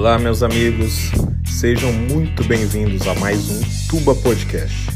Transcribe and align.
Olá, 0.00 0.18
meus 0.18 0.42
amigos, 0.42 1.10
sejam 1.44 1.92
muito 1.92 2.42
bem-vindos 2.44 3.06
a 3.06 3.14
mais 3.16 3.50
um 3.50 3.60
Tuba 3.86 4.14
Podcast. 4.14 4.88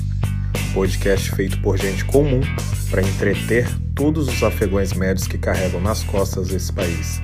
Podcast 0.73 1.30
feito 1.32 1.61
por 1.61 1.77
gente 1.77 2.03
comum 2.07 2.41
para 2.91 3.03
entreter 3.03 3.69
todos 3.95 4.27
os 4.27 4.43
afegões 4.43 4.95
médios 4.95 5.27
que 5.29 5.36
carregam 5.36 5.79
nas 5.79 6.03
costas 6.03 6.50
esse 6.50 6.72
país. 6.72 7.21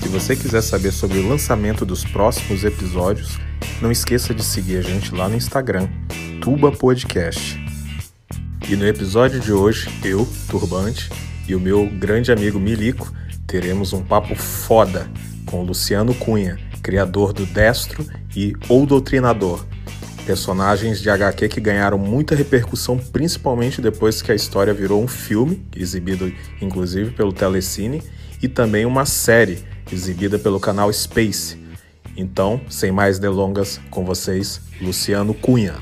Se 0.00 0.08
você 0.08 0.36
quiser 0.36 0.60
saber 0.60 0.92
sobre 0.92 1.18
o 1.18 1.28
lançamento 1.28 1.84
dos 1.84 2.04
próximos 2.04 2.62
episódios, 2.62 3.36
não 3.82 3.90
esqueça 3.90 4.32
de 4.32 4.44
seguir 4.44 4.76
a 4.76 4.82
gente 4.82 5.12
lá 5.12 5.28
no 5.28 5.34
Instagram, 5.34 5.88
Tuba 6.40 6.70
Podcast. 6.70 7.60
E 8.68 8.76
no 8.76 8.86
episódio 8.86 9.40
de 9.40 9.52
hoje, 9.52 9.90
eu, 10.04 10.24
Turbante, 10.48 11.10
e 11.48 11.54
o 11.56 11.60
meu 11.60 11.90
grande 11.98 12.30
amigo 12.30 12.60
Milico 12.60 13.12
teremos 13.44 13.92
um 13.92 14.04
papo 14.04 14.36
foda 14.36 15.10
com 15.46 15.64
Luciano 15.64 16.14
Cunha, 16.14 16.56
criador 16.86 17.32
do 17.32 17.44
Destro 17.44 18.06
e 18.36 18.52
O 18.68 18.86
Doutrinador, 18.86 19.66
personagens 20.24 21.02
de 21.02 21.10
HQ 21.10 21.48
que 21.48 21.60
ganharam 21.60 21.98
muita 21.98 22.36
repercussão, 22.36 22.96
principalmente 22.96 23.82
depois 23.82 24.22
que 24.22 24.30
a 24.30 24.36
história 24.36 24.72
virou 24.72 25.02
um 25.02 25.08
filme, 25.08 25.66
exibido 25.74 26.32
inclusive 26.62 27.10
pelo 27.10 27.32
Telecine, 27.32 28.04
e 28.40 28.46
também 28.46 28.86
uma 28.86 29.04
série, 29.04 29.58
exibida 29.90 30.38
pelo 30.38 30.60
canal 30.60 30.92
Space. 30.92 31.58
Então, 32.16 32.60
sem 32.70 32.92
mais 32.92 33.18
delongas, 33.18 33.80
com 33.90 34.04
vocês, 34.04 34.60
Luciano 34.80 35.34
Cunha 35.34 35.74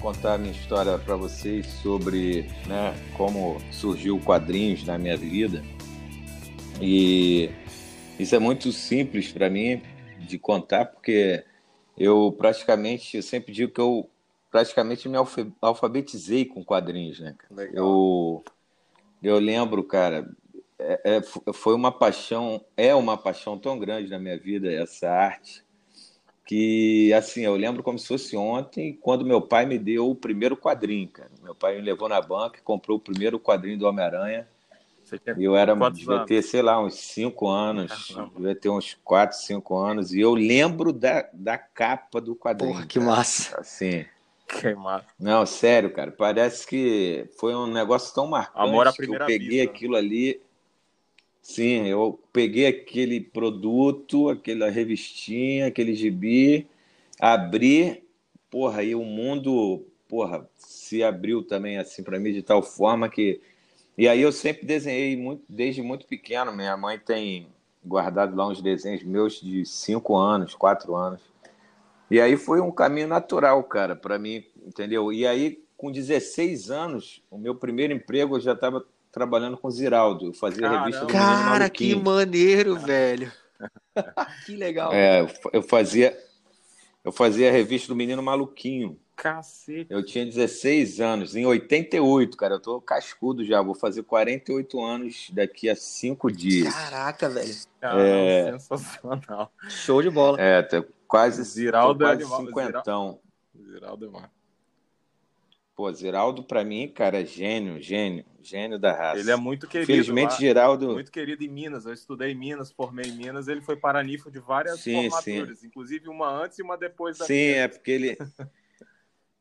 contar 0.00 0.34
a 0.34 0.38
minha 0.38 0.52
história 0.52 0.98
para 0.98 1.16
vocês 1.16 1.66
sobre 1.82 2.46
né, 2.66 2.94
como 3.16 3.56
surgiu 3.70 4.20
quadrinhos 4.20 4.84
na 4.84 4.98
minha 4.98 5.16
vida. 5.16 5.64
E 6.78 7.48
isso 8.18 8.34
é 8.34 8.38
muito 8.38 8.70
simples 8.72 9.32
para 9.32 9.50
mim 9.50 9.82
de 10.18 10.38
contar, 10.38 10.86
porque 10.86 11.44
eu 11.96 12.34
praticamente, 12.36 13.16
eu 13.16 13.22
sempre 13.22 13.52
digo 13.52 13.72
que 13.72 13.80
eu 13.80 14.08
praticamente 14.50 15.08
me 15.08 15.16
alfabetizei 15.60 16.44
com 16.44 16.64
quadrinhos, 16.64 17.20
né? 17.20 17.34
Eu, 17.72 18.44
eu 19.22 19.38
lembro, 19.38 19.82
cara, 19.82 20.30
é, 20.78 21.16
é, 21.16 21.52
foi 21.52 21.74
uma 21.74 21.90
paixão, 21.90 22.64
é 22.76 22.94
uma 22.94 23.16
paixão 23.16 23.58
tão 23.58 23.78
grande 23.78 24.10
na 24.10 24.18
minha 24.18 24.38
vida 24.38 24.72
essa 24.72 25.10
arte 25.10 25.64
que 26.46 27.12
assim, 27.14 27.42
eu 27.42 27.56
lembro 27.56 27.82
como 27.82 27.98
se 27.98 28.06
fosse 28.06 28.36
ontem, 28.36 28.92
quando 29.00 29.24
meu 29.24 29.40
pai 29.40 29.64
me 29.64 29.78
deu 29.78 30.10
o 30.10 30.14
primeiro 30.14 30.56
quadrinho, 30.56 31.08
cara. 31.08 31.30
Meu 31.42 31.54
pai 31.54 31.76
me 31.76 31.80
levou 31.80 32.08
na 32.08 32.20
banca 32.20 32.58
e 32.58 32.62
comprou 32.62 32.98
o 32.98 33.00
primeiro 33.00 33.40
quadrinho 33.40 33.78
do 33.78 33.86
Homem-Aranha. 33.86 34.46
E 35.36 35.44
eu 35.44 35.56
era, 35.56 35.74
devia 35.90 36.14
anos? 36.14 36.26
ter, 36.26 36.42
sei 36.42 36.62
lá, 36.62 36.80
uns 36.80 36.94
5 36.94 37.48
anos, 37.48 38.14
ah, 38.16 38.28
devia 38.34 38.54
ter 38.54 38.68
uns 38.68 38.96
4, 39.04 39.36
5 39.36 39.76
anos, 39.76 40.14
e 40.14 40.20
eu 40.20 40.34
lembro 40.34 40.92
da, 40.92 41.28
da 41.32 41.58
capa 41.58 42.20
do 42.20 42.34
quadrinho. 42.34 42.72
Porra, 42.72 42.86
que 42.86 42.98
cara. 42.98 43.10
massa. 43.10 43.60
Assim. 43.60 44.04
Que 44.46 44.74
massa. 44.74 45.06
Não, 45.18 45.44
sério, 45.46 45.90
cara, 45.90 46.10
parece 46.10 46.66
que 46.66 47.26
foi 47.38 47.54
um 47.54 47.66
negócio 47.66 48.14
tão 48.14 48.26
marcante 48.26 48.68
Amor 48.68 48.86
à 48.86 48.92
primeira 48.92 49.26
que 49.26 49.32
eu 49.32 49.38
peguei 49.38 49.58
vista. 49.60 49.72
aquilo 49.72 49.96
ali 49.96 50.40
Sim, 51.44 51.86
eu 51.88 52.18
peguei 52.32 52.66
aquele 52.66 53.20
produto, 53.20 54.30
aquela 54.30 54.70
revistinha, 54.70 55.66
aquele 55.66 55.94
gibi, 55.94 56.66
abri, 57.20 58.02
porra, 58.50 58.82
e 58.82 58.94
o 58.94 59.04
mundo, 59.04 59.84
porra, 60.08 60.48
se 60.56 61.02
abriu 61.02 61.42
também 61.42 61.76
assim 61.76 62.02
para 62.02 62.18
mim 62.18 62.32
de 62.32 62.42
tal 62.42 62.62
forma 62.62 63.10
que 63.10 63.42
e 63.96 64.08
aí 64.08 64.20
eu 64.20 64.32
sempre 64.32 64.66
desenhei 64.66 65.16
muito 65.16 65.44
desde 65.48 65.82
muito 65.82 66.06
pequeno. 66.06 66.52
Minha 66.52 66.76
mãe 66.76 66.98
tem 66.98 67.48
guardado 67.84 68.34
lá 68.34 68.48
uns 68.48 68.60
desenhos 68.60 69.02
meus 69.02 69.40
de 69.40 69.64
cinco 69.64 70.16
anos, 70.16 70.54
quatro 70.54 70.94
anos. 70.94 71.20
E 72.10 72.20
aí 72.20 72.36
foi 72.36 72.60
um 72.60 72.70
caminho 72.70 73.08
natural, 73.08 73.62
cara, 73.64 73.94
para 73.96 74.18
mim, 74.18 74.44
entendeu? 74.66 75.12
E 75.12 75.26
aí 75.26 75.62
com 75.76 75.90
16 75.90 76.70
anos, 76.70 77.22
o 77.30 77.36
meu 77.36 77.54
primeiro 77.54 77.92
emprego 77.92 78.36
eu 78.36 78.40
já 78.40 78.52
estava 78.52 78.84
trabalhando 79.12 79.56
com 79.56 79.70
Ziraldo. 79.70 80.26
Eu 80.26 80.32
fazia 80.32 80.62
Caramba. 80.62 80.84
revista 80.84 81.04
do 81.04 81.12
Cara, 81.12 81.70
que 81.70 81.94
maneiro, 81.94 82.76
velho. 82.78 83.30
que 84.46 84.56
legal. 84.56 84.92
É, 84.92 85.26
eu 85.52 85.62
fazia 85.62 86.16
eu 87.04 87.12
fazia 87.12 87.50
a 87.50 87.52
revista 87.52 87.88
do 87.88 87.96
Menino 87.96 88.22
Maluquinho. 88.22 88.98
Cacete. 89.16 89.86
Eu 89.90 90.04
tinha 90.04 90.24
16 90.24 91.00
anos, 91.00 91.36
em 91.36 91.46
88, 91.46 92.36
cara. 92.36 92.54
Eu 92.54 92.60
tô 92.60 92.80
cascudo 92.80 93.44
já. 93.44 93.62
Vou 93.62 93.74
fazer 93.74 94.02
48 94.02 94.84
anos 94.84 95.30
daqui 95.32 95.68
a 95.68 95.76
cinco 95.76 96.30
dias. 96.30 96.74
Caraca, 96.74 97.28
velho. 97.28 97.54
é... 97.82 98.52
Sensacional. 98.52 99.52
Show 99.68 100.02
de 100.02 100.10
bola. 100.10 100.40
É, 100.40 100.62
tá 100.62 100.84
quase, 101.06 101.42
Ziraldo 101.44 102.04
é 102.04 102.16
quase 102.16 102.22
é 102.22 102.36
cinquentão. 102.36 103.20
Ziraldo 103.56 104.06
é 104.06 104.08
mano. 104.08 104.30
Pô, 105.76 105.92
Ziraldo, 105.92 106.44
pra 106.44 106.64
mim, 106.64 106.88
cara, 106.88 107.20
é 107.20 107.24
gênio, 107.24 107.82
gênio, 107.82 108.24
gênio 108.40 108.78
da 108.78 108.92
raça. 108.92 109.18
Ele 109.18 109.30
é 109.30 109.36
muito 109.36 109.66
querido. 109.66 109.90
Felizmente, 109.90 110.38
Geraldo. 110.38 110.92
Muito 110.92 111.10
querido 111.10 111.42
em 111.42 111.48
Minas. 111.48 111.84
Eu 111.84 111.92
estudei 111.92 112.30
em 112.30 112.34
Minas, 112.36 112.70
formei 112.70 113.06
em 113.06 113.16
Minas. 113.16 113.48
Ele 113.48 113.60
foi 113.60 113.76
paranifo 113.76 114.30
de 114.30 114.38
várias 114.38 114.80
sim, 114.80 115.10
formaturas, 115.10 115.58
sim. 115.58 115.66
inclusive 115.66 116.08
uma 116.08 116.30
antes 116.30 116.60
e 116.60 116.62
uma 116.62 116.78
depois 116.78 117.18
da 117.18 117.26
Sim, 117.26 117.32
minha. 117.34 117.56
é 117.56 117.68
porque 117.68 117.90
ele. 117.90 118.16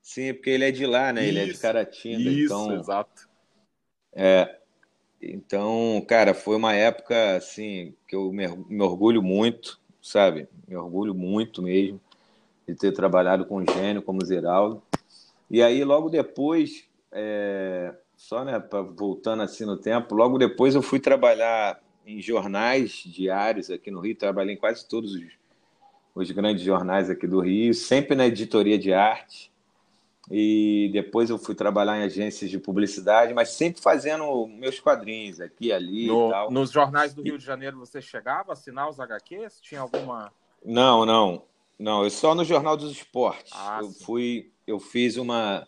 sim, 0.03 0.33
porque 0.33 0.51
ele 0.51 0.65
é 0.65 0.71
de 0.71 0.85
lá, 0.85 1.11
né? 1.11 1.21
Isso, 1.21 1.29
ele 1.29 1.39
é 1.39 1.45
de 1.45 1.57
Caratinga. 1.57 2.29
Isso, 2.29 2.53
então... 2.53 2.75
exato. 2.75 3.27
É. 4.13 4.59
Então, 5.21 6.03
cara, 6.07 6.33
foi 6.33 6.57
uma 6.57 6.73
época 6.73 7.37
assim 7.37 7.95
que 8.07 8.15
eu 8.15 8.31
me, 8.31 8.45
orgulho 8.83 9.23
muito, 9.23 9.79
sabe? 10.01 10.49
Me 10.67 10.75
orgulho 10.75 11.15
muito 11.15 11.61
mesmo 11.61 11.99
de 12.67 12.75
ter 12.75 12.91
trabalhado 12.91 13.45
com 13.45 13.57
um 13.57 13.65
gênio 13.65 14.01
como 14.01 14.25
Ziraldo. 14.25 14.83
E 15.49 15.61
aí, 15.61 15.83
logo 15.83 16.09
depois, 16.09 16.87
é, 17.11 17.93
só 18.17 18.43
né, 18.43 18.61
voltando 18.95 19.43
assim 19.43 19.65
no 19.65 19.77
tempo, 19.77 20.13
logo 20.15 20.37
depois 20.37 20.75
eu 20.75 20.81
fui 20.81 20.99
trabalhar 20.99 21.81
em 22.05 22.21
jornais 22.21 23.03
diários 23.05 23.69
aqui 23.69 23.89
no 23.89 24.01
Rio, 24.01 24.15
trabalhei 24.15 24.55
em 24.55 24.57
quase 24.57 24.87
todos 24.87 25.13
os, 25.13 25.23
os 26.13 26.31
grandes 26.31 26.63
jornais 26.63 27.09
aqui 27.09 27.27
do 27.27 27.39
Rio, 27.39 27.73
sempre 27.73 28.15
na 28.15 28.25
editoria 28.25 28.77
de 28.77 28.91
arte. 28.91 29.52
E 30.31 30.89
depois 30.93 31.29
eu 31.29 31.37
fui 31.37 31.53
trabalhar 31.53 31.99
em 31.99 32.03
agências 32.03 32.49
de 32.49 32.57
publicidade, 32.57 33.33
mas 33.33 33.49
sempre 33.49 33.81
fazendo 33.81 34.47
meus 34.47 34.79
quadrinhos 34.79 35.41
aqui, 35.41 35.71
ali 35.71 36.07
no, 36.07 36.27
e 36.27 36.31
tal. 36.31 36.51
Nos 36.51 36.71
jornais 36.71 37.13
do 37.13 37.21
Rio 37.21 37.37
de 37.37 37.43
Janeiro 37.43 37.77
você 37.77 38.01
chegava 38.01 38.51
a 38.51 38.53
assinar 38.53 38.89
os 38.89 38.99
HQs? 38.99 39.59
Tinha 39.61 39.81
alguma. 39.81 40.31
Não, 40.63 41.05
não. 41.05 41.43
Não, 41.77 42.03
eu 42.03 42.09
só 42.09 42.33
no 42.33 42.45
Jornal 42.45 42.77
dos 42.77 42.91
Esportes. 42.91 43.51
Ah, 43.53 43.79
eu 43.81 43.89
sim. 43.89 44.05
fui 44.05 44.53
eu 44.65 44.79
fiz 44.79 45.17
uma. 45.17 45.67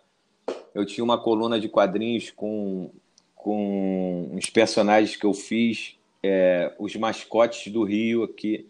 Eu 0.74 0.86
tinha 0.86 1.04
uma 1.04 1.18
coluna 1.18 1.60
de 1.60 1.70
quadrinhos 1.70 2.32
com, 2.32 2.92
com 3.34 4.30
uns 4.34 4.50
personagens 4.50 5.16
que 5.16 5.26
eu 5.26 5.34
fiz, 5.34 5.98
é, 6.22 6.74
os 6.78 6.96
mascotes 6.96 7.72
do 7.72 7.84
Rio 7.84 8.24
aqui. 8.24 8.70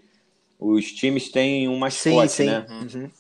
Os 0.59 0.91
times 0.91 1.29
têm 1.29 1.67
um 1.67 1.77
mascote, 1.77 2.31
sim, 2.31 2.43
sim. 2.43 2.45
né? 2.45 2.65
Uhum. 2.69 3.11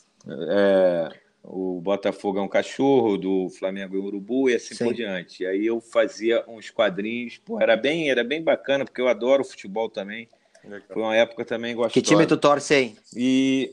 É, 0.49 1.19
o 1.47 1.79
Botafogo 1.79 2.39
é 2.39 2.41
um 2.41 2.47
cachorro, 2.47 3.17
do 3.17 3.49
Flamengo 3.49 3.95
é 3.95 3.99
um 3.99 4.03
urubu 4.03 4.49
e 4.49 4.55
assim 4.55 4.73
sim. 4.73 4.83
por 4.83 4.93
diante. 4.93 5.43
E 5.43 5.45
aí 5.45 5.65
eu 5.65 5.79
fazia 5.79 6.43
uns 6.47 6.71
quadrinhos, 6.71 7.37
pô, 7.37 7.61
era 7.61 7.77
bem, 7.77 8.09
era 8.09 8.23
bem 8.23 8.43
bacana, 8.43 8.83
porque 8.83 8.99
eu 8.99 9.07
adoro 9.07 9.43
futebol 9.43 9.89
também. 9.89 10.27
Legal. 10.63 10.87
Foi 10.91 11.03
uma 11.03 11.15
época 11.15 11.45
também 11.45 11.75
gostosa. 11.75 11.93
Que 11.93 12.01
time 12.01 12.25
tu 12.25 12.37
torce 12.37 12.73
aí? 12.73 12.95
E 13.15 13.71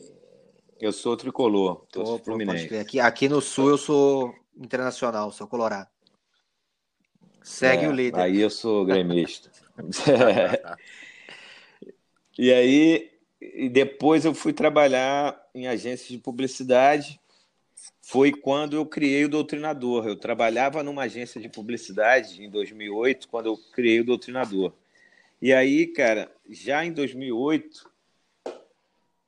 eu 0.78 0.93
sou 0.93 1.16
tricolor, 1.16 1.87
tô 1.91 2.19
Fluminense. 2.19 2.77
Aqui, 2.77 3.00
aqui 3.00 3.28
no 3.28 3.41
Sul 3.41 3.71
eu 3.71 3.78
sou 3.78 4.34
internacional, 4.55 5.32
sou 5.32 5.47
colorado. 5.47 5.88
Segue 7.43 7.87
é, 7.87 7.88
o 7.88 7.93
líder. 7.93 8.20
Aí 8.20 8.41
eu 8.41 8.50
sou 8.50 8.85
gremista. 8.85 9.50
e 12.38 12.52
aí, 12.52 13.11
e 13.41 13.69
depois 13.70 14.26
eu 14.26 14.35
fui 14.35 14.52
trabalhar 14.52 15.41
em 15.55 15.67
agências 15.67 16.08
de 16.08 16.19
publicidade. 16.19 17.21
Foi 18.02 18.32
quando 18.32 18.75
eu 18.75 18.84
criei 18.84 19.25
o 19.25 19.28
Doutrinador. 19.28 20.06
Eu 20.06 20.16
trabalhava 20.16 20.82
numa 20.82 21.04
agência 21.04 21.40
de 21.40 21.49
publicidade 21.49 22.43
em 22.43 22.50
2008, 22.50 23.28
quando 23.28 23.46
eu 23.46 23.56
criei 23.72 24.00
o 24.00 24.04
Doutrinador. 24.04 24.72
E 25.40 25.52
aí, 25.52 25.87
cara, 25.87 26.31
já 26.50 26.84
em 26.84 26.93
2008, 26.93 27.90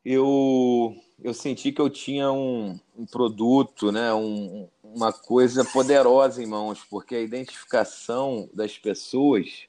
eu 0.05 0.95
eu 1.23 1.33
senti 1.33 1.73
que 1.73 1.81
eu 1.81 1.89
tinha 1.89 2.31
um, 2.31 2.79
um 2.97 3.07
produto, 3.07 3.91
né, 3.91 4.13
um, 4.13 4.69
uma 4.83 5.13
coisa 5.13 5.65
poderosa 5.65 6.43
em 6.43 6.47
mãos, 6.47 6.85
porque 6.85 7.15
a 7.15 7.21
identificação 7.21 8.51
das 8.53 8.77
pessoas 8.77 9.67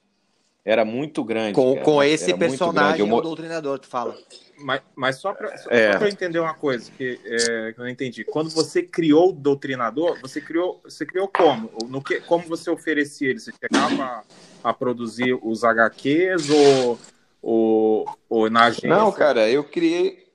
era 0.65 0.83
muito 0.83 1.23
grande. 1.23 1.53
Com, 1.53 1.77
com 1.77 2.03
esse 2.03 2.33
personagem, 2.33 3.09
o 3.09 3.21
doutrinador, 3.21 3.79
tu 3.79 3.87
fala. 3.87 4.17
Mas, 4.57 4.81
mas 4.95 5.17
só 5.17 5.33
para 5.33 5.53
é. 5.69 5.95
eu 5.95 6.07
entender 6.07 6.39
uma 6.39 6.53
coisa 6.53 6.91
que, 6.91 7.19
é, 7.23 7.71
que, 7.73 7.79
eu 7.79 7.83
não 7.83 7.89
entendi. 7.89 8.23
Quando 8.23 8.49
você 8.49 8.81
criou 8.81 9.29
o 9.29 9.33
doutrinador, 9.33 10.19
você 10.21 10.41
criou, 10.41 10.81
você 10.83 11.05
criou 11.05 11.27
como? 11.27 11.69
No 11.87 12.01
que, 12.01 12.19
como 12.21 12.47
você 12.47 12.69
oferecia 12.69 13.29
ele? 13.29 13.39
Você 13.39 13.51
chegava 13.51 14.03
a, 14.03 14.69
a 14.69 14.73
produzir 14.73 15.37
os 15.41 15.63
HQs 15.63 16.49
ou 16.49 16.99
Ou, 17.47 18.09
ou 18.27 18.49
na 18.49 18.63
agência? 18.63 18.89
Não, 18.89 19.11
cara, 19.11 19.47
eu 19.47 19.63
criei. 19.63 20.25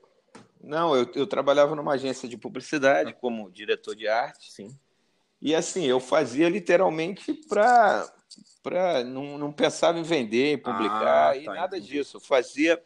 Não, 0.63 0.95
eu, 0.95 1.09
eu 1.13 1.27
trabalhava 1.27 1.75
numa 1.75 1.95
agência 1.95 2.29
de 2.29 2.37
publicidade 2.37 3.13
como 3.19 3.51
diretor 3.51 3.93
de 3.97 4.07
arte. 4.07 4.49
Sim. 4.49 4.69
E 5.41 5.53
assim, 5.53 5.83
eu 5.83 5.99
fazia 5.99 6.47
literalmente 6.47 7.33
para. 7.49 8.09
Pra, 8.63 9.03
não, 9.03 9.37
não 9.37 9.51
pensava 9.51 9.97
em 9.97 10.03
vender, 10.03 10.53
em 10.53 10.57
publicar 10.57 11.31
Ah, 11.31 11.37
e 11.37 11.45
tá, 11.45 11.55
nada 11.55 11.77
entendi. 11.77 11.93
disso. 11.93 12.17
Eu 12.17 12.21
fazia, 12.21 12.83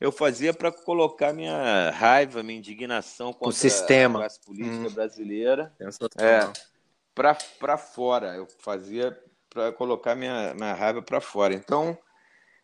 eu 0.00 0.10
fazia 0.10 0.52
para 0.52 0.72
colocar 0.72 1.32
minha 1.32 1.90
raiva, 1.90 2.42
minha 2.42 2.58
indignação 2.58 3.32
contra 3.32 3.52
sistema. 3.52 4.18
a 4.18 4.22
classe 4.22 4.40
política 4.40 4.88
Hum. 4.88 4.94
brasileira 4.94 5.72
para 7.14 7.36
para 7.58 7.78
fora. 7.78 8.34
Eu 8.34 8.46
fazia 8.58 9.16
para 9.48 9.72
colocar 9.72 10.14
minha, 10.14 10.52
minha 10.54 10.74
raiva 10.74 11.00
para 11.00 11.20
fora. 11.20 11.54
Então, 11.54 11.96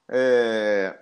é, 0.09 0.99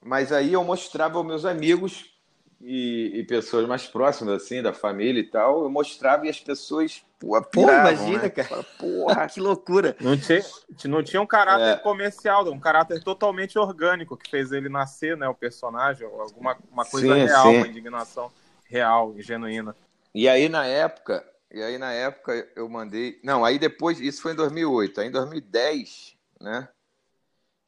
mas 0.00 0.32
aí 0.32 0.52
eu 0.52 0.62
mostrava 0.62 1.18
aos 1.18 1.26
meus 1.26 1.44
amigos 1.44 2.17
e, 2.60 3.12
e 3.14 3.24
pessoas 3.24 3.66
mais 3.68 3.86
próximas, 3.86 4.42
assim, 4.42 4.60
da 4.60 4.72
família 4.72 5.20
e 5.20 5.24
tal, 5.24 5.62
eu 5.62 5.70
mostrava 5.70 6.26
e 6.26 6.28
as 6.28 6.40
pessoas 6.40 7.04
pô, 7.18 7.40
piravam, 7.42 7.80
imagina, 7.80 8.22
né? 8.22 8.28
cara. 8.30 8.48
Fala, 8.48 8.64
Porra, 8.78 9.26
que 9.28 9.40
loucura. 9.40 9.96
Não 10.00 10.16
tinha, 10.16 10.42
não 10.86 11.02
tinha 11.02 11.22
um 11.22 11.26
caráter 11.26 11.76
É. 11.76 11.76
comercial, 11.76 12.46
um 12.50 12.58
caráter 12.58 13.02
totalmente 13.02 13.58
orgânico 13.58 14.16
que 14.16 14.28
fez 14.28 14.50
ele 14.50 14.68
nascer, 14.68 15.16
né? 15.16 15.28
O 15.28 15.34
personagem, 15.34 16.06
alguma 16.06 16.56
uma 16.70 16.84
coisa 16.84 17.14
Sim, 17.14 17.24
real, 17.24 17.52
sim. 17.52 17.58
uma 17.58 17.68
indignação 17.68 18.30
real 18.64 19.14
e 19.16 19.22
genuína. 19.22 19.74
E 20.14 20.28
aí 20.28 20.48
na 20.48 20.66
época, 20.66 21.24
e 21.52 21.62
aí 21.62 21.78
na 21.78 21.92
época 21.92 22.48
eu 22.56 22.68
mandei, 22.68 23.20
não, 23.22 23.44
aí 23.44 23.58
depois, 23.58 24.00
isso 24.00 24.20
foi 24.20 24.32
em 24.32 24.36
2008, 24.36 25.00
aí 25.00 25.08
em 25.08 25.12
2010, 25.12 26.16
né? 26.40 26.68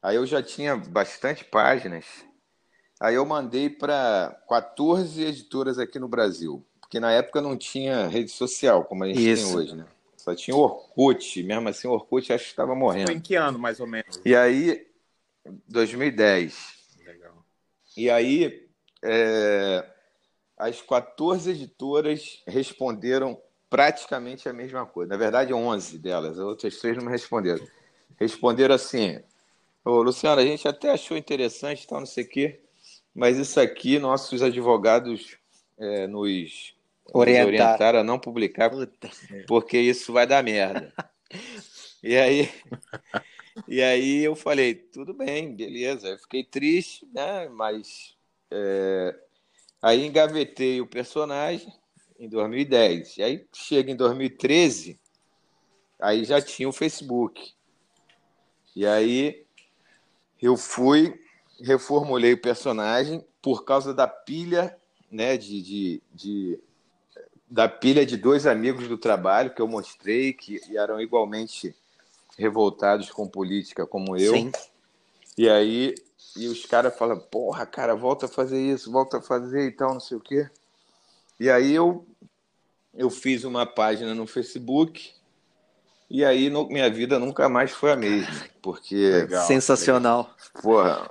Aí 0.02 0.16
eu 0.16 0.26
já 0.26 0.42
tinha 0.42 0.76
bastante 0.76 1.44
páginas. 1.44 2.25
Aí 3.00 3.14
eu 3.14 3.25
mandei 3.25 3.70
para 3.70 4.38
14 4.47 5.25
editoras 5.25 5.79
aqui 5.79 5.99
no 5.99 6.06
Brasil, 6.06 6.62
porque 6.81 7.00
na 7.00 7.11
época 7.11 7.41
não 7.41 7.56
tinha 7.56 8.06
rede 8.06 8.31
social 8.31 8.85
como 8.85 9.05
a 9.05 9.08
gente 9.08 9.26
Isso. 9.26 9.47
tem 9.47 9.56
hoje, 9.56 9.75
né? 9.75 9.87
Só 10.19 10.35
tinha 10.35 10.55
Orkut, 10.55 11.43
mesmo 11.43 11.67
assim 11.70 11.88
o 11.88 11.93
Orkut 11.93 12.31
acho 12.31 12.44
que 12.44 12.50
estava 12.50 12.73
Foi 12.73 12.79
morrendo. 12.79 13.11
em 13.11 13.20
que 13.20 13.35
ano, 13.35 13.58
mais 13.58 13.81
ou 13.81 13.87
menos? 13.87 14.20
E 14.23 14.37
aí 14.37 14.87
2010. 15.67 16.75
Legal. 17.05 17.44
E 17.97 18.11
aí, 18.11 18.69
é, 19.02 19.87
as 20.58 20.81
14 20.82 21.50
editoras 21.52 22.43
responderam 22.47 23.41
praticamente 23.70 24.49
a 24.49 24.52
mesma 24.52 24.85
coisa. 24.85 25.11
Na 25.11 25.17
verdade, 25.17 25.55
11 25.55 25.99
delas, 25.99 26.38
as 26.38 26.44
outras 26.44 26.76
três 26.76 26.97
não 26.97 27.05
me 27.05 27.11
responderam. 27.11 27.67
Responderam 28.19 28.75
assim: 28.75 29.20
Ô, 29.85 30.02
Luciano, 30.02 30.41
a 30.41 30.44
gente 30.44 30.69
até 30.69 30.91
achou 30.91 31.17
interessante, 31.17 31.87
tal, 31.87 32.00
não 32.00 32.06
sei 32.06 32.25
o 32.25 32.29
quê, 32.29 32.61
mas 33.15 33.39
isso 33.39 33.61
aqui 33.61 33.99
nossos 33.99 34.43
advogados 34.43 35.37
é, 35.79 36.07
nos, 36.07 36.75
nos 37.07 37.15
Orientar. 37.15 37.47
orientaram 37.47 37.99
a 38.01 38.05
não 38.05 38.19
publicar 38.19 38.71
Puta. 38.71 39.11
porque 39.47 39.79
isso 39.79 40.12
vai 40.12 40.27
dar 40.27 40.43
merda. 40.43 40.93
E 42.03 42.17
aí, 42.17 42.51
e 43.69 43.83
aí 43.83 44.25
eu 44.25 44.35
falei, 44.35 44.75
tudo 44.75 45.12
bem, 45.12 45.55
beleza. 45.55 46.09
Eu 46.09 46.19
fiquei 46.19 46.43
triste, 46.43 47.07
né? 47.12 47.47
Mas 47.51 48.17
é, 48.51 49.15
aí 49.83 50.07
engavetei 50.07 50.81
o 50.81 50.87
personagem 50.87 51.71
em 52.19 52.29
2010. 52.29 53.19
E 53.19 53.23
aí 53.23 53.47
chega 53.53 53.91
em 53.91 53.97
2013, 53.97 54.99
aí 56.01 56.25
já 56.25 56.41
tinha 56.41 56.69
o 56.69 56.73
Facebook. 56.73 57.53
E 58.75 58.87
aí 58.87 59.45
eu 60.41 60.57
fui, 60.57 61.21
reformulei 61.62 62.33
o 62.33 62.41
personagem 62.41 63.25
por 63.43 63.65
causa 63.65 63.93
da 63.95 64.07
pilha, 64.07 64.77
né? 65.11 65.37
De, 65.37 65.62
de, 65.62 66.03
de 66.12 66.61
da 67.49 67.69
pilha 67.69 68.07
de 68.07 68.17
dois 68.17 68.47
amigos 68.47 68.87
do 68.87 68.97
trabalho 68.97 69.53
que 69.53 69.61
eu 69.61 69.67
mostrei, 69.67 70.33
que 70.33 70.61
eram 70.77 71.01
igualmente 71.01 71.75
revoltados 72.39 73.11
com 73.11 73.27
política 73.29 73.87
como 73.87 74.17
eu. 74.17 74.35
Sim. 74.35 74.53
E 75.37 75.49
aí, 75.49 75.95
e 76.37 76.47
os 76.47 76.65
caras 76.65 76.97
falam, 76.97 77.19
porra, 77.19 77.67
cara, 77.67 77.95
volta 77.95 78.27
a 78.27 78.29
fazer 78.29 78.61
isso, 78.61 78.91
volta 78.91 79.19
a 79.19 79.23
fazer 79.23 79.67
e 79.67 79.73
tal, 79.73 79.95
não 79.95 80.01
sei 80.01 80.17
o 80.17 80.21
quê. 80.21 80.49
E 81.39 81.51
aí 81.51 81.75
eu, 81.75 82.07
eu 82.95 83.11
fiz 83.11 83.45
uma 83.45 83.67
página 83.67 84.15
no 84.15 84.27
Facebook, 84.27 85.12
e 86.09 86.25
aí 86.25 86.51
no- 86.51 86.69
minha 86.69 86.91
vida 86.91 87.19
nunca 87.19 87.49
mais 87.49 87.71
foi 87.71 87.93
a 87.93 87.97
mesma. 87.97 88.33
Porque, 88.62 88.95
Legal. 88.95 89.47
Sensacional. 89.47 90.35
porra, 90.62 91.11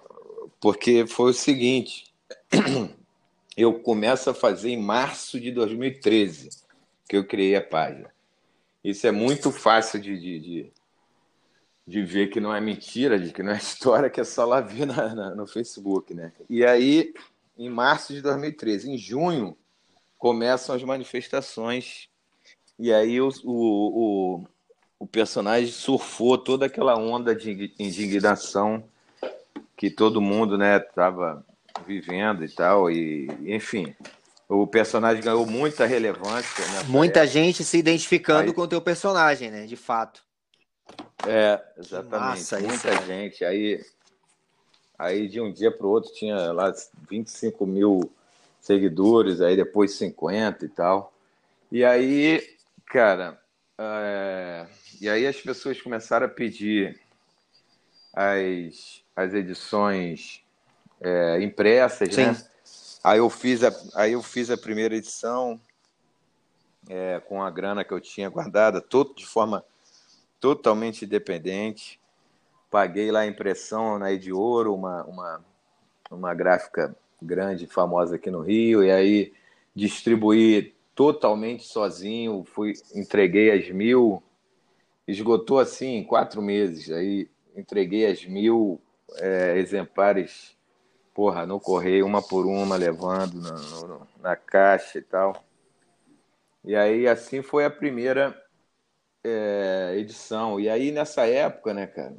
porque 0.60 1.06
foi 1.08 1.32
o 1.32 1.34
seguinte, 1.34 2.06
eu 3.56 3.80
começo 3.80 4.30
a 4.30 4.34
fazer 4.34 4.70
em 4.70 4.82
março 4.82 5.40
de 5.40 5.52
2013, 5.52 6.50
que 7.08 7.16
eu 7.18 7.26
criei 7.26 7.56
a 7.56 7.62
página. 7.62 8.10
Isso 8.84 9.06
é 9.08 9.12
muito 9.12 9.52
fácil 9.52 10.00
de, 10.00 10.18
de, 10.18 10.40
de, 10.40 10.74
de 11.88 12.04
ver 12.04 12.28
que 12.30 12.40
não 12.40 12.54
é 12.54 12.62
mentira, 12.62 13.20
de 13.20 13.32
que 13.32 13.44
não 13.44 13.52
é 13.52 13.58
história, 13.60 14.10
que 14.10 14.22
é 14.22 14.24
só 14.24 14.46
lá 14.46 14.62
ver 14.62 14.86
na, 14.86 15.14
na- 15.16 15.36
no 15.36 15.48
Facebook, 15.48 16.14
né? 16.14 16.32
E 16.50 16.66
aí, 16.66 17.14
em 17.58 17.70
março 17.70 18.14
de 18.14 18.22
2013, 18.22 18.92
em 18.92 18.98
junho, 18.98 19.58
começam 20.18 20.76
as 20.76 20.84
manifestações, 20.84 22.10
e 22.78 22.92
aí 22.94 23.20
o, 23.20 23.30
o, 23.44 24.38
o, 24.40 24.46
o 25.00 25.08
personagem 25.08 25.72
surfou 25.72 26.38
toda 26.38 26.66
aquela 26.66 26.98
onda 26.98 27.36
de 27.36 27.74
indignação 27.80 28.84
que 29.80 29.90
todo 29.90 30.20
mundo, 30.20 30.58
né, 30.58 30.76
estava 30.76 31.42
vivendo 31.88 32.44
e 32.44 32.50
tal, 32.50 32.92
e 32.92 33.28
enfim, 33.46 33.96
o 34.50 34.68
personagem 34.68 35.24
ganhou 35.24 35.46
muita 35.46 35.86
relevância. 35.86 36.66
nessa 36.66 36.84
Muita 36.84 37.26
gente 37.26 37.64
se 37.64 37.78
identificando 37.78 38.50
Aí- 38.50 38.54
com 38.54 38.64
o 38.64 38.68
teu 38.68 38.82
personagem, 38.82 39.50
né? 39.50 39.66
De 39.66 39.78
fato. 39.78 40.22
É, 41.26 41.64
exatamente. 41.78 42.12
massa 42.20 42.60
isso, 42.60 42.68
Muita 42.68 42.92
cara. 42.92 43.06
gente. 43.06 43.46
Aí, 43.46 43.82
aí 44.98 45.30
de 45.30 45.40
um 45.40 45.50
dia 45.50 45.72
para 45.72 45.88
o 45.88 45.92
outro 45.92 46.12
tinha 46.12 46.52
lá 46.52 46.74
25 47.10 47.66
mil 47.66 48.12
seguidores, 48.60 49.40
aí 49.40 49.56
depois 49.56 49.94
50 49.94 50.66
e 50.66 50.68
tal. 50.68 51.14
E 51.72 51.86
aí, 51.86 52.46
cara, 52.88 53.40
é, 53.78 54.66
e 55.00 55.08
aí 55.08 55.26
as 55.26 55.38
pessoas 55.40 55.82
começaram 55.82 56.26
a 56.26 56.30
pedir 56.30 57.00
as, 58.14 58.99
as 59.16 59.34
edições 59.34 60.44
é, 61.02 61.42
impressas, 61.42 62.14
Sim. 62.14 62.26
né? 62.28 62.44
Aí 63.04 63.20
eu 63.20 63.30
fiz 63.30 63.64
a, 63.64 63.72
aí 63.96 64.14
eu 64.14 64.22
fiz 64.22 64.50
a 64.50 64.58
primeira 64.58 64.96
edição 64.96 65.60
é, 66.88 67.20
com 67.22 67.42
a 67.42 67.50
grana 67.50 67.84
que 67.84 67.94
eu 67.94 68.02
tinha 68.02 68.30
guardada, 68.30 68.82
todo 68.82 69.16
de 69.16 69.26
forma 69.26 69.64
totalmente 70.40 71.06
independente. 71.06 72.00
Paguei 72.70 73.12
lá 73.12 73.22
a 73.22 73.28
impressão 73.28 73.98
na 73.98 74.12
Ediouro, 74.12 74.74
uma, 74.74 75.04
uma, 75.06 75.46
uma 76.12 76.34
gráfica 76.34 76.96
grande, 77.22 77.68
famosa 77.68 78.16
aqui 78.16 78.30
no 78.30 78.42
Rio, 78.42 78.84
e 78.84 78.92
aí 78.92 79.34
distribuí 79.76 80.76
totalmente 80.94 81.66
sozinho, 81.66 82.44
fui, 82.44 82.74
entreguei 82.94 83.52
as 83.52 83.70
mil, 83.70 84.22
esgotou 85.08 85.60
assim 85.60 85.96
em 85.96 86.04
quatro 86.04 86.42
meses, 86.42 86.92
aí 86.92 87.30
entreguei 87.56 88.06
as 88.06 88.26
mil 88.26 88.82
é, 89.18 89.58
exemplares, 89.58 90.56
porra, 91.14 91.46
no 91.46 91.60
correio, 91.60 92.06
uma 92.06 92.22
por 92.22 92.46
uma, 92.48 92.78
levando 92.78 93.42
na, 93.42 93.60
no- 93.60 94.08
na 94.22 94.36
caixa 94.36 95.00
e 95.00 95.04
tal. 95.04 95.46
E 96.64 96.74
aí 96.74 97.06
assim 97.06 97.42
foi 97.42 97.66
a 97.66 97.70
primeira 97.70 98.34
é, 99.52 99.96
edição. 99.98 100.60
E 100.60 100.70
aí 100.70 100.92
nessa 100.92 101.26
época, 101.28 101.74
né, 101.74 101.88
cara, 101.88 102.16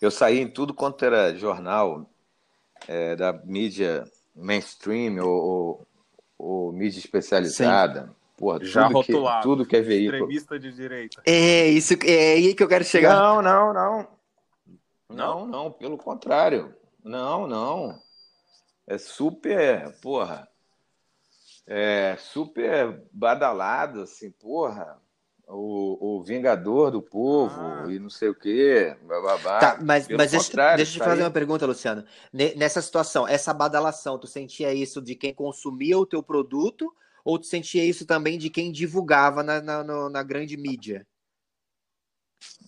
eu 0.00 0.10
saí 0.10 0.38
em 0.38 0.48
tudo 0.50 0.74
quanto 0.74 1.04
era 1.04 1.34
jornal 1.36 2.08
é, 2.86 3.16
da 3.16 3.32
mídia 3.32 4.04
mainstream 4.34 5.18
ou, 5.24 5.86
ou, 6.38 6.66
ou 6.68 6.72
mídia 6.72 6.98
especializada. 6.98 8.14
Porra, 8.36 8.60
Já 8.60 8.86
tudo 8.86 8.96
que, 8.96 9.14
rotulado. 9.14 9.38
tudo 9.40 9.66
que 9.66 9.76
é 9.76 9.80
veículo. 9.82 10.30
Extremista 10.30 10.58
de 10.58 10.72
direita. 10.72 11.26
É 11.26 11.68
isso, 11.68 11.94
é 12.06 12.32
aí 12.34 12.54
que 12.54 12.62
eu 12.62 12.68
quero 12.68 12.84
chegar. 12.84 13.22
Não, 13.22 13.40
não, 13.42 13.72
não. 13.72 14.17
Não, 15.08 15.46
não, 15.46 15.72
pelo 15.72 15.96
contrário. 15.96 16.74
Não, 17.02 17.46
não. 17.46 17.98
É 18.86 18.98
super, 18.98 19.98
porra. 20.00 20.48
É 21.66 22.16
super 22.18 23.02
badalado, 23.12 24.02
assim, 24.02 24.30
porra. 24.30 25.00
O, 25.50 26.18
o 26.18 26.22
Vingador 26.22 26.90
do 26.90 27.00
Povo 27.00 27.58
Ah. 27.58 27.86
e 27.90 27.98
não 27.98 28.10
sei 28.10 28.28
o 28.28 28.34
quê, 28.34 28.94
bababá. 29.02 29.58
Tá, 29.58 29.78
mas, 29.82 30.06
Pelo 30.06 30.18
mas 30.18 30.30
deixa, 30.30 30.46
deixa 30.54 30.72
eu 30.72 30.76
te 30.76 30.82
isso 30.82 30.98
fazer 30.98 31.20
aí- 31.20 31.24
uma 31.24 31.30
pergunta, 31.30 31.64
Luciano. 31.64 32.04
Ne- 32.30 32.54
Nessa 32.54 32.82
situação, 32.82 33.26
essa 33.26 33.54
badalação, 33.54 34.18
tu 34.18 34.26
sentia 34.26 34.74
isso 34.74 35.00
de 35.00 35.14
quem 35.14 35.32
consumia 35.32 35.98
o 35.98 36.04
teu 36.04 36.22
produto 36.22 36.94
ou 37.24 37.38
tu 37.38 37.46
sentia 37.46 37.82
isso 37.82 38.04
também 38.04 38.36
de 38.36 38.50
quem 38.50 38.70
divulgava 38.70 39.42
na, 39.42 39.60
na, 39.62 40.10
na 40.10 40.22
grande 40.22 40.54
mídia? 40.58 41.06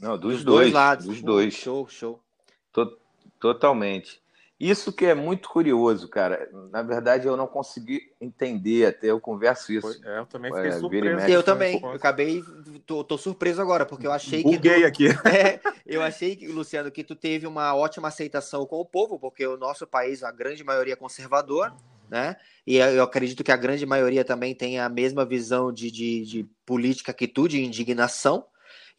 Não, 0.01 0.17
dos, 0.19 0.37
Dos 0.37 0.45
dois, 0.45 0.73
lados. 0.73 1.05
Dos 1.07 1.21
Pô, 1.21 1.27
dois. 1.27 1.53
Show, 1.53 1.87
show. 1.87 2.23
To- 2.73 2.99
Totalmente. 3.39 4.21
Isso 4.61 4.93
que 4.93 5.07
é 5.07 5.15
muito 5.15 5.49
curioso, 5.49 6.07
cara. 6.07 6.51
Na 6.71 6.83
verdade, 6.83 7.27
eu 7.27 7.35
não 7.35 7.47
consegui 7.47 8.13
entender 8.21 8.85
até 8.85 9.07
eu 9.07 9.19
converso 9.19 9.73
isso. 9.73 9.99
É, 10.05 10.19
eu 10.19 10.27
também 10.27 10.53
fiquei 10.53 10.69
É, 10.69 10.79
surpreso. 10.79 11.27
Eu 11.31 11.43
também. 11.43 11.81
Eu 11.83 11.91
acabei. 11.93 12.45
Tô, 12.85 13.03
tô 13.03 13.17
surpreso 13.17 13.63
agora, 13.63 13.87
porque 13.87 14.07
eu 14.07 14.13
achei 14.13 14.43
que. 14.43 14.51
Buguei 14.57 14.85
aqui. 14.85 15.07
É, 15.25 15.59
eu 15.87 16.03
achei, 16.03 16.37
que, 16.37 16.47
Luciano, 16.47 16.91
que 16.91 17.03
tu 17.03 17.17
teve 17.17 17.47
uma 17.47 17.75
ótima 17.75 18.09
aceitação 18.09 18.67
com 18.67 18.77
o 18.77 18.85
povo, 18.85 19.19
porque 19.19 19.47
o 19.47 19.57
nosso 19.57 19.87
país, 19.87 20.23
a 20.23 20.31
grande 20.31 20.63
maioria 20.63 20.93
é 20.93 20.97
conservador, 20.97 21.73
né? 22.11 22.37
E 22.67 22.77
eu 22.77 23.03
acredito 23.03 23.43
que 23.43 23.51
a 23.53 23.57
grande 23.57 23.87
maioria 23.87 24.27
também 24.27 24.55
tem 24.55 24.79
a 24.79 24.91
mesma 24.91 25.25
visão 25.25 25.73
de, 25.73 25.91
de, 25.91 26.27
de 26.27 26.47
política 26.67 27.15
que 27.15 27.27
tu, 27.27 27.49
de 27.49 27.63
indignação, 27.65 28.45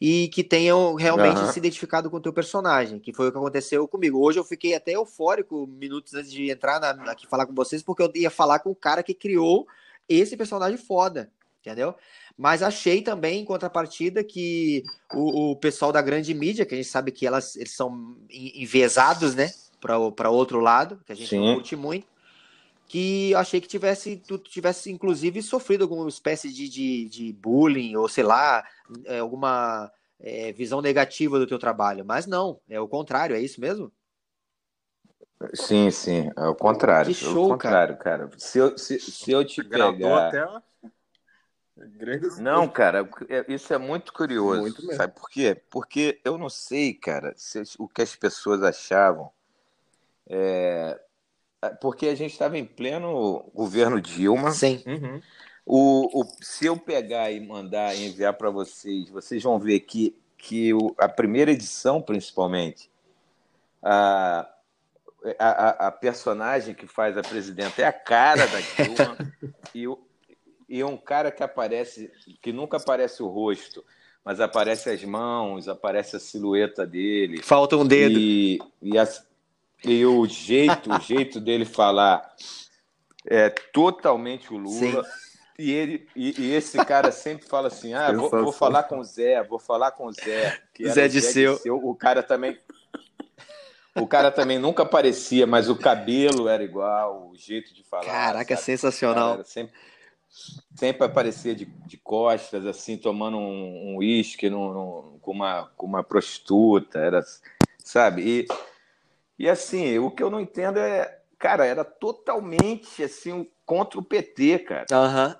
e 0.04 0.26
que 0.30 0.42
tenham 0.42 0.96
realmente 0.96 1.38
Aham. 1.38 1.52
se 1.52 1.60
identificado 1.60 2.10
com 2.10 2.16
o 2.16 2.20
teu 2.20 2.32
personagem, 2.32 2.98
que 2.98 3.12
foi 3.12 3.28
o 3.28 3.30
que 3.30 3.38
aconteceu 3.38 3.86
comigo. 3.86 4.18
Hoje 4.18 4.36
eu 4.36 4.42
fiquei 4.42 4.74
até 4.74 4.90
eufórico 4.96 5.64
minutos 5.64 6.12
antes 6.12 6.32
de 6.32 6.50
entrar 6.50 6.80
na- 6.80 7.12
aqui 7.12 7.24
falar 7.24 7.46
com 7.46 7.54
vocês, 7.54 7.84
porque 7.84 8.02
eu 8.02 8.10
ia 8.16 8.28
falar 8.28 8.58
com 8.58 8.70
o 8.70 8.74
cara 8.74 9.00
que 9.04 9.14
criou 9.14 9.64
esse 10.08 10.36
personagem 10.36 10.76
foda, 10.76 11.30
entendeu? 11.60 11.94
Mas 12.36 12.64
achei 12.64 13.00
também, 13.00 13.42
em 13.42 13.44
contrapartida, 13.44 14.24
que 14.24 14.82
o, 15.14 15.52
o 15.52 15.56
pessoal 15.56 15.92
da 15.92 16.02
grande 16.02 16.34
mídia, 16.34 16.66
que 16.66 16.74
a 16.74 16.76
gente 16.76 16.88
sabe 16.88 17.12
que 17.12 17.24
elas, 17.24 17.54
eles 17.54 17.70
são 17.70 18.16
en- 18.28 18.60
enviesados, 18.60 19.36
né, 19.36 19.52
para 19.80 20.30
outro 20.30 20.58
lado, 20.58 20.98
que 21.06 21.12
a 21.12 21.14
gente 21.14 21.32
não 21.36 21.44
Sim. 21.44 21.54
curte 21.54 21.76
muito, 21.76 22.08
que 22.92 23.30
eu 23.30 23.38
achei 23.38 23.58
que 23.58 23.66
tivesse, 23.66 24.18
tu 24.18 24.36
tivesse, 24.36 24.92
inclusive, 24.92 25.42
sofrido 25.42 25.84
alguma 25.84 26.06
espécie 26.10 26.52
de, 26.52 26.68
de, 26.68 27.08
de 27.08 27.32
bullying, 27.32 27.96
ou 27.96 28.06
sei 28.06 28.22
lá, 28.22 28.62
é, 29.06 29.20
alguma 29.20 29.90
é, 30.20 30.52
visão 30.52 30.82
negativa 30.82 31.38
do 31.38 31.46
teu 31.46 31.58
trabalho. 31.58 32.04
Mas 32.04 32.26
não, 32.26 32.60
é 32.68 32.78
o 32.78 32.86
contrário, 32.86 33.34
é 33.34 33.40
isso 33.40 33.62
mesmo? 33.62 33.90
Sim, 35.54 35.90
sim, 35.90 36.30
é 36.36 36.46
o 36.46 36.54
contrário. 36.54 37.14
Que 37.14 37.24
é 37.24 37.28
o 37.28 37.32
show, 37.32 37.48
contrário, 37.48 37.96
cara. 37.96 38.28
Se, 38.36 38.58
eu, 38.58 38.76
se, 38.76 39.00
se 39.00 39.32
eu 39.32 39.42
te 39.42 39.64
pegar. 39.64 40.28
até 40.28 40.46
Não, 42.42 42.68
cara, 42.68 43.08
é- 43.30 43.50
isso 43.50 43.72
é 43.72 43.78
muito 43.78 44.12
curioso. 44.12 44.60
Muito 44.60 44.82
mesmo. 44.82 44.96
Sabe 44.96 45.14
por 45.14 45.30
quê? 45.30 45.58
Porque 45.70 46.20
eu 46.22 46.36
não 46.36 46.50
sei, 46.50 46.92
cara, 46.92 47.32
se 47.38 47.62
o 47.78 47.88
que 47.88 48.02
as 48.02 48.14
pessoas 48.14 48.62
achavam. 48.62 49.32
É, 50.28 51.00
porque 51.70 52.08
a 52.08 52.14
gente 52.14 52.32
estava 52.32 52.58
em 52.58 52.64
pleno 52.64 53.44
governo 53.54 54.00
Dilma. 54.00 54.50
Sim. 54.52 54.82
Uhum. 54.86 55.20
O, 55.64 56.20
o- 56.22 56.26
se 56.40 56.66
eu 56.66 56.76
pegar 56.76 57.30
e 57.30 57.38
mandar 57.40 57.94
e 57.94 58.06
enviar 58.08 58.34
para 58.34 58.50
vocês, 58.50 59.08
vocês 59.08 59.42
vão 59.42 59.58
ver 59.58 59.80
que, 59.80 60.16
que 60.36 60.74
o- 60.74 60.94
a 60.98 61.08
primeira 61.08 61.52
edição, 61.52 62.02
principalmente, 62.02 62.90
a, 63.82 64.48
a, 65.38 65.86
a- 65.86 65.92
personagem 65.92 66.74
que 66.74 66.86
faz 66.86 67.16
a 67.16 67.22
presidenta 67.22 67.80
é 67.82 67.84
a 67.84 67.92
cara 67.92 68.46
da 68.46 68.58
Dilma 68.60 69.16
e, 69.74 69.86
o- 69.86 69.98
e 70.68 70.80
é 70.80 70.86
um 70.86 70.96
cara 70.96 71.30
que 71.30 71.42
aparece, 71.44 72.10
que 72.40 72.52
nunca 72.52 72.76
aparece 72.76 73.22
o 73.22 73.28
rosto, 73.28 73.84
mas 74.24 74.40
aparece 74.40 74.90
as 74.90 75.02
mãos, 75.04 75.68
aparece 75.68 76.16
a 76.16 76.20
silhueta 76.20 76.84
dele. 76.86 77.40
Falta 77.42 77.76
um 77.76 77.86
dedo. 77.86 78.18
E, 78.18 78.58
e, 78.82 78.98
as- 78.98 79.24
e 79.84 80.04
o 80.06 80.26
jeito, 80.26 80.92
o 80.92 81.00
jeito 81.00 81.40
dele 81.40 81.64
falar 81.64 82.34
é 83.26 83.48
totalmente 83.50 84.52
o 84.52 84.56
Lula. 84.56 85.04
E, 85.58 85.70
ele, 85.70 86.08
e, 86.16 86.40
e 86.40 86.54
esse 86.54 86.82
cara 86.84 87.12
sempre 87.12 87.46
fala 87.46 87.68
assim: 87.68 87.94
ah, 87.94 88.10
vou, 88.12 88.30
vou 88.30 88.52
falar 88.52 88.84
com 88.84 88.98
o 88.98 89.04
Zé, 89.04 89.42
vou 89.44 89.58
falar 89.58 89.92
com 89.92 90.06
o 90.06 90.12
Zé. 90.12 90.58
Que 90.74 90.88
Zé 90.88 91.06
o 91.06 91.08
Disseu. 91.08 91.60
O 91.66 91.94
cara 91.94 92.22
também. 92.22 92.58
O 93.94 94.06
cara 94.06 94.30
também 94.30 94.58
nunca 94.58 94.82
aparecia, 94.84 95.46
mas 95.46 95.68
o 95.68 95.76
cabelo 95.76 96.48
era 96.48 96.64
igual, 96.64 97.28
o 97.30 97.36
jeito 97.36 97.74
de 97.74 97.84
falar. 97.84 98.06
Caraca, 98.06 98.54
sabe? 98.56 98.64
sensacional. 98.64 99.44
Sempre, 99.44 99.74
sempre 100.74 101.04
aparecia 101.04 101.54
de, 101.54 101.66
de 101.66 101.98
costas, 101.98 102.64
assim, 102.64 102.96
tomando 102.96 103.36
um 103.36 103.92
um 103.92 103.96
uísque 103.98 104.48
num- 104.48 105.18
com, 105.20 105.32
uma, 105.32 105.70
com 105.76 105.86
uma 105.86 106.02
prostituta, 106.02 106.98
era, 106.98 107.22
sabe? 107.84 108.22
E, 108.22 108.48
e 109.42 109.50
assim, 109.50 109.98
o 109.98 110.08
que 110.08 110.22
eu 110.22 110.30
não 110.30 110.38
entendo 110.38 110.78
é, 110.78 111.18
cara, 111.36 111.66
era 111.66 111.84
totalmente 111.84 113.02
assim 113.02 113.50
contra 113.66 113.98
o 113.98 114.04
PT, 114.04 114.60
cara. 114.60 114.86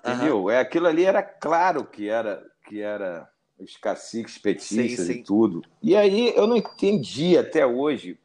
Entendeu? 0.05 0.49
É, 0.49 0.59
aquilo 0.59 0.87
ali 0.87 1.05
era 1.05 1.23
claro 1.23 1.85
que 1.85 2.09
era 2.09 2.43
que 2.67 2.81
era 2.81 3.29
os 3.57 3.77
caciques 3.77 4.37
petistas 4.37 5.05
Sim, 5.05 5.13
sim. 5.13 5.19
e 5.19 5.23
tudo. 5.23 5.63
E 5.81 5.95
aí 5.95 6.33
eu 6.35 6.45
não 6.45 6.57
entendi 6.57 7.37
até 7.37 7.65
hoje, 7.65 8.19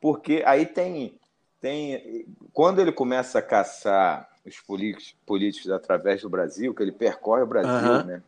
porque 0.00 0.42
aí 0.44 0.66
tem 0.66 1.14
tem 1.60 2.26
quando 2.52 2.80
ele 2.80 2.90
começa 2.90 3.38
a 3.38 3.42
caçar 3.42 4.28
os 4.44 4.58
políticos, 4.58 5.14
políticos 5.24 5.70
através 5.70 6.22
do 6.22 6.28
Brasil, 6.28 6.74
que 6.74 6.82
ele 6.82 6.90
percorre 6.90 7.42
o 7.42 7.46
Brasil, 7.46 8.04
né? 8.04 8.20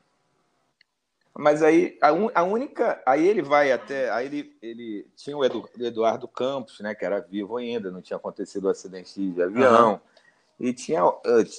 Mas 1.34 1.62
aí 1.62 1.96
a, 2.00 2.12
un- 2.12 2.30
a 2.34 2.42
única, 2.42 3.02
aí 3.06 3.26
ele 3.26 3.42
vai 3.42 3.72
até, 3.72 4.10
aí 4.10 4.26
ele, 4.26 4.56
ele 4.62 5.06
tinha 5.16 5.36
o 5.36 5.44
Edu- 5.44 5.68
Eduardo 5.78 6.28
Campos, 6.28 6.80
né, 6.80 6.94
que 6.94 7.04
era 7.04 7.20
vivo 7.20 7.56
ainda, 7.56 7.90
não 7.90 8.02
tinha 8.02 8.18
acontecido 8.18 8.64
o 8.66 8.68
acidente 8.68 9.18
de 9.32 9.42
avião. 9.42 10.00
E 10.60 10.72
tinha 10.72 11.02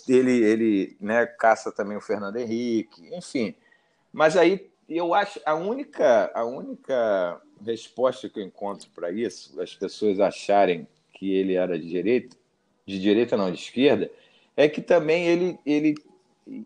ele, 0.07 0.43
ele, 0.43 0.97
né, 1.01 1.25
caça 1.25 1.71
também 1.71 1.97
o 1.97 2.01
Fernando 2.01 2.37
Henrique, 2.37 3.13
enfim. 3.15 3.55
Mas 4.13 4.37
aí 4.37 4.71
eu 4.87 5.13
acho 5.13 5.39
a 5.45 5.55
única, 5.55 6.31
a 6.35 6.45
única 6.45 7.41
resposta 7.65 8.29
que 8.29 8.39
eu 8.39 8.43
encontro 8.45 8.89
para 8.93 9.11
isso, 9.11 9.59
as 9.61 9.73
pessoas 9.75 10.19
acharem 10.19 10.87
que 11.13 11.33
ele 11.33 11.55
era 11.55 11.79
de 11.79 11.87
direita, 11.89 12.37
de 12.85 12.99
direita 12.99 13.37
não, 13.37 13.51
de 13.51 13.59
esquerda, 13.59 14.11
é 14.55 14.69
que 14.69 14.81
também 14.81 15.25
ele, 15.27 15.59
ele 15.65 15.95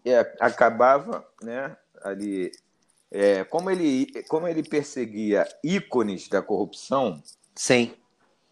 é, 0.05 0.19
acabava, 0.39 1.25
né, 1.41 1.75
ali, 2.01 2.51
é, 3.11 3.43
como 3.43 3.69
ele, 3.69 4.07
como 4.27 4.47
ele 4.47 4.63
perseguia 4.63 5.47
ícones 5.63 6.27
da 6.27 6.41
corrupção, 6.41 7.21
Sim. 7.55 7.93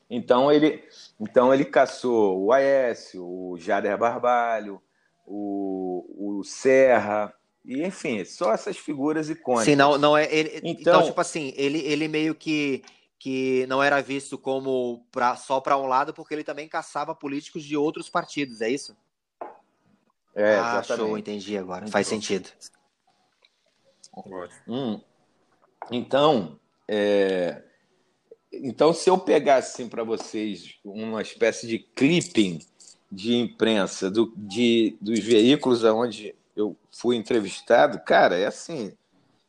então 0.09 0.51
ele, 0.51 0.83
então 1.19 1.53
ele 1.53 1.65
caçou 1.65 2.41
o 2.41 2.51
Aécio, 2.51 3.25
o 3.25 3.57
Jader 3.57 3.97
Barbalho, 3.97 4.81
o, 5.25 6.37
o 6.39 6.43
Serra, 6.43 7.33
e 7.63 7.83
enfim, 7.83 8.23
só 8.23 8.53
essas 8.53 8.77
figuras 8.77 9.29
icônicas. 9.29 9.65
Sim, 9.65 9.75
não, 9.75 9.97
não 9.97 10.15
é. 10.15 10.31
Ele, 10.33 10.59
então, 10.63 10.71
Então- 10.99 11.03
tipo 11.03 11.19
assim, 11.19 11.51
ele, 11.57 11.79
ele 11.79 12.07
meio 12.07 12.35
que, 12.35 12.83
que 13.17 13.65
não 13.67 13.81
era 13.81 14.01
visto 14.01 14.37
como 14.37 15.03
pra, 15.11 15.35
só 15.35 15.59
para 15.59 15.75
um 15.77 15.87
lado, 15.87 16.13
porque 16.13 16.33
ele 16.35 16.43
também 16.43 16.69
caçava 16.69 17.15
políticos 17.15 17.63
de 17.63 17.75
outros 17.75 18.07
partidos, 18.09 18.61
é 18.61 18.69
isso? 18.69 18.95
É, 20.35 20.55
ah, 20.59 20.79
exatamente. 20.83 21.07
show, 21.07 21.17
entendi 21.17 21.57
agora. 21.57 21.87
Faz 21.87 22.07
Então. 22.07 22.21
sentido. 22.21 22.49
Hum. 24.67 24.99
Então, 25.91 26.59
é, 26.87 27.61
então, 28.51 28.93
se 28.93 29.09
eu 29.09 29.17
pegar 29.17 29.57
assim 29.57 29.89
para 29.89 30.03
vocês 30.03 30.75
uma 30.83 31.21
espécie 31.21 31.67
de 31.67 31.79
clipping 31.79 32.59
de 33.11 33.35
imprensa 33.35 34.09
do, 34.09 34.33
de, 34.35 34.97
dos 35.01 35.19
veículos 35.19 35.83
aonde 35.85 36.33
eu 36.55 36.75
fui 36.91 37.15
entrevistado, 37.15 37.99
cara, 37.99 38.37
é 38.37 38.45
assim, 38.45 38.93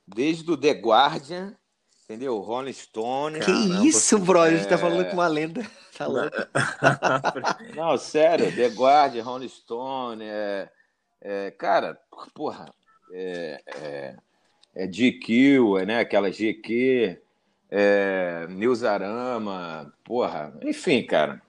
desde 0.07 0.51
o 0.51 0.57
The 0.57 0.73
Guardian, 0.73 1.57
entendeu? 2.05 2.39
Rolling 2.41 2.73
Stone. 2.73 3.39
Que 3.41 3.47
Caramba. 3.47 3.87
isso, 3.87 4.19
brother? 4.19 4.55
A 4.55 4.57
gente 4.57 4.69
tá 4.69 4.75
É. 4.75 4.79
falando 4.79 5.05
com 5.07 5.13
uma 5.15 5.29
lenda. 5.29 5.67
Tá 5.97 6.07
louco. 6.07 6.37
Não, 7.75 7.97
sério, 7.97 8.55
The 8.55 8.69
Guardian, 8.69 9.23
Rolling 9.23 9.49
Stone, 9.49 10.25
é, 10.25 10.69
é, 11.21 11.51
cara, 11.53 11.99
porra, 12.35 12.73
é, 13.13 13.63
é, 14.77 14.85
é 14.85 14.87
GQ, 14.87 15.81
é, 15.81 15.87
né, 15.87 15.99
aquela 16.01 16.31
GQ, 16.31 17.19
é, 17.71 18.47
Newsarama, 18.51 19.93
porra, 20.05 20.57
enfim, 20.63 21.05
cara, 21.05 21.43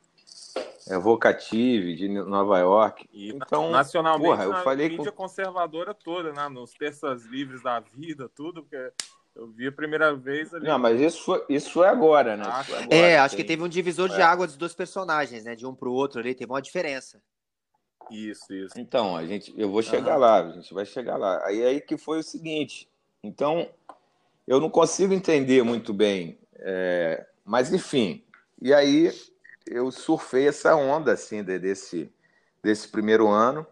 é 0.87 0.97
Vocative 0.97 1.95
de 1.95 2.07
Nova 2.07 2.57
York. 2.59 3.07
E 3.11 3.29
Então, 3.29 3.69
nacionalmente, 3.69 4.29
porra, 4.29 4.43
eu 4.45 4.51
na 4.51 4.63
falei 4.63 4.89
mídia 4.89 5.11
com- 5.11 5.23
conservadora 5.23 5.93
toda, 5.93 6.31
né? 6.31 6.47
Nos 6.47 6.71
terças 6.73 7.23
livres 7.25 7.61
da 7.61 7.79
vida, 7.79 8.29
tudo, 8.33 8.63
porque 8.63 8.91
eu 9.35 9.47
vi 9.47 9.67
a 9.67 9.71
primeira 9.71 10.15
vez 10.15 10.53
ali. 10.53 10.65
Não, 10.65 10.79
mas 10.79 10.99
isso 10.99 11.23
foi, 11.23 11.45
isso 11.49 11.71
foi 11.71 11.87
agora, 11.87 12.37
né? 12.37 12.43
Isso 12.49 12.63
foi 12.63 12.77
agora, 12.79 12.95
É, 12.95 13.19
acho 13.19 13.35
que 13.35 13.43
teve 13.43 13.61
um 13.61 13.67
divisor 13.67 14.07
de 14.09 14.21
É. 14.21 14.23
água 14.23 14.47
dos 14.47 14.55
dois 14.57 14.73
personagens, 14.73 15.43
né? 15.43 15.55
De 15.55 15.65
um 15.65 15.75
pro 15.75 15.91
outro 15.91 16.19
ali, 16.19 16.33
teve 16.33 16.51
uma 16.51 16.61
diferença. 16.61 17.21
Isso, 18.09 18.53
isso. 18.53 18.79
Então, 18.79 19.15
a 19.17 19.25
gente, 19.25 19.53
eu 19.57 19.69
vou 19.69 19.83
chegar 19.83 20.13
Aham. 20.13 20.19
lá, 20.19 20.43
a 20.43 20.51
gente 20.53 20.73
vai 20.73 20.85
chegar 20.85 21.17
lá. 21.17 21.45
Aí 21.45 21.61
aí 21.63 21.81
que 21.81 21.97
foi 21.97 22.19
o 22.19 22.23
seguinte. 22.23 22.87
Então, 23.27 23.69
eu 24.47 24.59
não 24.61 24.69
consigo 24.69 25.13
entender 25.13 25.61
muito 25.61 25.93
bem, 25.93 26.39
é, 26.55 27.27
mas 27.43 27.73
enfim. 27.73 28.23
E 28.61 28.73
aí 28.73 29.11
eu 29.65 29.91
surfei 29.91 30.47
essa 30.47 30.75
onda 30.77 31.11
assim 31.11 31.43
de- 31.43 31.59
desse 31.59 32.11
desse 32.63 32.87
primeiro 32.87 33.27
ano, 33.27 33.65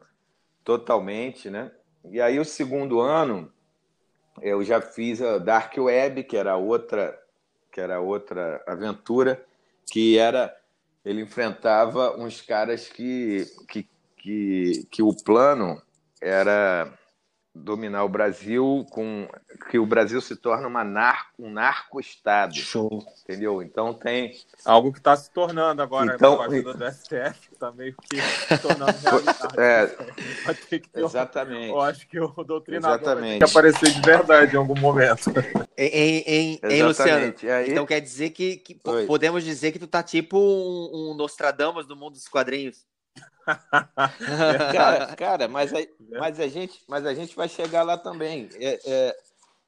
totalmente, 0.64 1.50
né? 1.50 1.72
E 2.12 2.22
aí 2.22 2.38
o 2.40 2.46
segundo 2.46 3.00
ano 3.00 3.52
eu 4.42 4.64
já 4.64 4.82
fiz 4.82 5.22
a 5.22 5.38
Dark 5.38 5.74
Web, 5.78 6.24
que 6.26 6.38
era 6.38 6.58
outra 6.58 7.18
que 7.72 7.80
era 7.82 8.00
outra 8.00 8.62
aventura, 8.68 9.44
que 9.90 10.18
era 10.18 10.56
ele 11.04 11.22
enfrentava 11.22 12.18
uns 12.18 12.42
caras 12.42 12.88
que, 12.90 13.46
que, 13.70 13.88
que, 14.18 14.88
que 14.90 15.04
o 15.04 15.14
plano 15.14 15.82
era 16.22 16.92
dominar 17.56 18.04
o 18.04 18.10
Brasil 18.10 18.86
com 18.92 19.28
que 19.70 19.80
o 19.80 19.86
Brasil 19.86 20.20
se 20.20 20.36
torna 20.36 20.68
uma 20.68 20.84
narco, 20.84 21.32
um 21.40 21.50
narco-estado. 21.50 22.54
Show. 22.54 23.02
Entendeu? 23.24 23.64
Então 23.64 23.94
tem. 23.94 24.36
Algo 24.66 24.92
que 24.92 25.00
está 25.00 25.16
se 25.16 25.32
tornando 25.32 25.82
agora 25.82 26.14
então, 26.14 26.36
com 26.36 26.44
a 26.44 26.46
ajuda 26.48 26.74
do 26.74 26.92
STF, 26.92 27.54
está 27.54 27.72
meio 27.72 27.96
que 27.96 28.22
se 28.22 28.58
tornando 28.60 28.92
realidade. 29.00 29.58
É, 29.58 29.86
Vai 30.46 30.56
ter 30.56 30.80
que 30.80 30.90
ter 30.90 31.04
exatamente. 31.04 31.70
Eu 31.70 31.82
acho 31.82 32.08
que 32.08 32.20
o 32.20 32.28
doutrinador 32.44 33.00
Exatamente. 33.00 33.30
vai 33.30 33.38
que 33.38 33.44
aparecer 33.46 33.92
de 33.94 34.02
verdade 34.02 34.56
em 34.56 34.58
algum 34.58 34.80
momento. 34.80 35.32
Em, 35.78 35.88
em, 35.88 36.60
em, 36.64 36.84
Luciano, 36.84 36.90
Exatamente. 36.90 37.50
Aí, 37.50 37.72
então 37.72 37.86
quer 37.86 38.02
dizer 38.02 38.32
que, 38.32 38.58
que 38.58 38.76
podemos 39.08 39.44
dizer 39.44 39.72
que 39.72 39.80
tu 39.80 39.88
tá 39.88 40.04
tipo 40.04 40.38
um, 40.38 41.12
um 41.12 41.16
Nostradamus 41.16 41.88
do 41.88 41.96
mundo 41.96 42.14
dos 42.14 42.28
quadrinhos. 42.28 42.86
cara, 44.72 45.06
cara, 45.16 45.48
mas 45.48 45.74
a, 45.74 45.78
mas 46.20 46.40
a 46.40 46.48
gente, 46.48 46.82
mas 46.88 47.06
a 47.06 47.14
gente 47.14 47.36
vai 47.36 47.48
chegar 47.48 47.84
lá 47.84 47.98
também. 47.98 48.50
É, 48.56 48.80
é, 48.86 49.18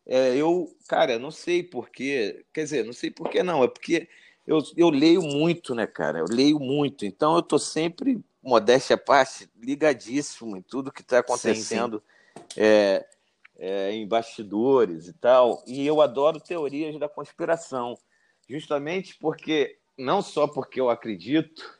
é, 0.07 0.35
eu, 0.35 0.73
cara, 0.87 1.19
não 1.19 1.31
sei 1.31 1.63
porquê. 1.63 2.45
Quer 2.53 2.63
dizer, 2.63 2.85
não 2.85 2.93
sei 2.93 3.11
porquê 3.11 3.43
não. 3.43 3.63
É 3.63 3.67
porque 3.67 4.07
eu, 4.45 4.59
eu 4.75 4.89
leio 4.89 5.21
muito, 5.21 5.75
né, 5.75 5.85
cara? 5.85 6.19
Eu 6.19 6.25
leio 6.29 6.59
muito. 6.59 7.05
Então 7.05 7.35
eu 7.35 7.41
tô 7.41 7.59
sempre, 7.59 8.19
modéstia 8.41 8.95
à 8.95 8.99
parte, 8.99 9.49
ligadíssimo 9.55 10.57
em 10.57 10.61
tudo 10.61 10.91
que 10.91 11.01
está 11.01 11.19
acontecendo 11.19 12.01
é, 12.55 13.05
é, 13.57 13.91
em 13.91 14.07
bastidores 14.07 15.07
e 15.07 15.13
tal. 15.13 15.63
E 15.67 15.85
eu 15.85 16.01
adoro 16.01 16.39
teorias 16.39 16.97
da 16.99 17.07
conspiração, 17.07 17.97
justamente 18.49 19.15
porque 19.17 19.77
não 19.97 20.21
só 20.21 20.47
porque 20.47 20.79
eu 20.79 20.89
acredito 20.89 21.76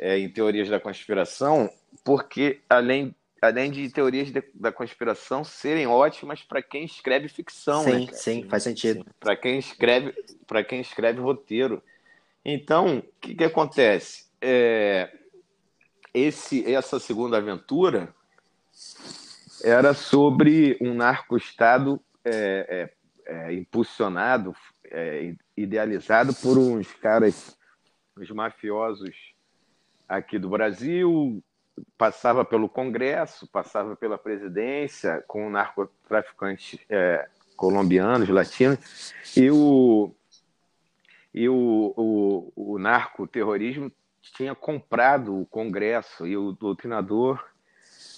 é, 0.00 0.18
em 0.18 0.30
teorias 0.30 0.68
da 0.70 0.80
conspiração, 0.80 1.70
porque 2.02 2.60
além, 2.68 3.14
além 3.40 3.70
de 3.70 3.90
teorias 3.90 4.32
de- 4.32 4.42
da 4.54 4.72
conspiração 4.72 5.44
serem 5.44 5.86
ótimas 5.86 6.42
para 6.42 6.62
quem 6.62 6.84
escreve 6.84 7.28
ficção, 7.28 7.84
sim, 7.84 7.90
né? 7.90 8.06
cara? 8.06 8.16
sim, 8.16 8.46
faz 8.48 8.62
sentido. 8.62 9.04
Para 9.20 9.36
quem 9.36 9.58
escreve, 9.58 10.14
para 10.46 10.64
quem 10.64 10.80
escreve 10.80 11.20
roteiro. 11.20 11.82
Então, 12.42 12.98
o 12.98 13.02
que, 13.20 13.34
que 13.34 13.44
acontece? 13.44 14.24
É, 14.40 15.12
esse, 16.14 16.64
essa 16.72 16.98
segunda 16.98 17.36
aventura 17.36 18.14
era 19.62 19.92
sobre 19.92 20.78
um 20.80 20.94
narco-estado 20.94 22.00
é, 22.24 22.88
é, 23.26 23.44
é, 23.48 23.52
impulsionado, 23.52 24.56
é, 24.86 25.34
idealizado 25.54 26.32
por 26.36 26.56
uns 26.56 26.90
caras, 26.94 27.54
os 28.16 28.30
mafiosos 28.30 29.14
aqui 30.10 30.40
do 30.40 30.48
Brasil, 30.48 31.40
passava 31.96 32.44
pelo 32.44 32.68
Congresso, 32.68 33.46
passava 33.46 33.94
pela 33.94 34.18
presidência, 34.18 35.24
com 35.28 35.48
narcotraficantes 35.48 36.80
é, 36.88 37.28
colombianos, 37.56 38.28
latinos, 38.28 39.14
e 39.36 39.48
o, 39.50 40.12
e 41.32 41.48
o, 41.48 41.94
o, 41.96 42.72
o 42.74 42.78
narcoterrorismo 42.78 43.92
tinha 44.36 44.54
comprado 44.54 45.40
o 45.40 45.46
Congresso 45.46 46.26
e 46.26 46.36
o 46.36 46.52
doutrinador 46.52 47.42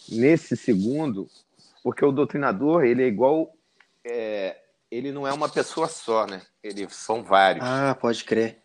nesse 0.09 0.57
segundo, 0.57 1.29
porque 1.83 2.05
o 2.05 2.11
doutrinador 2.11 2.85
ele 2.85 3.03
é 3.03 3.07
igual, 3.07 3.55
é, 4.03 4.57
ele 4.91 5.13
não 5.13 5.27
é 5.27 5.33
uma 5.33 5.49
pessoa 5.49 5.89
só, 5.89 6.27
né? 6.27 6.41
Ele 6.63 6.89
são 6.89 7.23
vários. 7.23 7.65
Ah, 7.67 7.95
pode 7.95 8.25
crer. 8.25 8.62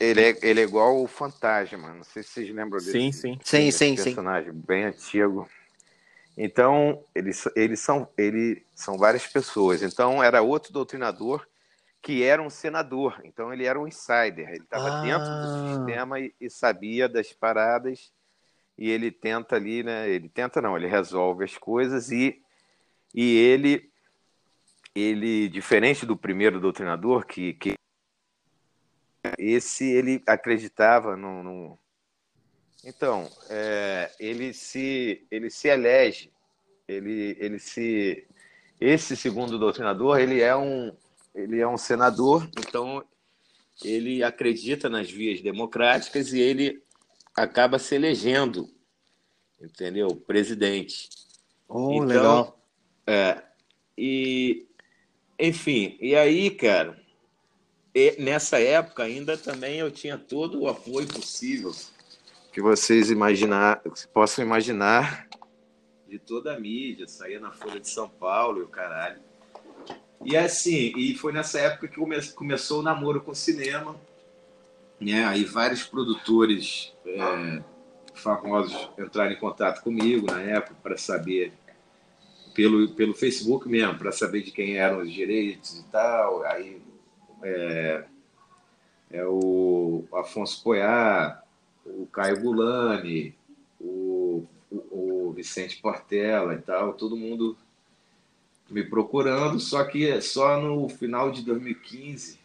Ele 0.00 0.20
é, 0.22 0.38
ele 0.42 0.60
é 0.60 0.64
igual 0.64 1.02
o 1.02 1.06
Fantasma. 1.08 1.92
Não 1.92 2.04
sei 2.04 2.22
se 2.22 2.30
vocês 2.30 2.50
lembram 2.50 2.78
desse, 2.78 2.92
Sim, 2.92 3.12
sim. 3.12 3.40
Sim, 3.42 3.64
desse 3.66 3.78
sim, 3.78 3.96
sim. 3.96 4.04
personagem 4.04 4.52
bem 4.52 4.84
antigo. 4.84 5.48
Então, 6.36 7.02
eles, 7.14 7.48
eles, 7.56 7.80
são, 7.80 8.08
eles 8.16 8.62
são 8.74 8.96
várias 8.96 9.26
pessoas. 9.26 9.82
Então, 9.82 10.22
era 10.22 10.40
outro 10.40 10.72
doutrinador 10.72 11.44
que 12.00 12.22
era 12.22 12.40
um 12.40 12.48
senador. 12.48 13.20
Então, 13.24 13.52
ele 13.52 13.64
era 13.64 13.78
um 13.78 13.88
insider. 13.88 14.48
Ele 14.48 14.62
estava 14.62 14.88
Ah. 14.88 15.00
dentro 15.00 15.34
do 15.34 15.48
sistema 15.48 16.20
e, 16.20 16.32
e 16.40 16.48
sabia 16.48 17.08
das 17.08 17.32
paradas. 17.32 18.12
E 18.78 18.88
ele 18.88 19.10
tenta 19.10 19.56
ali, 19.56 19.82
né? 19.82 20.08
Ele 20.08 20.28
tenta 20.28 20.62
não, 20.62 20.76
ele 20.76 20.86
resolve 20.86 21.42
as 21.42 21.58
coisas 21.58 22.12
e, 22.12 22.40
e 23.12 23.36
ele, 23.36 23.90
ele, 24.94 25.48
diferente 25.48 26.06
do 26.06 26.16
primeiro 26.16 26.60
doutrinador, 26.60 27.26
que, 27.26 27.54
que 27.54 27.77
esse 29.38 29.84
ele 29.84 30.22
acreditava 30.26 31.16
no, 31.16 31.42
no... 31.42 31.78
então 32.84 33.28
é, 33.50 34.10
ele 34.18 34.52
se 34.52 35.26
ele 35.30 35.50
se 35.50 35.68
elege 35.68 36.32
ele 36.86 37.36
ele 37.40 37.58
se 37.58 38.26
esse 38.80 39.16
segundo 39.16 39.58
doutrinador 39.58 40.18
ele 40.18 40.40
é 40.40 40.56
um 40.56 40.94
ele 41.34 41.60
é 41.60 41.66
um 41.66 41.78
senador 41.78 42.48
então 42.58 43.04
ele 43.84 44.22
acredita 44.22 44.88
nas 44.88 45.10
vias 45.10 45.40
democráticas 45.40 46.32
e 46.32 46.40
ele 46.40 46.82
acaba 47.34 47.78
se 47.78 47.94
elegendo 47.94 48.68
entendeu 49.60 50.14
presidente 50.16 51.08
Oh, 51.68 51.92
Então, 51.92 52.06
legal. 52.06 52.60
é, 53.06 53.42
e, 53.96 54.66
enfim, 55.38 55.98
e 56.00 56.16
aí, 56.16 56.50
cara, 56.50 56.98
e 57.98 58.22
nessa 58.22 58.60
época 58.60 59.02
ainda 59.02 59.36
também 59.36 59.80
eu 59.80 59.90
tinha 59.90 60.16
todo 60.16 60.60
o 60.60 60.68
apoio 60.68 61.08
possível 61.08 61.72
que 62.52 62.62
vocês 62.62 63.10
imaginar, 63.10 63.80
que 63.82 64.06
possam 64.08 64.44
imaginar 64.44 65.28
de 66.06 66.18
toda 66.18 66.54
a 66.54 66.60
mídia, 66.60 67.08
saía 67.08 67.40
na 67.40 67.50
Folha 67.50 67.80
de 67.80 67.88
São 67.88 68.08
Paulo 68.08 68.60
e 68.60 68.62
o 68.62 68.68
caralho. 68.68 69.20
E 70.24 70.36
assim, 70.36 70.92
e 70.96 71.14
foi 71.14 71.32
nessa 71.32 71.58
época 71.58 71.88
que 71.88 71.96
come- 71.96 72.32
começou 72.32 72.80
o 72.80 72.82
namoro 72.82 73.20
com 73.20 73.32
o 73.32 73.34
cinema, 73.34 74.00
né? 75.00 75.24
Aí 75.24 75.44
vários 75.44 75.82
produtores 75.84 76.92
é, 77.04 77.62
famosos 78.14 78.90
entraram 78.96 79.32
em 79.32 79.38
contato 79.38 79.82
comigo 79.82 80.26
na 80.26 80.40
época 80.40 80.76
para 80.82 80.96
saber 80.96 81.52
pelo, 82.54 82.88
pelo 82.94 83.14
Facebook 83.14 83.68
mesmo, 83.68 83.98
para 83.98 84.12
saber 84.12 84.42
de 84.42 84.50
quem 84.50 84.76
eram 84.76 85.02
os 85.02 85.12
direitos 85.12 85.78
e 85.78 85.84
tal. 85.84 86.44
Aí 86.44 86.80
é, 87.42 88.04
é 89.10 89.24
o 89.26 90.04
Afonso 90.12 90.62
Poiá, 90.62 91.42
o 91.84 92.06
Caio 92.06 92.40
Gulani, 92.40 93.34
o, 93.80 94.44
o, 94.70 95.28
o 95.28 95.32
Vicente 95.32 95.80
Portela 95.80 96.54
e 96.54 96.58
tal, 96.58 96.94
todo 96.94 97.16
mundo 97.16 97.56
me 98.68 98.84
procurando, 98.84 99.58
só 99.58 99.84
que 99.84 100.20
só 100.20 100.60
no 100.60 100.88
final 100.88 101.30
de 101.30 101.42
2015 101.42 102.38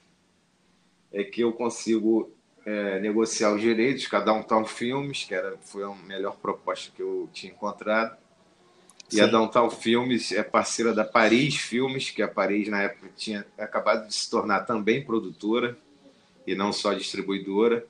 é 1.11 1.23
que 1.23 1.41
eu 1.41 1.51
consigo 1.51 2.31
é, 2.65 2.99
negociar 2.99 3.53
os 3.53 3.61
direitos, 3.61 4.07
cada 4.07 4.31
um 4.33 4.41
tal 4.41 4.65
filmes, 4.65 5.25
que 5.25 5.35
era, 5.35 5.57
foi 5.57 5.83
a 5.83 5.93
melhor 5.93 6.37
proposta 6.37 6.91
que 6.95 7.01
eu 7.01 7.29
tinha 7.33 7.51
encontrado. 7.51 8.17
E 9.13 9.21
a. 9.21 9.27
Downtown 9.27 9.69
Filmes 9.69 10.31
é 10.31 10.43
parceira 10.43 10.93
da 10.93 11.03
Paris 11.05 11.55
Filmes, 11.55 12.09
que 12.09 12.21
a 12.21 12.27
Paris 12.27 12.67
na 12.67 12.81
época 12.83 13.09
tinha 13.15 13.45
acabado 13.57 14.07
de 14.07 14.13
se 14.13 14.29
tornar 14.29 14.61
também 14.61 15.03
produtora 15.03 15.77
e 16.45 16.55
não 16.55 16.73
só 16.73 16.93
distribuidora. 16.93 17.85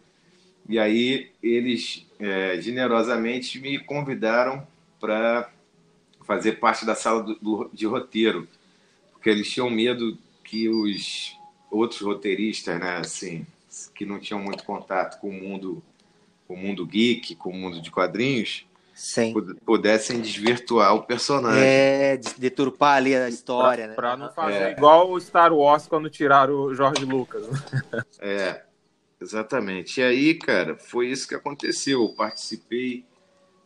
E 0.67 0.79
aí 0.79 1.31
eles 1.41 2.05
é, 2.19 2.59
generosamente 2.62 3.59
me 3.59 3.77
convidaram 3.79 4.65
para 4.99 5.49
fazer 6.25 6.53
parte 6.53 6.86
da 6.86 6.95
sala 6.95 7.21
do, 7.23 7.36
do- 7.36 7.69
de 7.73 7.86
roteiro, 7.86 8.47
porque 9.12 9.29
eles 9.29 9.49
tinham 9.51 9.69
medo 9.69 10.17
que 10.43 10.69
os 10.69 11.38
outros 11.69 11.99
roteiristas, 12.01 12.79
né, 12.79 12.97
assim, 12.97 13.45
que 13.95 14.05
não 14.05 14.19
tinham 14.19 14.39
muito 14.41 14.63
contato 14.63 15.19
com 15.19 15.29
o 15.29 15.33
mundo, 15.33 15.83
com 16.47 16.53
o 16.53 16.57
mundo 16.57 16.86
geek, 16.86 17.36
com 17.36 17.49
o 17.49 17.53
mundo 17.53 17.81
de 17.81 17.89
quadrinhos, 17.91 18.65
Sim. 18.93 19.34
pud- 19.34 19.56
pudessem 19.65 20.21
desvirtuar 20.21 20.93
o 20.95 21.03
personagem. 21.03 21.62
É, 21.63 22.17
de- 22.17 22.36
deturpar 22.39 22.97
ali 22.97 23.15
a 23.15 23.27
história, 23.27 23.88
né? 23.88 23.93
Pra 23.95 24.15
não 24.15 24.32
fazer 24.32 24.62
É. 24.62 24.71
igual 24.71 25.12
o 25.12 25.19
Star 25.19 25.51
Wars 25.53 25.88
quando 25.88 26.10
tiraram 26.10 26.53
o 26.53 26.73
Jorge 26.75 27.03
Lucas. 27.06 27.43
É, 28.19 28.62
exatamente. 29.21 29.99
E 29.99 30.03
aí, 30.03 30.34
cara, 30.36 30.75
foi 30.77 31.08
isso 31.08 31.27
que 31.27 31.36
aconteceu. 31.36 32.01
Eu 32.03 32.10
participei 32.10 33.03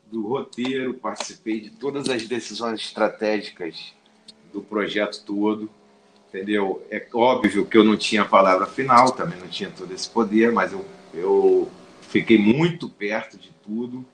do 0.10 0.26
roteiro, 0.28 0.94
participei 0.94 1.60
de 1.60 1.70
todas 1.72 2.08
as 2.10 2.26
decisões 2.26 2.80
estratégicas 2.80 3.94
do 4.54 4.62
projeto 4.62 5.22
todo, 5.26 5.70
entendeu? 6.30 6.82
É 6.90 7.06
óbvio 7.14 7.66
que 7.66 7.78
eu 7.78 7.84
não 7.84 7.98
tinha 7.98 8.22
a 8.22 8.26
palavra 8.26 8.66
final, 8.66 9.12
também 9.12 9.38
não 9.38 9.48
tinha 9.50 9.70
todo 9.70 9.94
esse 9.94 10.10
poder, 10.10 10.52
mas 10.54 10.72
eu, 10.72 10.86
eu 11.14 11.70
fiquei 12.02 12.38
muito 12.38 12.88
perto 12.90 13.38
de 13.38 13.52
tudo 13.64 14.06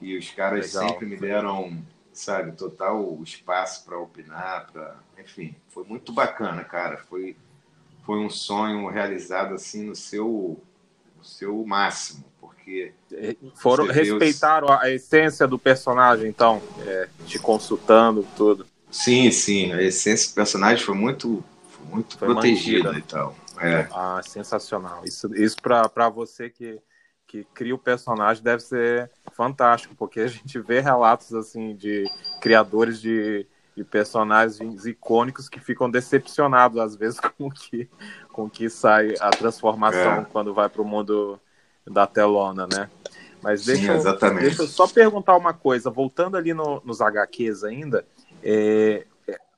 e 0.00 0.16
os 0.16 0.30
caras 0.30 0.74
Legal. 0.74 0.88
sempre 0.88 1.06
me 1.06 1.16
deram, 1.16 1.76
sabe, 2.12 2.52
total 2.52 3.18
espaço 3.22 3.84
para 3.84 3.98
opinar, 3.98 4.70
para, 4.72 4.96
enfim, 5.18 5.54
foi 5.68 5.84
muito 5.84 6.12
bacana, 6.12 6.64
cara. 6.64 6.98
Foi 6.98 7.36
foi 8.04 8.20
um 8.20 8.30
sonho 8.30 8.86
realizado 8.86 9.54
assim 9.54 9.84
no 9.84 9.96
seu 9.96 10.62
no 11.16 11.24
seu 11.24 11.64
máximo, 11.64 12.24
porque 12.40 12.92
foram 13.56 13.86
respeitaram 13.86 14.66
os... 14.68 14.80
a 14.80 14.90
essência 14.90 15.46
do 15.46 15.58
personagem, 15.58 16.28
então, 16.28 16.62
é, 16.86 17.08
te 17.26 17.38
consultando 17.38 18.24
tudo. 18.36 18.66
Sim, 18.90 19.30
sim, 19.30 19.72
a 19.72 19.82
essência 19.82 20.30
do 20.30 20.34
personagem 20.34 20.84
foi 20.84 20.94
muito, 20.94 21.44
foi 21.70 21.86
muito 21.86 22.18
foi 22.18 22.28
protegida 22.28 22.92
mantida. 22.92 22.98
e 22.98 23.02
tal. 23.02 23.36
É. 23.58 23.88
Ah, 23.90 24.20
sensacional. 24.22 25.02
Isso, 25.04 25.34
isso 25.34 25.56
para 25.62 26.08
você 26.08 26.50
que, 26.50 26.78
que 27.26 27.44
cria 27.54 27.74
o 27.74 27.78
personagem 27.78 28.42
deve 28.42 28.62
ser 28.62 29.10
fantástico, 29.32 29.94
porque 29.96 30.20
a 30.20 30.26
gente 30.26 30.58
vê 30.60 30.80
relatos 30.80 31.34
assim 31.34 31.74
de 31.74 32.04
criadores 32.40 33.00
de, 33.00 33.46
de 33.76 33.84
personagens 33.84 34.86
icônicos 34.86 35.48
que 35.48 35.60
ficam 35.60 35.90
decepcionados 35.90 36.78
às 36.78 36.94
vezes 36.94 37.18
com 37.36 37.50
que 37.50 37.88
com 38.32 38.48
que 38.48 38.68
sai 38.68 39.14
a 39.20 39.30
transformação 39.30 40.20
é. 40.20 40.26
quando 40.30 40.54
vai 40.54 40.68
para 40.68 40.82
o 40.82 40.84
mundo 40.84 41.40
da 41.86 42.06
telona, 42.06 42.66
né? 42.66 42.90
Mas 43.42 43.64
deixa, 43.64 44.00
Sim, 44.00 44.08
eu, 44.08 44.34
deixa 44.34 44.62
eu 44.62 44.66
só 44.66 44.88
perguntar 44.88 45.36
uma 45.36 45.52
coisa, 45.52 45.88
voltando 45.88 46.36
ali 46.36 46.52
no, 46.52 46.82
nos 46.84 47.00
HQs 47.00 47.64
ainda, 47.64 48.04
é, 48.42 49.06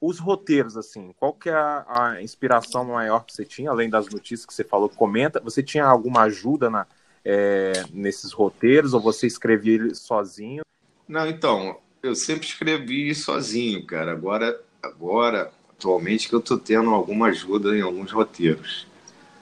os 0.01 0.19
roteiros, 0.19 0.77
assim, 0.77 1.13
qual 1.19 1.33
que 1.33 1.49
é 1.49 1.55
a, 1.55 1.85
a, 1.89 2.23
inspiração 2.23 2.85
maior 2.85 3.25
que 3.25 3.35
você 3.35 3.45
tinha, 3.45 3.71
além 3.71 3.91
das 3.91 4.09
notícias 4.09 4.47
que 4.47 4.55
você 4.55 4.63
falou, 4.63 4.89
comenta, 4.89 5.41
você 5.41 5.63
tinha 5.63 5.85
alguma 5.85 6.23
ajuda 6.23 6.71
na, 6.71 6.87
é, 7.25 7.73
nesses 7.93 8.33
roteiros, 8.33 8.95
ou 8.95 9.01
você 9.01 9.27
escrevia 9.27 9.75
ele 9.75 9.95
sozinho? 9.95 10.63
Não, 11.07 11.27
então, 11.29 11.79
eu 12.03 12.15
sempre 12.15 12.47
escrevi 12.47 13.15
sozinho, 13.15 13.85
cara, 13.85 14.13
agora, 14.13 14.61
agora 14.83 15.51
atualmente 15.71 16.29
que 16.29 16.35
eu 16.35 16.41
estou 16.41 16.59
tendo 16.59 16.91
alguma 16.91 17.29
ajuda 17.29 17.77
em 17.77 17.81
alguns 17.81 18.11
roteiros, 18.11 18.87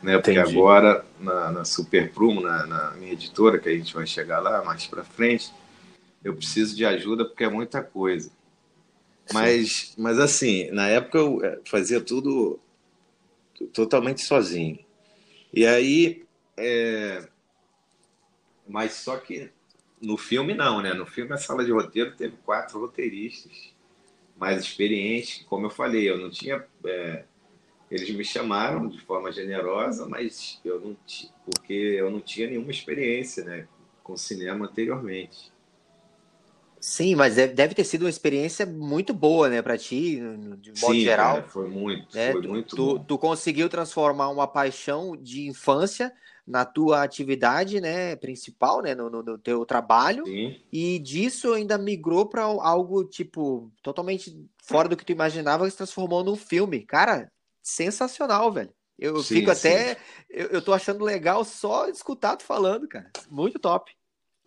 né, 0.03 0.19
porque 0.19 0.39
Entendi. 0.39 0.57
agora 0.57 1.05
na, 1.19 1.51
na 1.51 1.65
Super 1.65 2.13
Prumo, 2.13 2.41
na, 2.41 2.67
na 2.67 2.91
minha 2.93 3.13
editora, 3.13 3.59
que 3.59 3.69
a 3.69 3.73
gente 3.73 3.95
vai 3.95 4.07
chegar 4.07 4.41
lá 4.41 4.63
mais 4.65 4.87
para 4.87 5.03
frente, 5.03 5.51
eu 6.23 6.35
preciso 6.35 6.77
de 6.77 6.85
ajuda 6.85 7.25
porque 7.25 7.45
é 7.45 7.49
muita 7.49 7.83
coisa. 7.83 8.31
Mas, 9.33 9.95
mas 9.99 10.19
assim, 10.19 10.71
na 10.71 10.89
época 10.89 11.19
eu 11.19 11.45
eh, 11.45 11.59
fazia 11.65 12.01
tudo 12.01 12.61
totalmente 13.73 14.23
sozinho. 14.23 14.79
E 15.53 15.67
aí, 15.67 16.25
é... 16.57 17.27
mas 18.69 18.93
só 18.93 19.17
que 19.17 19.51
no 20.01 20.17
filme 20.17 20.55
não, 20.55 20.81
né? 20.81 20.93
No 20.93 21.07
filme 21.07 21.33
a 21.33 21.39
sala 21.39 21.65
de 21.65 21.73
roteiro 21.73 22.15
teve 22.17 22.37
quatro 22.45 22.81
roteiristas 22.81 23.75
mais 24.37 24.63
experientes. 24.63 25.45
Como 25.49 25.67
eu 25.67 25.71
falei, 25.71 26.09
eu 26.09 26.19
não 26.19 26.31
tinha. 26.31 26.65
É... 26.85 27.25
Eles 27.91 28.11
me 28.11 28.25
chamaram 28.25 28.89
de 28.89 29.01
forma 29.01 29.31
generosa, 29.31 30.09
mas 30.09 30.61
eu 30.65 30.81
não 30.81 30.97
porque 31.45 31.73
eu 31.73 32.11
não 32.11 32.21
tinha 32.21 32.49
nenhuma 32.49 32.73
experiência, 32.73 33.45
né, 33.45 33.69
com 34.03 34.17
cinema 34.17 34.67
anteriormente. 34.67 35.53
Sim, 36.81 37.15
mas 37.15 37.37
deve 37.37 37.75
ter 37.75 37.85
sido 37.85 38.03
uma 38.03 38.11
experiência 38.11 38.67
muito 38.67 39.15
boa, 39.15 39.49
né, 39.49 39.63
para 39.63 39.79
ti, 39.79 40.21
de 40.61 40.81
modo 40.81 40.95
Sim, 40.95 41.01
geral. 41.01 41.37
Cara, 41.37 41.49
foi 41.49 41.69
muito, 41.69 42.15
né? 42.15 42.33
foi 42.33 42.43
tu, 42.43 42.49
muito 42.49 42.77
tu, 42.77 42.99
tu, 42.99 43.19
conseguiu 43.19 43.69
transformar 43.69 44.29
uma 44.29 44.47
paixão 44.47 45.17
de 45.17 45.49
infância 45.49 46.13
na 46.47 46.65
tua 46.65 47.03
atividade, 47.03 47.81
né, 47.81 48.15
principal, 48.17 48.81
né, 48.81 48.95
no, 48.95 49.11
no 49.11 49.37
teu 49.37 49.67
trabalho, 49.67 50.25
Sim. 50.25 50.61
e 50.73 50.99
disso 51.01 51.53
ainda 51.53 51.77
migrou 51.77 52.27
para 52.27 52.43
algo 52.43 53.05
tipo 53.05 53.73
totalmente 53.83 54.39
fora 54.63 54.89
do 54.89 54.97
que 54.97 55.05
tu 55.05 55.11
imaginava, 55.11 55.65
que 55.65 55.71
se 55.73 55.77
transformou 55.77 56.23
num 56.23 56.37
filme. 56.37 56.81
Cara, 56.81 57.31
sensacional, 57.63 58.53
velho. 58.53 58.71
Eu 58.99 59.23
sim, 59.23 59.37
fico 59.37 59.51
até, 59.51 59.99
eu, 60.31 60.47
eu 60.47 60.63
tô 60.63 60.73
achando 60.73 61.05
legal 61.05 61.45
só 61.45 61.89
escutar 61.89 62.37
tu 62.37 62.45
falando, 62.45 62.89
cara. 62.89 63.11
Muito 63.29 63.59
top. 63.59 63.93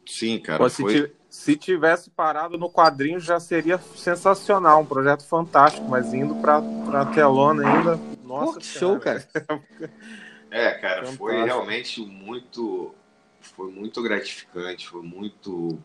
Sim, 0.07 0.39
cara. 0.39 0.57
Pô, 0.57 0.69
foi... 0.69 1.13
se, 1.29 1.55
tivesse 1.55 2.09
parado 2.09 2.57
no 2.57 2.71
quadrinho 2.71 3.19
já 3.19 3.39
seria 3.39 3.77
sensacional, 3.95 4.81
um 4.81 4.85
projeto 4.85 5.23
fantástico, 5.23 5.87
mas 5.87 6.13
indo 6.13 6.33
para 6.35 6.61
pra 6.61 7.05
telona 7.05 7.67
ainda. 7.67 7.99
Nossa, 8.23 8.53
Pô, 8.53 8.61
show, 8.61 8.99
cara. 8.99 9.23
É, 10.51 10.71
cara, 10.71 10.95
fantástico. 10.95 11.17
foi 11.17 11.43
realmente 11.43 12.01
muito. 12.01 12.93
Foi 13.41 13.71
muito 13.71 14.01
gratificante, 14.01 14.87
foi 14.87 15.01
muito 15.01 15.79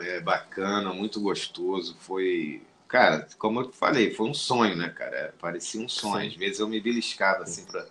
é, 0.00 0.20
bacana, 0.20 0.92
muito 0.92 1.20
gostoso. 1.20 1.96
Foi. 2.00 2.62
Cara, 2.88 3.26
como 3.38 3.60
eu 3.60 3.72
falei, 3.72 4.12
foi 4.12 4.28
um 4.28 4.34
sonho, 4.34 4.76
né, 4.76 4.90
cara? 4.90 5.34
Parecia 5.40 5.80
um 5.80 5.88
sonho. 5.88 6.22
Sim. 6.22 6.28
Às 6.28 6.34
vezes 6.34 6.60
eu 6.60 6.68
me 6.68 6.80
beliscava 6.80 7.44
assim 7.44 7.64
para 7.64 7.86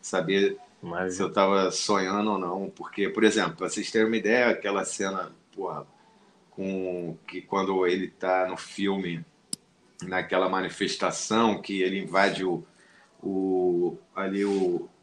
saber 0.00 0.58
mas... 0.82 1.14
se 1.14 1.22
eu 1.22 1.32
tava 1.32 1.70
sonhando 1.70 2.32
ou 2.32 2.38
não. 2.38 2.70
Porque, 2.70 3.08
por 3.08 3.24
exemplo, 3.24 3.56
pra 3.56 3.68
vocês 3.68 3.90
terem 3.90 4.06
uma 4.06 4.16
ideia, 4.16 4.48
aquela 4.48 4.84
cena, 4.84 5.32
porra, 5.54 5.86
com 6.50 7.16
que 7.26 7.40
quando 7.40 7.86
ele 7.86 8.08
tá 8.08 8.46
no 8.46 8.56
filme, 8.56 9.24
naquela 10.02 10.48
manifestação, 10.48 11.60
que 11.60 11.82
ele 11.82 11.98
invade 11.98 12.44
o, 12.44 12.64
o 13.22 13.96
ali 14.14 14.44
o, 14.44 14.50
o 14.50 14.93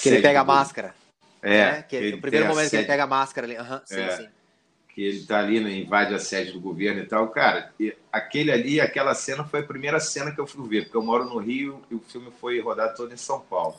Que 0.00 0.08
ele 0.08 0.22
pega 0.22 0.40
a 0.40 0.44
máscara. 0.44 0.94
É. 1.42 1.72
Né? 1.72 1.82
Que 1.82 1.96
ele, 1.96 2.16
o 2.16 2.20
primeiro 2.20 2.48
momento 2.48 2.70
que 2.70 2.76
ele 2.76 2.86
pega 2.86 3.04
a 3.04 3.06
máscara 3.06 3.46
ali. 3.46 3.56
Uhum, 3.56 3.80
sim, 3.84 4.00
é. 4.00 4.16
sim. 4.16 4.28
Que 4.94 5.02
ele 5.02 5.24
tá 5.24 5.38
ali, 5.38 5.60
né, 5.60 5.72
invade 5.76 6.12
a 6.12 6.18
sede 6.18 6.52
do 6.52 6.60
governo 6.60 7.00
e 7.00 7.06
tal. 7.06 7.28
Cara, 7.28 7.72
e 7.78 7.94
aquele 8.12 8.50
ali, 8.50 8.80
aquela 8.80 9.14
cena 9.14 9.44
foi 9.44 9.60
a 9.60 9.64
primeira 9.64 10.00
cena 10.00 10.32
que 10.32 10.40
eu 10.40 10.46
fui 10.46 10.68
ver, 10.68 10.84
porque 10.84 10.96
eu 10.96 11.02
moro 11.02 11.24
no 11.24 11.38
Rio 11.38 11.80
e 11.90 11.94
o 11.94 12.00
filme 12.00 12.32
foi 12.40 12.60
rodado 12.60 12.96
todo 12.96 13.12
em 13.12 13.16
São 13.16 13.40
Paulo. 13.40 13.76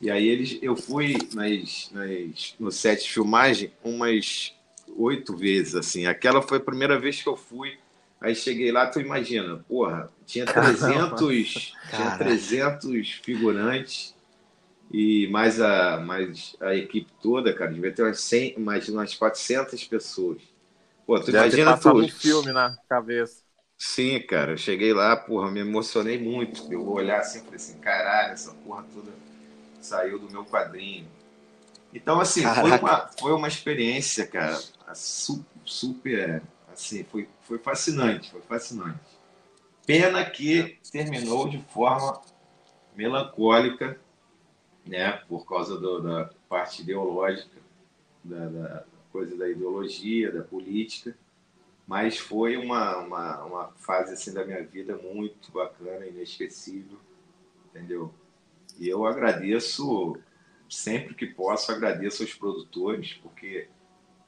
E 0.00 0.10
aí 0.10 0.26
eles, 0.26 0.58
eu 0.62 0.76
fui 0.76 1.18
nas, 1.34 1.90
nas, 1.92 2.54
no 2.58 2.70
set 2.70 3.02
de 3.02 3.10
filmagem 3.10 3.72
umas 3.84 4.54
oito 4.96 5.36
vezes, 5.36 5.74
assim. 5.74 6.06
Aquela 6.06 6.40
foi 6.40 6.58
a 6.58 6.62
primeira 6.62 6.98
vez 6.98 7.20
que 7.20 7.28
eu 7.28 7.36
fui. 7.36 7.76
Aí 8.20 8.34
cheguei 8.34 8.72
lá, 8.72 8.86
tu 8.86 9.00
imagina, 9.00 9.64
porra, 9.68 10.10
tinha 10.26 10.44
300, 10.44 11.74
tinha 11.90 12.16
300 12.16 13.10
figurantes 13.22 14.14
e 14.90 15.28
mais 15.28 15.60
a, 15.60 15.98
mais 15.98 16.56
a 16.60 16.74
equipe 16.74 17.10
toda, 17.22 17.52
cara, 17.54 17.72
devia 17.72 17.92
ter 17.92 18.02
umas 18.02 18.20
100, 18.20 18.58
mais 18.58 18.88
umas 18.88 19.14
400 19.14 19.84
pessoas. 19.84 20.40
Pô, 21.06 21.18
tu 21.20 21.26
Deve 21.30 21.38
imagina 21.38 21.76
tudo. 21.78 22.04
um 22.04 22.08
filme 22.08 22.52
na 22.52 22.76
cabeça. 22.88 23.42
Sim, 23.76 24.20
cara, 24.20 24.52
eu 24.52 24.56
cheguei 24.56 24.92
lá, 24.92 25.16
porra, 25.16 25.50
me 25.50 25.60
emocionei 25.60 26.18
muito. 26.18 26.72
Eu 26.72 26.84
vou 26.84 26.94
olhar 26.96 27.20
assim 27.20 27.40
falei 27.40 27.56
assim, 27.56 27.78
caralho, 27.78 28.32
essa 28.32 28.52
porra 28.54 28.84
toda 28.92 29.12
saiu 29.80 30.18
do 30.18 30.30
meu 30.30 30.44
quadrinho. 30.44 31.06
Então, 31.92 32.20
assim, 32.20 32.42
foi 32.42 32.72
uma, 32.72 33.08
foi 33.18 33.32
uma 33.32 33.48
experiência, 33.48 34.26
cara, 34.26 34.58
super, 35.64 36.42
assim, 36.72 37.04
foi, 37.04 37.28
foi 37.42 37.58
fascinante, 37.58 38.30
foi 38.30 38.42
fascinante. 38.42 39.00
Pena 39.86 40.24
que 40.24 40.78
terminou 40.92 41.48
de 41.48 41.58
forma 41.58 42.20
melancólica, 42.96 43.98
né, 44.86 45.12
por 45.28 45.46
causa 45.46 45.78
do, 45.78 46.00
da 46.00 46.30
parte 46.48 46.82
ideológica, 46.82 47.58
da, 48.24 48.48
da, 48.48 48.84
coisa 49.12 49.36
da 49.36 49.48
ideologia, 49.48 50.30
da 50.30 50.42
política, 50.42 51.16
mas 51.86 52.18
foi 52.18 52.56
uma, 52.56 52.98
uma, 52.98 53.44
uma 53.44 53.68
fase 53.76 54.12
assim 54.12 54.32
da 54.32 54.44
minha 54.44 54.62
vida 54.62 54.96
muito 54.96 55.50
bacana, 55.50 56.06
inesquecível, 56.06 56.98
entendeu? 57.66 58.12
E 58.78 58.88
eu 58.88 59.06
agradeço, 59.06 60.18
sempre 60.68 61.14
que 61.14 61.26
posso, 61.26 61.72
agradeço 61.72 62.22
aos 62.22 62.34
produtores, 62.34 63.14
porque 63.14 63.68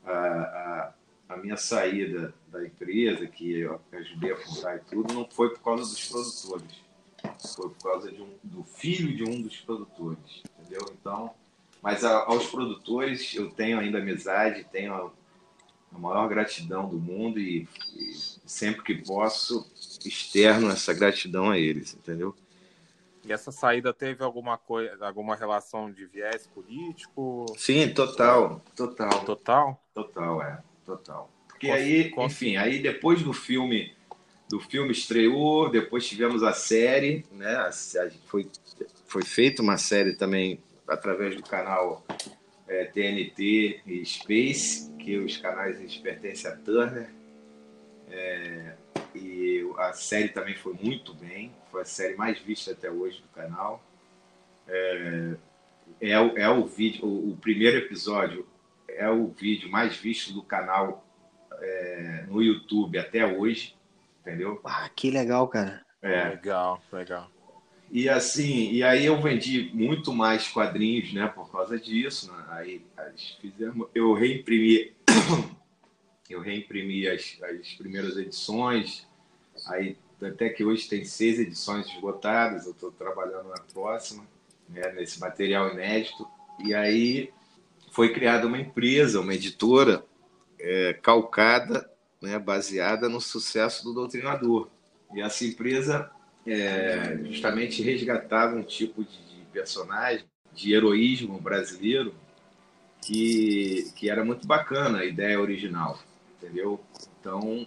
a, 0.04 0.10
a, 0.10 0.94
a 1.28 1.36
minha 1.36 1.56
saída 1.56 2.34
da 2.48 2.64
empresa, 2.64 3.26
que 3.26 3.60
eu 3.60 3.80
ajudei 3.92 4.32
a 4.32 4.36
fundar 4.36 4.76
e 4.76 4.80
tudo, 4.80 5.12
não 5.12 5.28
foi 5.28 5.50
por 5.50 5.62
causa 5.62 5.82
dos 5.82 6.08
produtores. 6.08 6.89
Foi 7.54 7.68
por 7.70 7.82
causa 7.82 8.10
de 8.10 8.20
um, 8.20 8.30
do 8.42 8.62
filho 8.64 9.14
de 9.14 9.24
um 9.24 9.42
dos 9.42 9.56
produtores, 9.58 10.42
entendeu? 10.58 10.86
Então, 10.92 11.32
mas 11.82 12.04
a, 12.04 12.24
aos 12.24 12.46
produtores 12.48 13.34
eu 13.34 13.50
tenho 13.50 13.78
ainda 13.78 13.98
amizade, 13.98 14.66
tenho 14.70 14.94
a, 14.94 15.10
a 15.94 15.98
maior 15.98 16.28
gratidão 16.28 16.88
do 16.88 16.98
mundo 16.98 17.38
e, 17.38 17.66
e 17.96 18.12
sempre 18.46 18.82
que 18.82 18.94
posso 18.94 19.66
externo 20.04 20.70
essa 20.70 20.92
gratidão 20.92 21.50
a 21.50 21.58
eles, 21.58 21.94
entendeu? 21.94 22.34
E 23.24 23.32
essa 23.32 23.52
saída 23.52 23.92
teve 23.92 24.24
alguma 24.24 24.56
coisa, 24.56 25.06
alguma 25.06 25.36
relação 25.36 25.90
de 25.90 26.06
viés 26.06 26.46
político? 26.46 27.46
Sim, 27.56 27.92
total, 27.92 28.62
total. 28.74 29.24
Total? 29.24 29.84
Total, 29.94 30.42
é, 30.42 30.62
total. 30.86 31.30
Porque 31.46 31.70
aí, 31.70 32.10
enfim, 32.16 32.56
aí 32.56 32.78
depois 32.78 33.22
do 33.22 33.34
filme, 33.34 33.94
do 34.50 34.58
filme 34.58 34.90
estreou, 34.90 35.70
depois 35.70 36.08
tivemos 36.08 36.42
a 36.42 36.52
série, 36.52 37.24
né? 37.30 37.54
A, 37.54 37.68
a, 37.68 38.10
foi, 38.26 38.50
foi 39.06 39.22
feita 39.22 39.62
uma 39.62 39.76
série 39.76 40.12
também 40.12 40.60
através 40.88 41.36
do 41.36 41.42
canal 41.44 42.04
é, 42.66 42.84
TNT 42.86 43.80
e 43.86 44.04
Space, 44.04 44.90
que 44.98 45.16
os 45.18 45.36
canais 45.36 45.96
pertencem 45.98 46.50
a 46.50 46.56
Turner. 46.56 47.08
É, 48.10 48.74
e 49.14 49.64
a 49.78 49.92
série 49.92 50.30
também 50.30 50.56
foi 50.56 50.72
muito 50.74 51.14
bem, 51.14 51.52
foi 51.70 51.82
a 51.82 51.84
série 51.84 52.16
mais 52.16 52.40
vista 52.40 52.72
até 52.72 52.90
hoje 52.90 53.22
do 53.22 53.28
canal. 53.28 53.80
É, 54.66 55.36
é, 56.00 56.20
o, 56.20 56.36
é 56.36 56.48
o 56.48 56.66
vídeo, 56.66 57.06
o, 57.06 57.30
o, 57.30 57.36
primeiro 57.36 57.76
episódio 57.76 58.44
é 58.88 59.08
o 59.08 59.28
vídeo 59.28 59.70
mais 59.70 59.96
visto 59.96 60.32
do 60.32 60.42
canal 60.42 61.06
é, 61.60 62.24
no 62.28 62.42
YouTube 62.42 62.98
até 62.98 63.24
hoje, 63.24 63.78
entendeu? 64.20 64.60
Ah, 64.64 64.88
que 64.94 65.10
legal, 65.10 65.48
cara. 65.48 65.84
É. 66.02 66.30
Legal, 66.30 66.82
legal. 66.92 67.30
E 67.90 68.08
assim, 68.08 68.70
e 68.70 68.84
aí 68.84 69.04
eu 69.04 69.20
vendi 69.20 69.70
muito 69.74 70.12
mais 70.12 70.46
quadrinhos, 70.46 71.12
né, 71.12 71.26
por 71.26 71.50
causa 71.50 71.78
disso. 71.78 72.32
Né? 72.32 72.44
Aí 72.50 72.86
fizemos, 73.40 73.88
eu 73.92 74.12
reimprimi, 74.14 74.92
eu 76.30 76.40
reimprimi 76.40 77.08
as, 77.08 77.36
as 77.42 77.72
primeiras 77.72 78.16
edições. 78.16 79.08
Aí 79.66 79.96
até 80.22 80.48
que 80.50 80.64
hoje 80.64 80.88
tem 80.88 81.04
seis 81.04 81.40
edições 81.40 81.86
esgotadas. 81.88 82.64
Eu 82.66 82.72
estou 82.72 82.92
trabalhando 82.92 83.48
na 83.48 83.60
próxima, 83.72 84.24
né, 84.68 84.92
nesse 84.92 85.18
material 85.18 85.72
inédito. 85.72 86.26
E 86.64 86.72
aí 86.72 87.32
foi 87.90 88.12
criada 88.12 88.46
uma 88.46 88.58
empresa, 88.58 89.20
uma 89.20 89.34
editora 89.34 90.04
é, 90.60 90.92
calcada, 91.02 91.89
né, 92.20 92.38
baseada 92.38 93.08
no 93.08 93.20
sucesso 93.20 93.84
do 93.84 93.92
Doutrinador. 93.92 94.68
E 95.14 95.20
essa 95.20 95.44
empresa 95.44 96.10
é, 96.46 97.18
justamente 97.24 97.82
resgatava 97.82 98.56
um 98.56 98.62
tipo 98.62 99.04
de, 99.04 99.10
de, 99.10 99.44
personagem, 99.52 100.24
de 100.52 100.72
heroísmo 100.72 101.40
brasileiro, 101.40 102.14
que, 103.02 103.90
que 103.96 104.10
era 104.10 104.24
muito 104.24 104.46
bacana 104.46 105.00
a 105.00 105.04
ideia 105.04 105.40
original, 105.40 105.98
entendeu? 106.36 106.80
Então, 107.18 107.66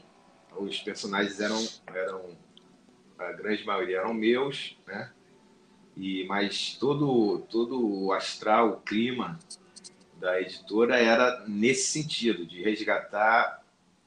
os 0.58 0.80
personagens 0.80 1.40
eram, 1.40 1.68
eram 1.94 2.38
a 3.18 3.32
grande 3.32 3.66
maioria 3.66 4.00
eram 4.00 4.14
meus, 4.14 4.78
né? 4.86 5.12
E, 5.96 6.26
mas 6.26 6.76
todo, 6.80 7.40
todo 7.50 8.06
o 8.06 8.14
astral, 8.14 8.70
o 8.70 8.82
clima 8.82 9.40
da 10.20 10.42
editora 10.42 10.98
era 10.98 11.44
nesse 11.48 11.92
sentido, 11.92 12.46
de 12.46 12.64
resgatar 12.64 13.63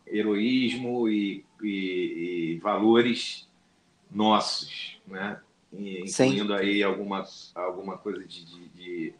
heroísmo 0.06 1.08
e, 1.08 1.44
e, 1.62 2.54
e 2.54 2.58
valores 2.62 3.48
nossos, 4.10 4.98
né? 5.06 5.40
incluindo 5.72 6.56
Sim. 6.56 6.60
aí 6.60 6.82
alguma, 6.82 7.26
alguma 7.54 7.98
coisa 7.98 8.24
de, 8.24 8.44
de, 8.44 8.68
de, 8.68 9.14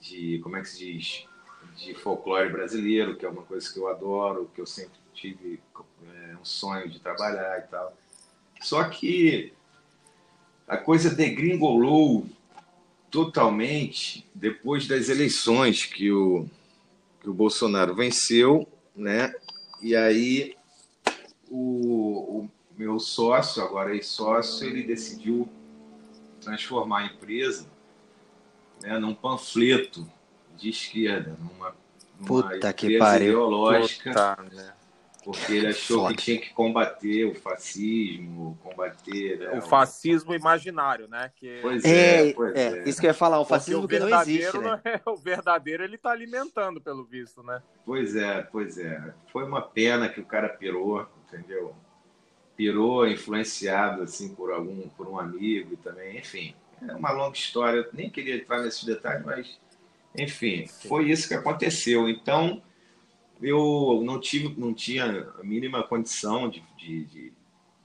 de, 0.00 0.38
como 0.38 0.56
é 0.56 0.62
que 0.62 0.68
se 0.68 0.92
diz, 0.92 1.26
de 1.76 1.94
folclore 1.94 2.50
brasileiro, 2.50 3.16
que 3.16 3.26
é 3.26 3.28
uma 3.28 3.42
coisa 3.42 3.70
que 3.70 3.78
eu 3.78 3.88
adoro, 3.88 4.50
que 4.54 4.60
eu 4.60 4.66
sempre 4.66 4.98
tive 5.12 5.60
é, 6.06 6.36
um 6.40 6.44
sonho 6.44 6.88
de 6.88 7.00
trabalhar 7.00 7.58
e 7.58 7.62
tal. 7.70 7.96
Só 8.60 8.84
que 8.84 9.52
a 10.66 10.76
coisa 10.76 11.10
degringolou 11.10 12.26
totalmente 13.10 14.26
depois 14.34 14.86
das 14.86 15.08
eleições 15.08 15.84
que 15.84 16.10
o, 16.10 16.48
que 17.20 17.28
o 17.28 17.34
Bolsonaro 17.34 17.94
venceu, 17.94 18.66
né? 18.94 19.32
E 19.84 19.94
aí 19.94 20.56
o, 21.50 22.38
o 22.40 22.50
meu 22.74 22.98
sócio, 22.98 23.62
agora 23.62 23.94
ex-sócio, 23.94 24.66
ele 24.66 24.82
decidiu 24.82 25.46
transformar 26.40 27.00
a 27.00 27.04
empresa 27.04 27.66
né, 28.80 28.98
num 28.98 29.14
panfleto 29.14 30.10
de 30.56 30.70
esquerda, 30.70 31.36
numa, 31.38 31.76
numa 32.18 32.26
Puta 32.26 32.72
que 32.72 32.98
pariu. 32.98 33.28
ideológica, 33.32 34.36
Puta, 34.36 34.56
né? 34.56 34.72
Porque 35.24 35.52
ele 35.52 35.68
achou 35.68 36.02
Foda. 36.02 36.14
que 36.14 36.22
tinha 36.22 36.40
que 36.40 36.52
combater 36.52 37.24
o 37.24 37.34
fascismo, 37.34 38.58
combater... 38.62 39.38
Né, 39.38 39.58
o 39.58 39.62
fascismo 39.62 40.34
imaginário, 40.34 41.08
né? 41.08 41.32
Que... 41.34 41.60
Pois 41.62 41.84
é, 41.84 42.28
é, 42.28 42.32
pois 42.34 42.54
é, 42.54 42.78
é. 42.78 42.88
Isso 42.88 43.00
que 43.00 43.06
eu 43.06 43.10
ia 43.10 43.14
falar, 43.14 43.40
o 43.40 43.44
fascismo 43.44 43.88
que 43.88 43.98
não 43.98 44.20
existe, 44.20 44.58
né? 44.58 44.80
É, 44.84 45.00
o 45.06 45.16
verdadeiro 45.16 45.82
ele 45.82 45.96
está 45.96 46.10
alimentando, 46.10 46.80
pelo 46.80 47.04
visto, 47.04 47.42
né? 47.42 47.62
Pois 47.86 48.14
é, 48.14 48.42
pois 48.42 48.78
é. 48.78 49.14
Foi 49.32 49.44
uma 49.44 49.62
pena 49.62 50.08
que 50.08 50.20
o 50.20 50.24
cara 50.24 50.48
pirou, 50.48 51.08
entendeu? 51.26 51.74
pirou 52.56 53.06
influenciado 53.06 54.02
assim 54.02 54.34
por 54.34 54.52
algum 54.52 54.88
por 54.90 55.08
um 55.08 55.18
amigo 55.18 55.76
também 55.76 56.18
enfim 56.18 56.54
é 56.86 56.94
uma 56.94 57.10
longa 57.10 57.36
história 57.36 57.88
nem 57.92 58.08
queria 58.08 58.36
entrar 58.36 58.62
nesses 58.62 58.84
detalhes 58.84 59.24
mas 59.24 59.60
enfim 60.16 60.66
foi 60.66 61.10
isso 61.10 61.28
que 61.28 61.34
aconteceu 61.34 62.08
então 62.08 62.62
eu 63.42 64.02
não 64.04 64.20
tive 64.20 64.58
não 64.58 64.72
tinha 64.72 65.28
a 65.38 65.42
mínima 65.42 65.82
condição 65.82 66.48
de, 66.48 66.62
de, 66.76 67.04
de, 67.04 67.32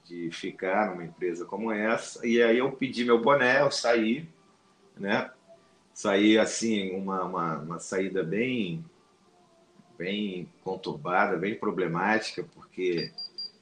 de 0.04 0.30
ficar 0.30 0.90
numa 0.90 1.04
empresa 1.04 1.44
como 1.44 1.72
essa 1.72 2.26
e 2.26 2.42
aí 2.42 2.58
eu 2.58 2.72
pedi 2.72 3.04
meu 3.04 3.20
boné 3.20 3.62
eu 3.62 3.70
saí 3.70 4.28
né 4.96 5.30
saí 5.92 6.38
assim 6.38 6.94
uma, 6.96 7.24
uma, 7.24 7.58
uma 7.58 7.78
saída 7.78 8.22
bem 8.22 8.84
bem 9.98 10.48
conturbada 10.62 11.36
bem 11.36 11.54
problemática 11.54 12.46
porque 12.54 13.12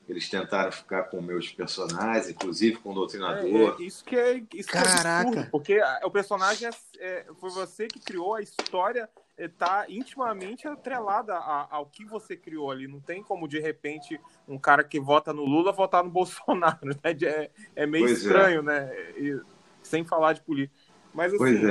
eles 0.08 0.28
tentaram 0.28 0.72
ficar 0.72 1.04
com 1.04 1.20
meus 1.20 1.52
personagens, 1.52 2.30
inclusive 2.30 2.78
com 2.78 2.92
o 2.92 2.94
Doutrinador. 2.94 3.76
É, 3.78 3.82
é, 3.82 3.86
isso 3.86 4.02
que 4.04 4.16
é, 4.16 4.42
isso 4.54 4.68
Caraca. 4.70 4.96
Que 4.96 5.06
é 5.06 5.20
absurdo, 5.20 5.50
porque 5.50 5.80
o 6.02 6.10
personagem 6.10 6.68
é, 6.68 6.72
é, 6.98 7.26
foi 7.38 7.50
você 7.50 7.86
que 7.86 8.00
criou 8.00 8.34
a 8.34 8.40
história, 8.40 9.08
está 9.38 9.84
é, 9.88 9.92
intimamente 9.92 10.66
atrelada 10.66 11.34
a, 11.34 11.68
ao 11.70 11.86
que 11.86 12.04
você 12.04 12.36
criou 12.36 12.70
ali. 12.70 12.88
Não 12.88 13.00
tem 13.00 13.22
como, 13.22 13.48
de 13.48 13.60
repente, 13.60 14.20
um 14.46 14.58
cara 14.58 14.82
que 14.82 14.98
vota 14.98 15.32
no 15.32 15.44
Lula 15.44 15.72
votar 15.72 16.02
no 16.02 16.10
Bolsonaro. 16.10 16.78
Né? 16.82 16.94
É, 17.04 17.50
é 17.76 17.86
meio 17.86 18.06
pois 18.06 18.24
é. 18.24 18.26
estranho, 18.26 18.62
né? 18.62 18.92
E, 19.16 19.40
sem 19.82 20.04
falar 20.04 20.34
de 20.34 20.42
política. 20.42 20.76
Mas 21.14 21.32
assim, 21.32 21.62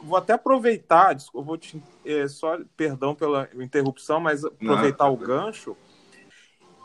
vou 0.00 0.16
até 0.16 0.32
aproveitar, 0.32 1.12
desculpa, 1.12 1.46
vou 1.46 1.58
te, 1.58 1.80
só 2.28 2.58
perdão 2.74 3.14
pela 3.14 3.48
interrupção, 3.54 4.18
mas 4.18 4.44
aproveitar 4.44 5.04
Não, 5.04 5.12
o 5.12 5.16
gancho 5.16 5.76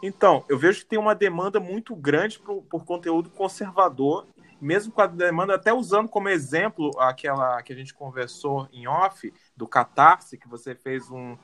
então, 0.02 0.46
eu 0.48 0.58
vejo 0.58 0.82
que 0.82 0.86
tem 0.86 1.00
uma 1.00 1.16
demanda 1.16 1.60
muito 1.60 1.96
grande 1.96 2.40
por, 2.40 2.62
por 2.64 2.86
conteúdo 2.86 3.30
conservador, 3.30 4.28
mesmo 4.60 4.92
com 4.92 5.02
a 5.02 5.08
demanda, 5.08 5.56
até 5.56 5.74
usando 5.74 6.10
como 6.10 6.30
exemplo 6.30 6.92
aquela 7.00 7.62
que 7.62 7.74
a 7.74 7.76
gente 7.76 7.94
conversou 7.94 8.68
em 8.72 8.88
off, 8.88 9.34
do 9.56 9.68
Catarse, 9.68 10.38
que 10.38 10.48
você 10.48 10.76
fez 10.76 11.10
um, 11.10 11.38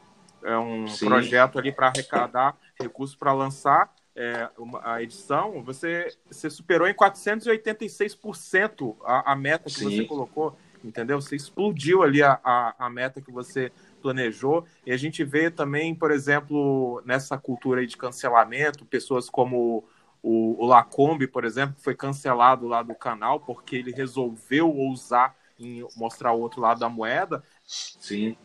é, 0.44 0.58
um 0.58 0.86
projeto 1.00 1.60
ali 1.60 1.72
para 1.72 1.88
arrecadar 1.88 2.58
recursos 2.80 3.16
para 3.16 3.34
lançar 3.34 3.94
é, 4.16 4.50
uma, 4.58 4.94
a 4.94 5.02
edição, 5.02 5.64
você, 5.64 6.08
você 6.30 6.50
superou 6.50 6.88
em 6.88 6.94
486% 6.94 8.96
a, 9.04 9.32
a 9.32 9.36
meta 9.36 9.66
que 9.66 9.80
Sim. 9.80 9.86
você 9.86 10.06
colocou, 10.06 10.56
entendeu? 10.84 11.20
Você 11.20 11.36
explodiu 11.36 12.04
ali 12.04 12.22
a, 12.22 12.40
a, 12.44 12.76
a 12.78 12.88
meta 12.90 13.22
que 13.22 13.32
você 13.32 13.72
planejou. 14.02 14.66
E 14.86 14.92
a 14.92 14.98
gente 14.98 15.24
vê 15.24 15.50
também, 15.50 15.96
por 15.96 16.12
exemplo, 16.12 17.02
nessa 17.06 17.38
cultura 17.38 17.88
de 17.88 17.98
cancelamento, 17.98 18.86
pessoas 18.86 19.30
como 19.30 19.84
o, 20.24 20.64
o 20.64 20.66
Lacombe, 20.66 21.28
por 21.28 21.44
exemplo, 21.44 21.76
foi 21.78 21.94
cancelado 21.94 22.66
lá 22.66 22.82
do 22.82 22.96
canal 22.96 23.42
porque 23.42 23.76
ele 23.76 23.92
resolveu 23.92 24.74
ousar 24.74 25.36
em 25.60 25.86
mostrar 25.98 26.32
o 26.32 26.40
outro 26.40 26.62
lado 26.62 26.80
da 26.80 26.88
moeda. 26.88 27.44
Sim. 27.66 28.38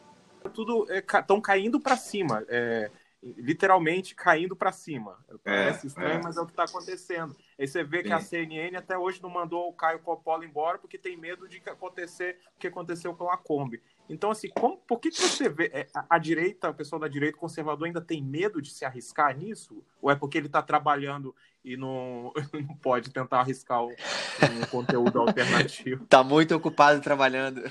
Tudo 0.52 0.86
estão 0.92 1.38
é, 1.38 1.40
caindo 1.40 1.78
para 1.78 1.96
cima. 1.96 2.44
É, 2.48 2.90
literalmente 3.22 4.14
caindo 4.14 4.54
para 4.54 4.72
cima. 4.72 5.18
Parece 5.42 5.86
é, 5.86 5.88
estranho, 5.88 6.20
é. 6.20 6.22
mas 6.22 6.36
é 6.36 6.40
o 6.40 6.46
que 6.46 6.52
está 6.52 6.64
acontecendo. 6.64 7.36
Aí 7.58 7.66
você 7.66 7.82
vê 7.82 7.98
Sim. 7.98 8.04
que 8.04 8.12
a 8.12 8.20
CNN 8.20 8.76
até 8.76 8.96
hoje 8.96 9.22
não 9.22 9.30
mandou 9.30 9.68
o 9.68 9.72
Caio 9.72 10.00
Coppola 10.00 10.44
embora 10.44 10.78
porque 10.78 10.98
tem 10.98 11.16
medo 11.16 11.48
de 11.48 11.62
acontecer 11.66 12.38
o 12.56 12.58
que 12.58 12.68
aconteceu 12.68 13.14
com 13.14 13.30
a 13.30 13.36
Kombi. 13.36 13.80
Então, 14.08 14.30
assim, 14.30 14.48
como, 14.48 14.78
por 14.78 14.98
que, 14.98 15.10
que 15.10 15.20
você 15.20 15.48
vê 15.48 15.70
é, 15.72 15.86
a, 15.94 16.16
a, 16.16 16.18
direita, 16.18 16.70
o 16.70 16.74
pessoal 16.74 16.98
da 16.98 17.08
direita 17.08 17.36
conservador 17.36 17.86
ainda 17.86 18.00
tem 18.00 18.22
medo 18.22 18.62
de 18.62 18.70
se 18.70 18.84
arriscar 18.84 19.36
nisso? 19.36 19.84
Ou 20.00 20.10
é 20.10 20.14
porque 20.14 20.38
ele 20.38 20.46
está 20.46 20.62
trabalhando 20.62 21.34
e 21.64 21.76
não, 21.76 22.32
não 22.54 22.74
pode 22.76 23.10
tentar 23.10 23.40
arriscar 23.40 23.84
um, 23.84 23.90
um 23.90 24.66
conteúdo 24.70 25.20
alternativo? 25.20 26.04
Está 26.04 26.24
muito 26.24 26.54
ocupado 26.54 27.00
trabalhando. 27.00 27.70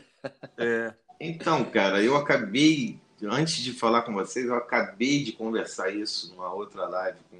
É. 0.57 0.93
Então, 1.19 1.65
cara, 1.65 2.03
eu 2.03 2.15
acabei, 2.15 2.99
antes 3.23 3.57
de 3.57 3.73
falar 3.73 4.03
com 4.03 4.13
vocês, 4.13 4.45
eu 4.45 4.55
acabei 4.55 5.23
de 5.23 5.31
conversar 5.31 5.89
isso 5.89 6.31
numa 6.31 6.53
outra 6.53 6.85
live 6.87 7.17
com, 7.31 7.39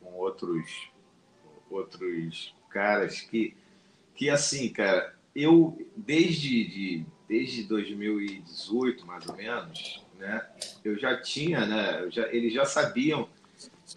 com 0.00 0.14
outros, 0.14 0.90
outros 1.68 2.54
caras 2.70 3.20
que, 3.20 3.56
que 4.14 4.30
assim, 4.30 4.68
cara, 4.68 5.14
eu 5.34 5.76
desde 5.96 6.64
de, 6.64 7.06
desde 7.28 7.62
2018, 7.64 9.06
mais 9.06 9.26
ou 9.26 9.36
menos, 9.36 10.02
né, 10.18 10.44
eu 10.82 10.98
já 10.98 11.20
tinha, 11.20 11.66
né, 11.66 12.08
já, 12.10 12.26
eles 12.32 12.52
já 12.52 12.64
sabiam 12.64 13.28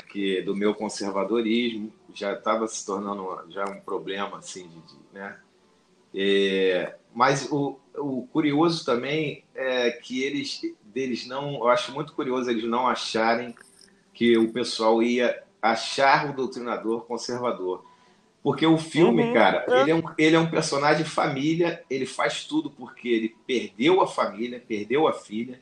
que 0.10 0.42
do 0.42 0.56
meu 0.56 0.76
conservadorismo 0.76 1.92
já 2.14 2.34
estava 2.34 2.68
se 2.68 2.86
tornando 2.86 3.50
já 3.50 3.66
um 3.66 3.80
problema 3.82 4.38
assim 4.38 4.68
de, 4.68 4.82
de 4.82 5.00
né? 5.14 5.38
É, 6.14 6.96
mas 7.14 7.50
o, 7.52 7.80
o 7.98 8.28
curioso 8.28 8.86
também 8.86 9.46
é 9.56 9.92
que 9.92 10.24
eles 10.24 10.62
deles 10.84 11.26
não 11.26 11.56
eu 11.56 11.70
acho 11.70 11.94
muito 11.94 12.14
curioso 12.14 12.50
eles 12.50 12.66
não 12.66 12.88
acharem 12.88 13.56
que 14.14 14.38
o 14.38 14.52
pessoal 14.52 15.02
ia 15.02 15.42
achar 15.62 16.30
o 16.30 16.34
doutrinador 16.34 17.06
conservador 17.06 17.86
Porque 18.44 18.66
o 18.66 18.78
filme, 18.78 19.24
uhum. 19.24 19.34
cara, 19.34 19.66
ele 19.82 19.92
é, 19.92 19.96
um, 19.96 20.04
ele 20.18 20.36
é 20.36 20.40
um 20.40 20.50
personagem 20.50 21.06
família, 21.06 21.84
ele 21.90 22.08
faz 22.08 22.44
tudo 22.44 22.72
porque 22.72 23.08
ele 23.08 23.36
perdeu 23.46 24.02
a 24.02 24.08
família, 24.08 24.64
perdeu 24.68 25.08
a 25.08 25.14
filha, 25.14 25.62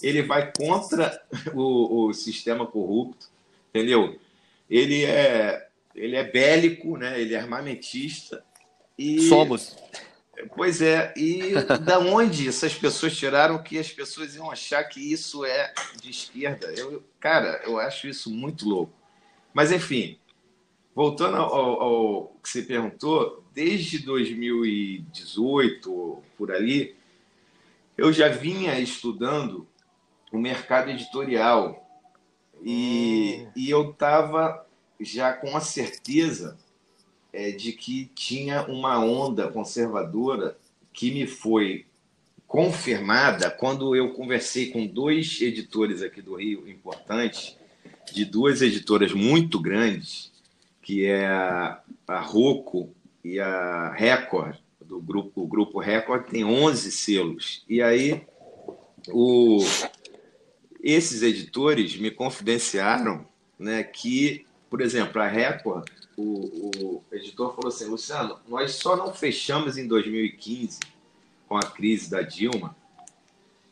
ele 0.00 0.22
vai 0.22 0.52
contra 0.56 1.20
o, 1.52 2.06
o 2.06 2.14
sistema 2.14 2.66
corrupto, 2.66 3.26
entendeu? 3.70 4.18
Ele 4.70 5.04
é, 5.04 5.66
ele 5.94 6.14
é 6.14 6.22
bélico, 6.22 6.96
né? 6.96 7.20
ele 7.20 7.34
é 7.34 7.40
armamentista. 7.40 8.44
E, 8.96 9.28
Somos. 9.28 9.76
Pois 10.56 10.82
é, 10.82 11.12
e 11.16 11.54
da 11.80 11.98
onde 11.98 12.48
essas 12.48 12.74
pessoas 12.74 13.16
tiraram 13.16 13.62
que 13.62 13.78
as 13.78 13.90
pessoas 13.90 14.34
iam 14.34 14.50
achar 14.50 14.84
que 14.84 15.00
isso 15.00 15.44
é 15.44 15.72
de 16.00 16.10
esquerda? 16.10 16.72
Eu, 16.76 17.02
cara, 17.18 17.60
eu 17.64 17.78
acho 17.78 18.08
isso 18.08 18.30
muito 18.30 18.68
louco. 18.68 18.92
Mas, 19.52 19.70
enfim, 19.70 20.18
voltando 20.94 21.36
ao, 21.36 21.54
ao, 21.54 22.28
que 22.42 22.48
você 22.48 22.62
perguntou, 22.62 23.44
desde 23.52 23.98
2018, 23.98 26.22
por 26.36 26.52
ali, 26.52 26.94
eu 27.96 28.12
já 28.12 28.28
vinha 28.28 28.78
estudando 28.78 29.66
o 30.32 30.38
mercado 30.38 30.90
editorial 30.90 31.80
e, 32.62 33.40
hum. 33.40 33.50
e 33.56 33.70
eu 33.70 33.90
estava 33.90 34.64
já 35.00 35.32
com 35.32 35.56
a 35.56 35.60
certeza 35.60 36.56
é, 37.32 37.50
de 37.50 37.72
que 37.72 38.04
tinha 38.14 38.62
uma 38.64 38.98
onda 38.98 39.48
conservadora 39.48 40.58
que 40.92 41.10
me 41.10 41.26
foi 41.26 41.86
confirmada 42.46 43.50
quando 43.50 43.96
eu 43.96 44.12
conversei 44.12 44.70
com 44.70 44.86
dois 44.86 45.40
editores 45.40 46.02
aqui 46.02 46.22
do 46.22 46.36
Rio 46.36 46.68
importantes, 46.68 47.56
de 48.12 48.24
duas 48.24 48.62
editoras 48.62 49.12
muito 49.12 49.58
grandes, 49.58 50.32
que 50.84 51.06
é 51.06 51.26
a, 51.26 52.20
Rocco 52.20 52.94
e 53.24 53.40
a 53.40 53.90
Record, 53.92 54.56
do 54.80 55.00
grupo, 55.00 55.42
o 55.42 55.46
grupo 55.46 55.80
Record 55.80 56.26
tem 56.26 56.44
11 56.44 56.92
selos. 56.92 57.64
E 57.68 57.82
aí 57.82 58.22
o, 59.08 59.58
esses 60.82 61.22
editores 61.22 61.96
me 61.96 62.10
confidenciaram 62.10 63.26
né, 63.58 63.82
que, 63.82 64.46
por 64.68 64.80
exemplo, 64.82 65.20
a 65.20 65.26
Record, 65.26 65.88
o, 66.16 66.70
o 66.78 67.02
editor 67.10 67.54
falou 67.56 67.68
assim, 67.68 67.86
Luciano, 67.86 68.38
nós 68.46 68.72
só 68.72 68.94
não 68.94 69.12
fechamos 69.12 69.78
em 69.78 69.88
2015 69.88 70.80
com 71.48 71.56
a 71.56 71.62
crise 71.62 72.10
da 72.10 72.22
Dilma 72.22 72.76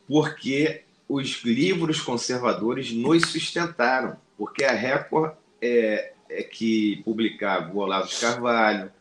porque 0.07 0.83
os 1.07 1.43
livros 1.43 2.01
conservadores 2.01 2.91
nos 2.91 3.23
sustentaram, 3.29 4.17
porque 4.37 4.63
a 4.63 4.71
Record 4.71 5.33
é, 5.61 6.13
é 6.29 6.43
que 6.43 7.01
publicava 7.03 7.73
o 7.73 7.77
Olavo 7.77 8.07
de 8.07 8.15
Carvalho, 8.15 8.91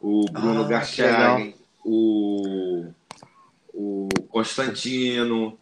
o 0.00 0.24
Bruno 0.30 0.62
ah, 0.62 0.68
Garchagen, 0.68 1.54
o, 1.84 2.86
o 3.72 4.08
Constantino, 4.28 5.58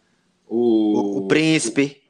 o, 0.47 0.57
o, 0.57 1.17
o 1.19 1.27
Príncipe. 1.27 2.01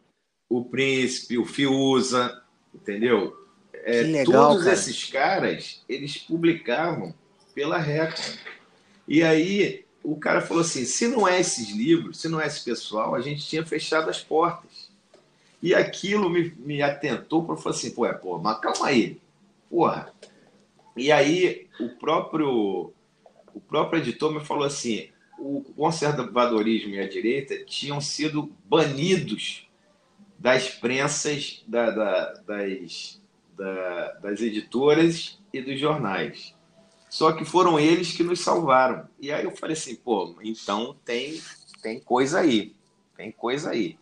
O, 0.49 0.59
o, 0.59 0.65
Príncipe, 0.65 1.37
o 1.37 1.45
Fiuza, 1.45 2.41
entendeu? 2.73 3.35
É, 3.73 4.01
legal, 4.01 4.49
todos 4.49 4.63
cara. 4.63 4.73
esses 4.73 5.03
caras, 5.05 5.83
eles 5.87 6.17
publicavam 6.17 7.13
pela 7.53 7.77
Record. 7.77 8.37
E 9.07 9.21
aí 9.21 9.85
o 10.03 10.15
cara 10.17 10.41
falou 10.41 10.61
assim: 10.61 10.85
se 10.85 11.07
não 11.07 11.27
é 11.27 11.39
esses 11.39 11.69
livros, 11.69 12.19
se 12.19 12.27
não 12.27 12.39
é 12.39 12.47
esse 12.47 12.63
pessoal, 12.63 13.15
a 13.15 13.21
gente 13.21 13.45
tinha 13.45 13.65
fechado 13.65 14.09
as 14.09 14.21
portas. 14.21 14.64
E 15.61 15.73
aquilo 15.73 16.29
me, 16.29 16.53
me 16.57 16.81
atentou 16.81 17.45
para 17.45 17.57
falar 17.57 17.75
assim, 17.75 17.91
pô, 17.91 18.05
é, 18.05 18.13
pô, 18.13 18.37
mas 18.37 18.59
calma 18.59 18.87
aí, 18.87 19.19
porra. 19.69 20.13
E 20.95 21.11
aí 21.11 21.67
o 21.79 21.89
próprio 21.89 22.93
o 23.53 23.59
próprio 23.61 24.01
editor 24.01 24.33
me 24.33 24.41
falou 24.41 24.65
assim, 24.65 25.09
o 25.39 25.61
conservadorismo 25.75 26.93
e 26.93 26.99
a 26.99 27.07
direita 27.07 27.63
tinham 27.63 28.01
sido 28.01 28.51
banidos 28.65 29.67
das 30.37 30.67
prensas 30.67 31.63
da, 31.65 31.89
da, 31.89 32.33
das, 32.45 33.21
da, 33.57 34.11
das 34.21 34.41
editoras 34.41 35.39
e 35.53 35.61
dos 35.61 35.79
jornais. 35.79 36.53
Só 37.09 37.31
que 37.31 37.45
foram 37.45 37.79
eles 37.79 38.11
que 38.11 38.23
nos 38.23 38.41
salvaram. 38.41 39.07
E 39.21 39.31
aí 39.31 39.45
eu 39.45 39.51
falei 39.51 39.73
assim, 39.73 39.95
pô, 39.95 40.35
então 40.43 40.97
tem, 41.05 41.41
tem 41.81 41.97
coisa 41.99 42.41
aí, 42.41 42.75
tem 43.15 43.31
coisa 43.31 43.69
aí 43.69 43.97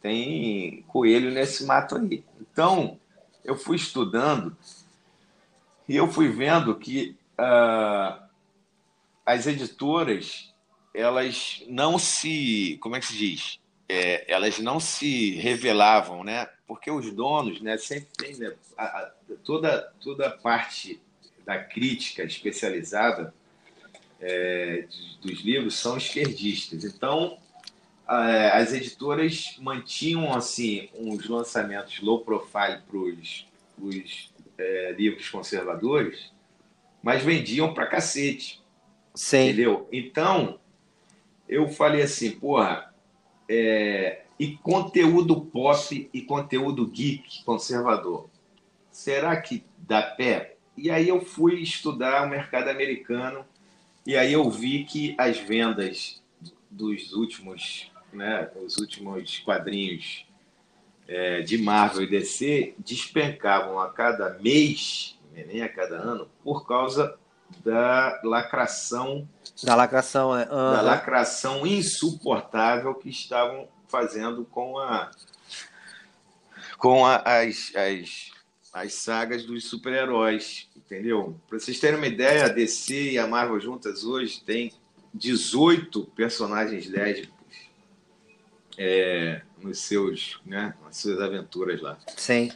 tem 0.00 0.82
coelho 0.88 1.30
nesse 1.30 1.64
mato 1.64 1.96
aí. 1.96 2.24
Então, 2.40 2.98
eu 3.44 3.56
fui 3.56 3.76
estudando 3.76 4.56
e 5.88 5.96
eu 5.96 6.08
fui 6.08 6.28
vendo 6.28 6.74
que 6.74 7.16
uh, 7.38 8.20
as 9.24 9.46
editoras 9.46 10.52
elas 10.94 11.62
não 11.68 11.98
se, 11.98 12.78
como 12.80 12.96
é 12.96 13.00
que 13.00 13.06
se 13.06 13.16
diz? 13.16 13.60
É, 13.88 14.24
elas 14.32 14.58
não 14.58 14.80
se 14.80 15.32
revelavam, 15.36 16.24
né? 16.24 16.48
Porque 16.66 16.90
os 16.90 17.12
donos, 17.12 17.60
né, 17.60 17.76
sempre 17.76 18.08
tem 18.16 18.36
né, 18.36 18.52
a, 18.76 18.84
a, 18.84 19.12
toda 19.44 19.92
toda 20.00 20.30
parte 20.30 21.00
da 21.44 21.62
crítica 21.62 22.24
especializada 22.24 23.32
é, 24.20 24.86
dos 25.20 25.40
livros 25.42 25.74
são 25.74 25.96
esquerdistas. 25.96 26.84
Então 26.84 27.38
as 28.06 28.72
editoras 28.72 29.56
mantinham 29.58 30.32
assim 30.32 30.88
uns 30.94 31.28
lançamentos 31.28 32.00
low 32.00 32.20
profile 32.20 32.80
para 32.86 32.98
os 33.84 34.32
é, 34.56 34.94
livros 34.96 35.28
conservadores, 35.28 36.32
mas 37.02 37.22
vendiam 37.22 37.74
para 37.74 37.86
cacete. 37.86 38.62
Sim. 39.14 39.48
Entendeu? 39.48 39.88
Então, 39.90 40.60
eu 41.48 41.68
falei 41.68 42.02
assim, 42.02 42.30
porra, 42.32 42.94
é, 43.48 44.22
e 44.38 44.56
conteúdo 44.56 45.40
pop 45.40 46.10
e 46.12 46.22
conteúdo 46.22 46.86
geek 46.86 47.42
conservador, 47.44 48.28
será 48.90 49.40
que 49.40 49.64
dá 49.78 50.02
pé? 50.02 50.56
E 50.76 50.90
aí 50.90 51.08
eu 51.08 51.20
fui 51.20 51.60
estudar 51.60 52.24
o 52.24 52.28
mercado 52.28 52.68
americano 52.68 53.44
e 54.06 54.16
aí 54.16 54.32
eu 54.32 54.48
vi 54.50 54.84
que 54.84 55.14
as 55.18 55.38
vendas 55.38 56.22
dos 56.70 57.12
últimos 57.12 57.90
né, 58.16 58.50
os 58.64 58.76
últimos 58.78 59.38
quadrinhos 59.38 60.26
é, 61.06 61.40
de 61.42 61.58
Marvel 61.58 62.02
e 62.02 62.10
DC 62.10 62.74
despencavam 62.78 63.78
a 63.78 63.90
cada 63.90 64.38
mês, 64.40 65.18
né, 65.32 65.44
nem 65.46 65.62
a 65.62 65.68
cada 65.68 65.96
ano, 65.96 66.28
por 66.42 66.66
causa 66.66 67.16
da 67.64 68.20
lacração 68.24 69.28
da 69.62 69.74
lacração, 69.74 70.34
né? 70.34 70.42
Uhum. 70.42 70.72
da 70.72 70.82
lacração 70.82 71.66
insuportável 71.66 72.94
que 72.94 73.08
estavam 73.08 73.68
fazendo 73.88 74.44
com 74.44 74.78
a 74.78 75.10
com 76.76 77.06
a, 77.06 77.16
as, 77.16 77.72
as, 77.74 78.30
as 78.72 78.94
sagas 78.94 79.44
dos 79.44 79.64
super-heróis, 79.64 80.68
entendeu? 80.76 81.40
Para 81.48 81.58
vocês 81.58 81.80
terem 81.80 81.96
uma 81.96 82.06
ideia, 82.06 82.44
a 82.44 82.48
DC 82.48 83.12
e 83.12 83.18
a 83.18 83.26
Marvel 83.26 83.58
juntas 83.58 84.04
hoje 84.04 84.42
têm 84.44 84.72
18 85.14 86.04
personagens 86.14 86.86
lésbicos 86.86 87.35
é, 88.78 89.42
nos 89.62 89.80
seus, 89.80 90.40
né, 90.44 90.74
nas 90.84 90.96
suas 90.96 91.20
aventuras 91.20 91.80
lá. 91.80 91.98
Sim. 92.16 92.50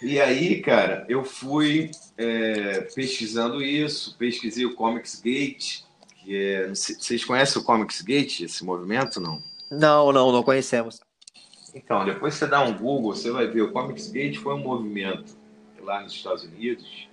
E 0.00 0.20
aí, 0.20 0.60
cara, 0.60 1.06
eu 1.08 1.24
fui 1.24 1.90
é, 2.18 2.80
pesquisando 2.94 3.62
isso, 3.62 4.16
pesquisei 4.18 4.66
o 4.66 4.74
Comics 4.74 5.20
Gate, 5.20 5.82
que 6.24 6.36
é, 6.36 6.68
vocês 6.68 7.24
conhecem 7.24 7.62
o 7.62 7.64
Comics 7.64 8.02
Gate, 8.02 8.40
esse 8.40 8.64
movimento, 8.64 9.20
não? 9.20 9.42
Não, 9.70 10.12
não, 10.12 10.32
não 10.32 10.42
conhecemos. 10.42 11.00
Então, 11.74 12.04
depois 12.04 12.34
você 12.34 12.46
dá 12.46 12.60
um 12.62 12.76
Google, 12.76 13.14
você 13.14 13.30
vai 13.30 13.46
ver, 13.46 13.62
o 13.62 13.72
Comics 13.72 14.08
Gate 14.10 14.38
foi 14.38 14.54
um 14.54 14.58
movimento 14.58 15.36
lá 15.80 16.02
nos 16.02 16.12
Estados 16.12 16.44
Unidos, 16.44 17.08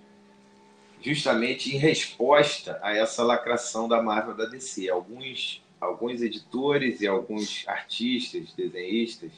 justamente 1.01 1.73
em 1.73 1.77
resposta 1.77 2.79
a 2.81 2.95
essa 2.95 3.23
lacração 3.23 3.87
da 3.87 4.01
Marvel 4.01 4.35
da 4.35 4.45
DC. 4.45 4.89
Alguns 4.89 5.63
alguns 5.79 6.21
editores 6.21 7.01
e 7.01 7.07
alguns 7.07 7.63
artistas, 7.67 8.53
desenhistas, 8.53 9.31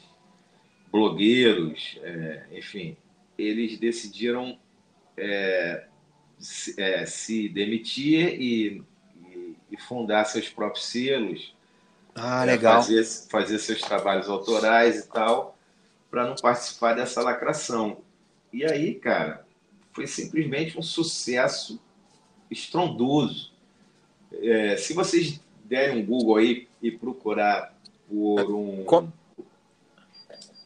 blogueiros, 0.90 1.98
é, 2.02 2.46
enfim, 2.52 2.96
eles 3.38 3.78
decidiram 3.78 4.58
é, 5.16 5.86
se, 6.38 6.80
é, 6.80 7.06
se, 7.06 7.48
demitir 7.48 8.40
e, 8.40 8.84
e, 9.24 9.56
e, 9.70 9.76
fundar 9.76 10.24
seus 10.24 10.48
próprios 10.48 10.86
selos. 10.86 11.54
Ah, 12.14 12.44
legal. 12.44 12.82
Fazer, 12.82 13.04
fazer 13.30 13.58
seus 13.58 13.80
trabalhos 13.80 14.28
autorais 14.28 14.98
e 14.98 15.08
tal, 15.08 15.56
para 16.10 16.26
não 16.26 16.34
participar 16.34 16.94
dessa 16.94 17.22
lacração. 17.22 18.02
E 18.52 18.64
aí, 18.64 18.94
cara, 18.94 19.46
foi 19.92 20.06
simplesmente 20.06 20.78
um 20.78 20.82
sucesso 20.82 21.80
estrondoso. 22.50 23.50
É, 24.30 24.76
se 24.76 24.92
vocês 24.92 25.41
derem 25.72 26.02
um 26.02 26.04
Google 26.04 26.36
aí 26.36 26.68
e 26.82 26.90
procurar 26.90 27.74
por 28.06 28.54
um, 28.54 28.84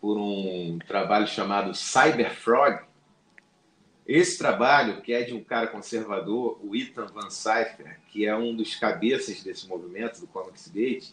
por 0.00 0.18
um 0.18 0.80
trabalho 0.84 1.28
chamado 1.28 1.72
Cyberfrog, 1.72 2.80
Esse 4.04 4.36
trabalho, 4.36 5.00
que 5.02 5.12
é 5.12 5.22
de 5.22 5.32
um 5.32 5.44
cara 5.44 5.68
conservador, 5.68 6.59
o 6.61 6.74
Ethan 6.74 7.07
Van 7.07 7.30
Cypher, 7.30 8.00
que 8.11 8.26
é 8.26 8.36
um 8.36 8.52
dos 8.57 8.74
cabeças 8.74 9.44
desse 9.44 9.68
movimento 9.68 10.20
do 10.20 10.26
Comics 10.26 10.66
Gate, 10.66 11.11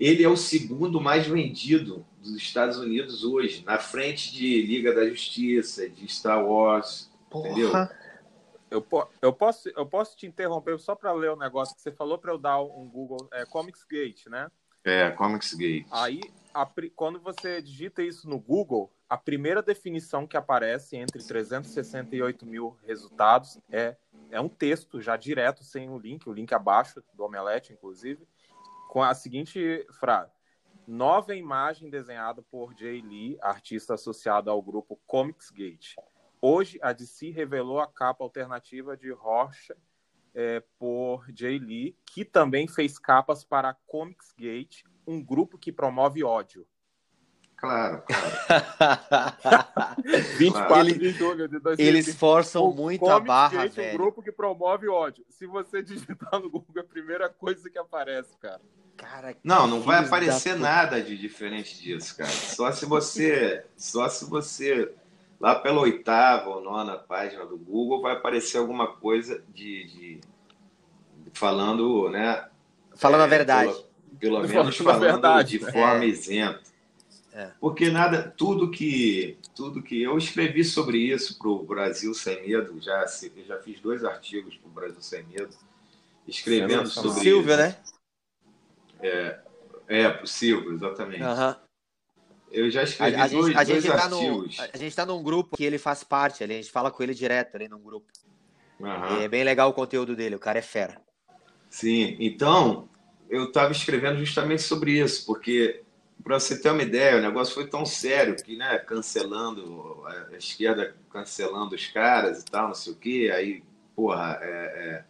ele 0.00 0.24
é 0.24 0.28
o 0.28 0.36
segundo 0.36 0.98
mais 0.98 1.26
vendido 1.26 2.06
dos 2.22 2.34
Estados 2.34 2.78
Unidos 2.78 3.24
hoje, 3.24 3.62
na 3.66 3.78
frente 3.78 4.32
de 4.32 4.62
Liga 4.62 4.94
da 4.94 5.06
Justiça, 5.06 5.86
de 5.86 6.10
Star 6.10 6.42
Wars, 6.42 7.10
Porra. 7.28 7.50
entendeu? 7.50 7.72
Eu, 8.70 8.86
eu, 9.22 9.32
posso, 9.32 9.68
eu 9.70 9.86
posso 9.86 10.16
te 10.16 10.26
interromper 10.26 10.78
só 10.78 10.94
para 10.94 11.12
ler 11.12 11.30
o 11.30 11.36
negócio 11.36 11.74
que 11.74 11.80
você 11.82 11.92
falou 11.92 12.18
para 12.18 12.32
eu 12.32 12.38
dar 12.38 12.60
um 12.60 12.88
Google. 12.88 13.28
É 13.32 13.44
Comics 13.46 13.84
Gate, 13.84 14.26
né? 14.26 14.50
É, 14.84 15.10
Comics 15.10 15.54
Gate. 15.54 15.86
Aí, 15.90 16.20
a, 16.52 16.66
quando 16.94 17.20
você 17.20 17.60
digita 17.60 18.02
isso 18.02 18.28
no 18.28 18.38
Google, 18.38 18.92
a 19.08 19.16
primeira 19.16 19.62
definição 19.62 20.26
que 20.26 20.36
aparece 20.36 20.96
entre 20.96 21.22
368 21.22 22.44
mil 22.44 22.76
resultados 22.86 23.58
é, 23.70 23.96
é 24.30 24.40
um 24.40 24.48
texto 24.48 25.00
já 25.00 25.16
direto, 25.16 25.64
sem 25.64 25.88
o 25.88 25.98
link, 25.98 26.28
o 26.28 26.32
link 26.32 26.52
abaixo 26.52 27.02
do 27.14 27.24
Omelete, 27.24 27.72
inclusive, 27.72 28.26
com 28.88 29.02
a 29.02 29.14
seguinte 29.14 29.86
frase. 29.98 30.32
Nova 30.86 31.34
imagem 31.34 31.90
desenhada 31.90 32.42
por 32.42 32.74
Jay 32.74 33.02
Lee, 33.02 33.38
artista 33.42 33.94
associado 33.94 34.50
ao 34.50 34.62
grupo 34.62 34.98
Comics 35.06 35.50
Gate. 35.50 35.94
Hoje, 36.40 36.78
a 36.82 36.92
DC 36.92 37.30
revelou 37.30 37.80
a 37.80 37.86
capa 37.86 38.22
alternativa 38.22 38.96
de 38.96 39.10
Rocha 39.10 39.76
é, 40.34 40.62
por 40.78 41.24
Jay 41.34 41.58
Lee, 41.58 41.96
que 42.06 42.24
também 42.24 42.68
fez 42.68 42.98
capas 42.98 43.44
para 43.44 43.74
Comics 43.86 44.32
Gate, 44.38 44.82
um 45.06 45.22
grupo 45.22 45.58
que 45.58 45.72
promove 45.72 46.22
ódio. 46.22 46.66
Claro, 47.56 48.04
claro. 48.06 49.66
24 50.38 50.78
Ele, 50.78 50.96
de 50.96 51.10
julho 51.10 51.48
de 51.48 51.58
2020. 51.58 51.80
Eles 51.80 52.14
forçam 52.14 52.70
muito 52.72 53.04
a 53.08 53.18
barra, 53.18 53.64
Gate, 53.64 53.74
velho. 53.74 53.94
um 53.94 53.96
grupo 53.96 54.22
que 54.22 54.30
promove 54.30 54.88
ódio. 54.88 55.24
Se 55.28 55.44
você 55.44 55.82
digitar 55.82 56.40
no 56.40 56.48
Google, 56.48 56.72
é 56.76 56.80
a 56.80 56.84
primeira 56.84 57.28
coisa 57.28 57.68
que 57.68 57.78
aparece, 57.78 58.36
cara. 58.38 58.60
Cara, 58.96 59.36
não, 59.42 59.66
não 59.66 59.80
vai 59.80 60.04
aparecer 60.04 60.56
nada 60.56 61.02
de 61.02 61.16
diferente 61.16 61.80
disso, 61.80 62.16
cara. 62.16 62.30
Só 62.30 62.70
se 62.70 62.84
você, 62.84 63.64
só 63.76 64.08
se 64.08 64.24
você 64.24 64.92
lá 65.40 65.54
pela 65.54 65.80
oitava 65.80 66.50
ou 66.50 66.62
nona 66.62 66.96
página 66.96 67.46
do 67.46 67.56
Google 67.56 68.00
vai 68.00 68.14
aparecer 68.14 68.58
alguma 68.58 68.88
coisa 68.88 69.42
de, 69.54 69.84
de 69.84 70.20
falando, 71.32 72.08
né? 72.10 72.48
Falando 72.96 73.22
é, 73.22 73.24
a 73.24 73.28
verdade. 73.28 73.72
Pelo, 74.18 74.40
pelo 74.40 74.48
menos 74.48 74.76
falando 74.76 75.00
verdade, 75.00 75.58
de 75.58 75.64
né? 75.64 75.72
forma 75.72 76.04
é. 76.04 76.08
isenta. 76.08 76.68
É. 77.32 77.50
Porque 77.60 77.88
nada, 77.88 78.34
tudo 78.36 78.68
que, 78.68 79.38
tudo 79.54 79.80
que 79.82 80.02
eu 80.02 80.18
escrevi 80.18 80.64
sobre 80.64 80.98
isso 80.98 81.38
para 81.38 81.48
o 81.48 81.62
Brasil 81.62 82.12
Sem 82.12 82.48
Medo, 82.48 82.80
já, 82.80 83.06
já 83.46 83.58
fiz 83.58 83.80
dois 83.80 84.04
artigos 84.04 84.56
para 84.56 84.68
o 84.68 84.72
Brasil 84.72 85.00
Sem 85.00 85.22
Medo, 85.24 85.54
escrevendo 86.26 86.88
sobre 86.88 87.20
Silvio, 87.20 87.50
isso. 87.52 87.62
né? 87.62 87.76
É, 89.00 89.38
é, 89.86 90.08
pro 90.10 90.26
Silvio, 90.26 90.72
exatamente. 90.72 91.22
Uhum. 91.22 91.67
Eu 92.50 92.70
já 92.70 92.82
escrevi 92.82 93.16
a, 93.16 93.24
a 93.24 93.28
dois, 93.28 93.46
gente, 93.46 93.56
a 93.56 93.64
dois 93.64 93.82
gente 93.82 93.96
tá. 93.96 94.08
No, 94.08 94.44
a 94.44 94.76
gente 94.76 94.86
está 94.86 95.06
num 95.06 95.22
grupo 95.22 95.56
que 95.56 95.64
ele 95.64 95.78
faz 95.78 96.02
parte, 96.02 96.42
ali, 96.42 96.54
a 96.54 96.56
gente 96.56 96.70
fala 96.70 96.90
com 96.90 97.02
ele 97.02 97.14
direto 97.14 97.56
ali 97.56 97.68
num 97.68 97.80
grupo. 97.80 98.06
Uhum. 98.80 99.22
É 99.22 99.28
bem 99.28 99.44
legal 99.44 99.70
o 99.70 99.74
conteúdo 99.74 100.14
dele, 100.14 100.36
o 100.36 100.38
cara 100.40 100.58
é 100.58 100.62
fera. 100.62 101.00
Sim, 101.68 102.16
então 102.18 102.88
eu 103.28 103.44
estava 103.44 103.72
escrevendo 103.72 104.18
justamente 104.18 104.62
sobre 104.62 104.92
isso, 104.98 105.26
porque 105.26 105.82
para 106.22 106.38
você 106.38 106.60
ter 106.60 106.70
uma 106.70 106.82
ideia, 106.82 107.18
o 107.18 107.22
negócio 107.22 107.54
foi 107.54 107.66
tão 107.66 107.84
sério 107.84 108.36
que, 108.36 108.56
né, 108.56 108.78
cancelando 108.78 110.02
a 110.06 110.36
esquerda 110.36 110.94
cancelando 111.10 111.74
os 111.74 111.86
caras 111.86 112.42
e 112.42 112.44
tal, 112.44 112.68
não 112.68 112.74
sei 112.74 112.92
o 112.92 112.96
quê, 112.96 113.30
aí, 113.34 113.62
porra, 113.94 114.38
é, 114.42 114.48
é 114.48 115.04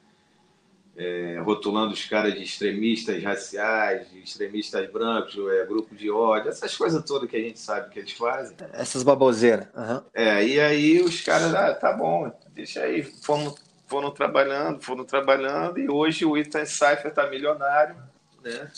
é, 0.98 1.38
rotulando 1.38 1.94
os 1.94 2.04
caras 2.04 2.34
de 2.34 2.42
extremistas 2.42 3.22
raciais, 3.22 4.10
de 4.10 4.18
extremistas 4.18 4.90
brancos, 4.90 5.36
é, 5.52 5.64
grupo 5.64 5.94
de 5.94 6.10
ódio, 6.10 6.50
essas 6.50 6.76
coisas 6.76 7.04
todas 7.04 7.30
que 7.30 7.36
a 7.36 7.40
gente 7.40 7.60
sabe 7.60 7.90
que 7.90 8.00
eles 8.00 8.12
fazem. 8.12 8.56
Essas 8.72 9.04
baboseiras. 9.04 9.68
Uhum. 9.76 10.02
É, 10.12 10.44
e 10.44 10.58
aí 10.58 11.00
os 11.00 11.20
caras, 11.20 11.54
ah, 11.54 11.72
tá 11.72 11.92
bom, 11.92 12.32
deixa 12.52 12.82
aí, 12.82 13.04
foram, 13.04 13.54
foram 13.86 14.10
trabalhando, 14.10 14.82
foram 14.82 15.04
trabalhando, 15.04 15.78
e 15.78 15.88
hoje 15.88 16.24
o 16.24 16.36
Ethan 16.36 16.66
Cypher 16.66 17.14
tá 17.14 17.30
milionário, 17.30 17.94
né? 18.42 18.68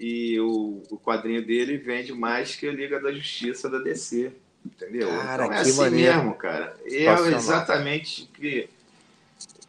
E 0.00 0.40
o, 0.40 0.82
o 0.90 0.98
quadrinho 0.98 1.44
dele 1.44 1.76
vende 1.76 2.14
mais 2.14 2.56
que 2.56 2.66
a 2.66 2.72
Liga 2.72 2.98
da 2.98 3.12
Justiça 3.12 3.68
da 3.68 3.78
DC, 3.78 4.32
entendeu? 4.64 5.10
Cara, 5.10 5.44
então 5.44 5.56
é 5.56 5.60
assim 5.60 5.76
maneiro. 5.80 6.16
mesmo, 6.16 6.34
cara. 6.34 6.74
É 6.86 7.04
exatamente 7.34 8.22
o 8.24 8.26
que, 8.28 8.68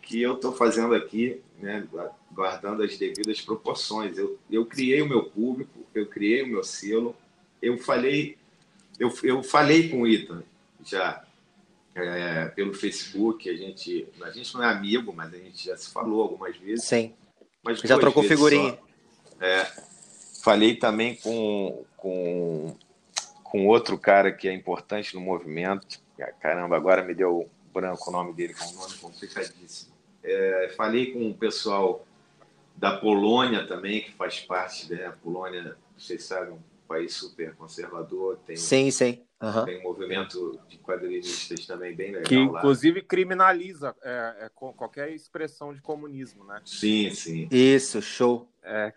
que 0.07 0.21
eu 0.21 0.37
tô 0.37 0.53
fazendo 0.53 0.95
aqui 0.95 1.41
né, 1.59 1.85
guardando 2.31 2.81
as 2.81 2.97
devidas 2.97 3.41
proporções. 3.41 4.17
Eu, 4.17 4.39
eu 4.49 4.65
criei 4.65 5.01
o 5.01 5.07
meu 5.07 5.25
público, 5.25 5.85
eu 5.93 6.07
criei 6.07 6.43
o 6.43 6.47
meu 6.47 6.63
selo, 6.63 7.13
eu 7.61 7.77
falei, 7.77 8.37
eu, 8.97 9.13
eu 9.21 9.43
falei 9.43 9.89
com 9.89 10.01
o 10.01 10.07
Ethan 10.07 10.43
já 10.81 11.25
é, 11.93 12.45
pelo 12.45 12.73
Facebook, 12.73 13.49
a 13.49 13.57
gente, 13.57 14.07
a 14.21 14.29
gente 14.31 14.53
não 14.53 14.63
é 14.63 14.71
amigo, 14.71 15.11
mas 15.13 15.33
a 15.33 15.37
gente 15.37 15.65
já 15.65 15.75
se 15.75 15.89
falou 15.89 16.21
algumas 16.21 16.55
vezes. 16.55 16.85
Sim. 16.85 17.13
Mas 17.61 17.79
já 17.81 17.99
trocou 17.99 18.23
figurinha. 18.23 18.79
É, 19.41 19.67
falei 20.41 20.75
também 20.75 21.15
com, 21.17 21.83
com, 21.97 22.77
com 23.43 23.67
outro 23.67 23.97
cara 23.97 24.31
que 24.31 24.47
é 24.47 24.53
importante 24.53 25.13
no 25.15 25.19
movimento. 25.19 25.99
Caramba, 26.39 26.77
agora 26.77 27.03
me 27.03 27.13
deu 27.13 27.49
branco 27.73 28.09
o 28.09 28.13
nome 28.13 28.31
dele, 28.31 28.53
com 28.53 28.63
é 28.63 28.67
um 28.67 28.75
nome 28.75 28.93
complicadíssimo. 28.95 29.96
É, 30.29 30.73
falei 30.75 31.13
com 31.13 31.29
o 31.29 31.33
pessoal 31.33 32.05
da 32.75 32.97
Polônia 32.97 33.65
também, 33.65 34.01
que 34.01 34.11
faz 34.11 34.41
parte, 34.41 34.91
né? 34.91 35.05
A 35.05 35.11
Polônia, 35.11 35.77
vocês 35.97 36.23
sabem, 36.23 36.53
um 36.53 36.59
país 36.87 37.13
super 37.13 37.55
conservador. 37.55 38.37
Tem, 38.45 38.57
sim, 38.57 38.91
sim. 38.91 39.23
Uhum. 39.41 39.65
Tem 39.65 39.79
um 39.79 39.83
movimento 39.83 40.59
de 40.67 40.77
quadrinistas 40.79 41.65
também 41.65 41.95
bem 41.95 42.07
legal. 42.07 42.23
Que 42.23 42.35
inclusive 42.35 42.99
lá. 42.99 43.05
criminaliza 43.07 43.95
é, 44.03 44.35
é, 44.41 44.49
qualquer 44.49 45.11
expressão 45.11 45.73
de 45.73 45.81
comunismo, 45.81 46.43
né? 46.43 46.59
Sim, 46.65 47.11
sim. 47.11 47.47
Isso, 47.49 48.01
show. 48.01 48.49
É, 48.63 48.91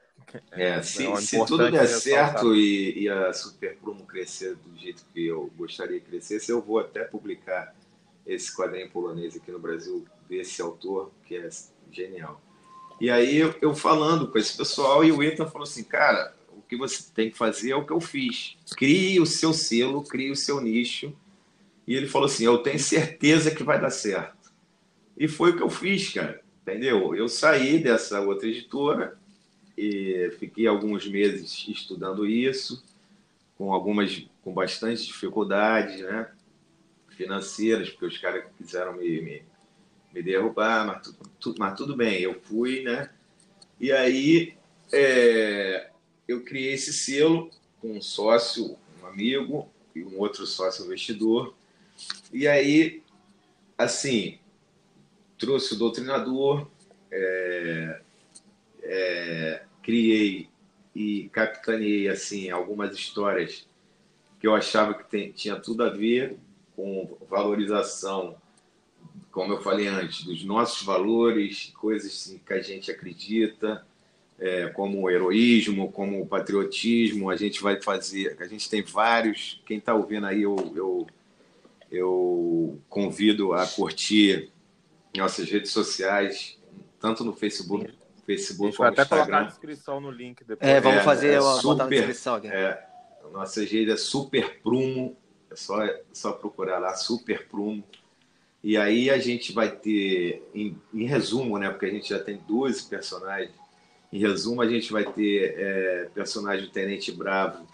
é, 0.53 0.69
é 0.71 0.83
se, 0.83 1.07
é 1.07 1.17
se 1.17 1.45
tudo 1.45 1.71
der 1.71 1.87
certo 1.87 2.55
e, 2.55 3.03
e, 3.03 3.09
a 3.09 3.33
Super 3.33 3.77
Prumo 3.77 4.05
crescer 4.07 4.57
do 4.57 4.77
jeito 4.79 5.05
que 5.13 5.27
eu 5.27 5.51
gostaria 5.57 6.01
que 6.01 6.07
crescesse, 6.07 6.51
eu 6.51 6.61
vou 6.61 6.79
até 6.79 7.05
publicar 7.05 7.75
esse 8.27 8.55
quadrinho 8.55 8.91
polonês 8.91 9.37
aqui 9.37 9.51
no 9.51 9.59
Brasil 9.59 10.05
desse 10.31 10.63
autor, 10.63 11.11
que 11.27 11.37
é 11.37 11.49
genial. 11.91 12.41
E 13.01 13.11
aí 13.11 13.37
eu, 13.37 13.55
eu 13.61 13.75
falando 13.75 14.29
com 14.29 14.39
esse 14.39 14.57
pessoal, 14.57 15.05
e 15.05 15.11
o 15.11 15.23
Ethan 15.23 15.47
falou 15.47 15.65
assim, 15.65 15.83
cara, 15.83 16.35
o 16.51 16.63
que 16.63 16.77
você 16.77 17.11
tem 17.13 17.31
que 17.31 17.37
fazer 17.37 17.73
é 17.73 17.77
o 17.77 17.85
que 17.85 17.93
eu 17.93 18.01
fiz. 18.01 18.57
Crie 18.77 19.19
o 19.19 19.27
seu 19.27 19.53
selo, 19.53 20.05
crie 20.05 20.31
o 20.31 20.37
seu 20.37 20.61
nicho. 20.61 21.13
E 21.87 21.95
ele 21.95 22.07
falou 22.07 22.27
assim, 22.27 22.45
eu 22.45 22.59
tenho 22.59 22.79
certeza 22.79 23.51
que 23.51 23.65
vai 23.65 23.81
dar 23.81 23.91
certo. 23.91 24.53
E 25.17 25.27
foi 25.27 25.51
o 25.51 25.57
que 25.57 25.63
eu 25.63 25.71
fiz, 25.71 26.13
cara. 26.13 26.41
Entendeu? 26.63 27.15
Eu 27.17 27.29
saí 27.29 27.83
dessa 27.83 28.21
outra 28.21 28.47
editora 28.47 29.19
e 29.77 30.31
fiquei 30.39 30.67
alguns 30.67 31.09
meses 31.09 31.67
estudando 31.67 32.27
isso, 32.27 32.85
com 33.57 33.73
algumas, 33.73 34.25
com 34.43 34.53
bastante 34.53 35.07
dificuldades, 35.07 36.01
né? 36.03 36.31
Financeiras, 37.09 37.91
porque 37.91 38.07
os 38.07 38.19
caras 38.19 38.45
quiseram 38.57 38.93
me, 38.93 39.21
me 39.21 39.50
me 40.13 40.23
derrubar, 40.23 40.87
mas, 40.87 41.03
tu, 41.03 41.15
tu, 41.39 41.55
mas 41.59 41.77
tudo 41.77 41.97
bem, 41.97 42.21
eu 42.21 42.41
fui, 42.43 42.83
né? 42.83 43.11
E 43.79 43.93
aí 43.93 44.55
é, 44.93 45.91
eu 46.27 46.45
criei 46.45 46.75
esse 46.75 46.93
selo 46.93 47.51
com 47.81 47.93
um 47.93 48.03
sócio, 48.03 48.77
um 49.01 49.07
amigo 49.07 49.69
e 49.95 50.03
um 50.03 50.19
outro 50.19 50.47
sócio 50.47 50.85
investidor. 50.85 51.55
E 52.33 52.47
aí, 52.47 53.03
assim, 53.79 54.39
trouxe 55.39 55.75
o 55.75 55.79
doutrinador, 55.79 56.69
é, 57.11 58.01
é, 58.83 59.63
criei 59.83 60.49
e 60.95 61.29
capitaneei 61.31 62.09
assim 62.09 62.51
algumas 62.51 62.95
histórias 62.95 63.67
que 64.39 64.47
eu 64.47 64.55
achava 64.55 64.95
que 64.95 65.09
tem, 65.09 65.33
tinha 65.33 65.57
tudo 65.57 65.83
a 65.83 65.91
ver 65.91 66.37
com 66.75 67.17
valorização 67.29 68.40
como 69.31 69.53
eu 69.53 69.61
falei 69.61 69.87
antes, 69.87 70.25
dos 70.25 70.45
nossos 70.45 70.83
valores, 70.83 71.73
coisas 71.79 72.37
que 72.45 72.53
a 72.53 72.61
gente 72.61 72.91
acredita, 72.91 73.87
é, 74.39 74.69
como 74.69 75.03
o 75.03 75.11
heroísmo, 75.11 75.93
como 75.93 76.21
o 76.21 76.27
patriotismo, 76.27 77.31
a 77.31 77.37
gente 77.37 77.63
vai 77.63 77.81
fazer, 77.81 78.37
a 78.41 78.47
gente 78.47 78.69
tem 78.69 78.83
vários, 78.83 79.61
quem 79.67 79.79
está 79.79 79.95
ouvindo 79.95 80.27
aí, 80.27 80.43
eu, 80.43 80.57
eu, 80.75 81.07
eu 81.91 82.79
convido 82.89 83.53
a 83.53 83.67
curtir 83.67 84.51
nossas 85.17 85.49
redes 85.49 85.71
sociais, 85.71 86.59
tanto 86.99 87.23
no 87.23 87.33
Facebook, 87.33 87.93
Facebook 88.27 88.77
como 88.77 88.89
no 88.89 88.93
Instagram. 88.93 89.03
Até 89.03 89.09
colocar 89.09 89.39
a 89.39 89.43
descrição 89.49 90.01
no 90.01 90.11
link 90.11 90.43
depois. 90.45 90.69
É, 90.69 90.81
vamos 90.81 91.05
fazer 91.05 91.29
é, 91.29 91.35
é 91.35 91.41
uma 91.41 91.61
super, 91.61 91.89
descrição 91.89 92.35
aqui. 92.37 92.49
É, 92.49 92.87
nossa 93.33 93.61
rede 93.61 93.91
é 93.91 93.97
Super 93.97 94.61
Prumo, 94.61 95.17
é 95.51 95.57
só, 95.57 95.85
é 95.85 96.03
só 96.13 96.33
procurar 96.33 96.79
lá, 96.79 96.95
Super 96.95 97.47
Prumo 97.47 97.85
E 98.63 98.77
aí 98.77 99.09
a 99.09 99.19
gente 99.19 99.53
vai 99.53 99.71
ter, 99.71 100.47
em, 100.55 100.77
em, 100.93 101.05
resumo, 101.07 101.59
né? 101.59 101.71
Porque 101.71 101.87
a 101.87 101.91
gente 101.91 102.11
já 102.11 102.19
tem 102.19 102.39
12 102.47 102.85
personagens. 102.85 103.53
Em 104.13 104.19
resumo, 104.19 104.61
a 104.61 104.69
gente 104.69 104.93
vai 104.93 105.05
ter 105.05 105.55
é, 105.57 106.09
personagem 106.15 106.67
do 106.67 106.71
Tenente 106.71 107.11
Bravo, 107.11 107.67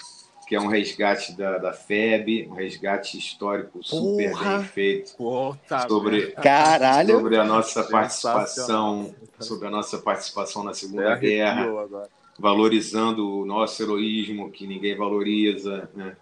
que 0.47 0.55
é 0.55 0.61
um 0.61 0.69
resgate 0.69 1.37
da, 1.37 1.59
da 1.59 1.73
FEB, 1.73 2.47
um 2.49 2.55
resgate 2.55 3.19
histórico 3.19 3.83
super 3.83 4.31
Porra. 4.31 4.59
bem 4.59 4.67
feito. 4.67 5.17
Puta 5.17 5.89
sobre, 5.89 6.31
Caralho. 6.33 7.17
sobre 7.17 7.37
a 7.37 7.45
nossa 7.45 7.83
participação, 7.83 9.13
sobre 9.41 9.67
a 9.67 9.71
nossa 9.71 9.99
participação 9.99 10.63
na 10.63 10.73
Segunda 10.73 11.17
Guerra, 11.17 11.65
agora. 11.65 12.09
valorizando 12.39 13.29
o 13.29 13.45
nosso 13.45 13.83
heroísmo 13.83 14.53
que 14.53 14.69
ninguém 14.69 14.97
valoriza, 14.97 15.91
né? 15.95 16.17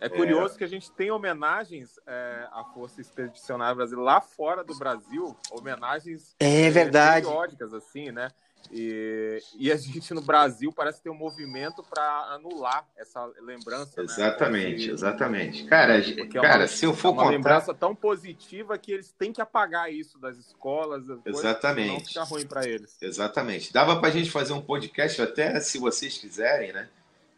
É 0.00 0.08
curioso 0.08 0.54
é... 0.54 0.58
que 0.58 0.64
a 0.64 0.68
gente 0.68 0.90
tem 0.90 1.10
homenagens 1.10 1.98
é, 2.06 2.48
à 2.52 2.64
Força 2.64 3.00
Expedicionária 3.00 3.74
Brasileira 3.74 4.04
lá 4.04 4.20
fora 4.20 4.64
do 4.64 4.74
Brasil, 4.76 5.36
homenagens 5.50 6.34
é 6.40 6.70
verdade. 6.70 7.26
periódicas, 7.26 7.74
assim, 7.74 8.10
né? 8.10 8.30
E, 8.70 9.38
e 9.58 9.72
a 9.72 9.76
gente 9.76 10.12
no 10.14 10.20
Brasil 10.20 10.72
parece 10.72 11.02
ter 11.02 11.10
um 11.10 11.14
movimento 11.14 11.82
para 11.82 12.02
anular 12.34 12.86
essa 12.96 13.24
lembrança. 13.40 14.00
Exatamente, 14.02 14.86
né? 14.86 14.92
exatamente. 14.92 15.64
Cara, 15.64 15.98
é 15.98 16.26
cara, 16.26 16.68
se 16.68 16.84
eu 16.84 16.94
for 16.94 17.08
é 17.08 17.10
uma 17.10 17.22
contar... 17.22 17.30
lembrança 17.30 17.74
tão 17.74 17.94
positiva 17.94 18.78
que 18.78 18.92
eles 18.92 19.12
têm 19.12 19.32
que 19.32 19.40
apagar 19.40 19.92
isso 19.92 20.18
das 20.18 20.36
escolas, 20.36 21.06
das 21.06 21.18
exatamente. 21.24 21.88
Coisas, 21.88 22.14
não 22.14 22.24
ficar 22.24 22.34
ruim 22.34 22.46
para 22.46 22.68
eles. 22.68 22.96
Exatamente. 23.00 23.72
Dava 23.72 23.98
para 23.98 24.08
a 24.08 24.12
gente 24.12 24.30
fazer 24.30 24.52
um 24.52 24.62
podcast 24.62 25.20
até 25.20 25.58
se 25.60 25.78
vocês 25.78 26.16
quiserem, 26.18 26.72
né? 26.72 26.88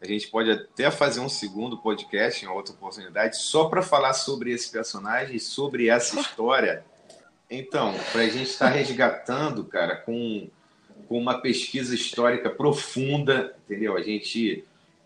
A 0.03 0.05
gente 0.05 0.27
pode 0.27 0.51
até 0.51 0.91
fazer 0.91 1.21
um 1.21 1.29
segundo 1.29 1.77
podcast 1.77 2.43
em 2.43 2.47
outra 2.49 2.73
oportunidade 2.73 3.37
só 3.37 3.69
para 3.69 3.81
falar 3.81 4.13
sobre 4.13 4.51
esse 4.51 4.69
personagem, 4.69 5.39
sobre 5.39 5.87
essa 5.87 6.19
história. 6.19 6.83
Então, 7.49 7.93
para 8.11 8.21
a 8.21 8.27
gente 8.27 8.49
estar 8.49 8.69
tá 8.69 8.75
resgatando, 8.75 9.63
cara, 9.63 9.95
com 9.95 10.49
com 11.07 11.17
uma 11.17 11.39
pesquisa 11.39 11.93
histórica 11.93 12.49
profunda, 12.49 13.55
entendeu? 13.65 13.95
A 13.95 14.01
gente 14.01 14.63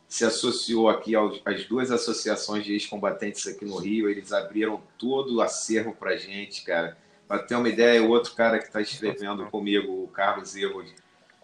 se 0.08 0.24
associou 0.24 0.90
aqui 0.90 1.14
aos, 1.16 1.42
às 1.44 1.66
duas 1.66 1.92
associações 1.92 2.64
de 2.64 2.74
ex-combatentes 2.74 3.46
aqui 3.48 3.66
no 3.66 3.78
Rio, 3.78 4.10
eles 4.10 4.32
abriram 4.32 4.82
todo 4.98 5.36
o 5.36 5.42
acervo 5.42 5.94
para 5.94 6.16
gente, 6.16 6.64
cara. 6.64 6.98
Para 7.28 7.40
ter 7.40 7.56
uma 7.56 7.68
ideia, 7.68 8.02
o 8.02 8.10
outro 8.10 8.34
cara 8.34 8.58
que 8.58 8.68
está 8.68 8.82
escrevendo 8.82 9.46
comigo, 9.52 10.04
o 10.04 10.08
Carlos 10.08 10.56
Evald, 10.56 10.94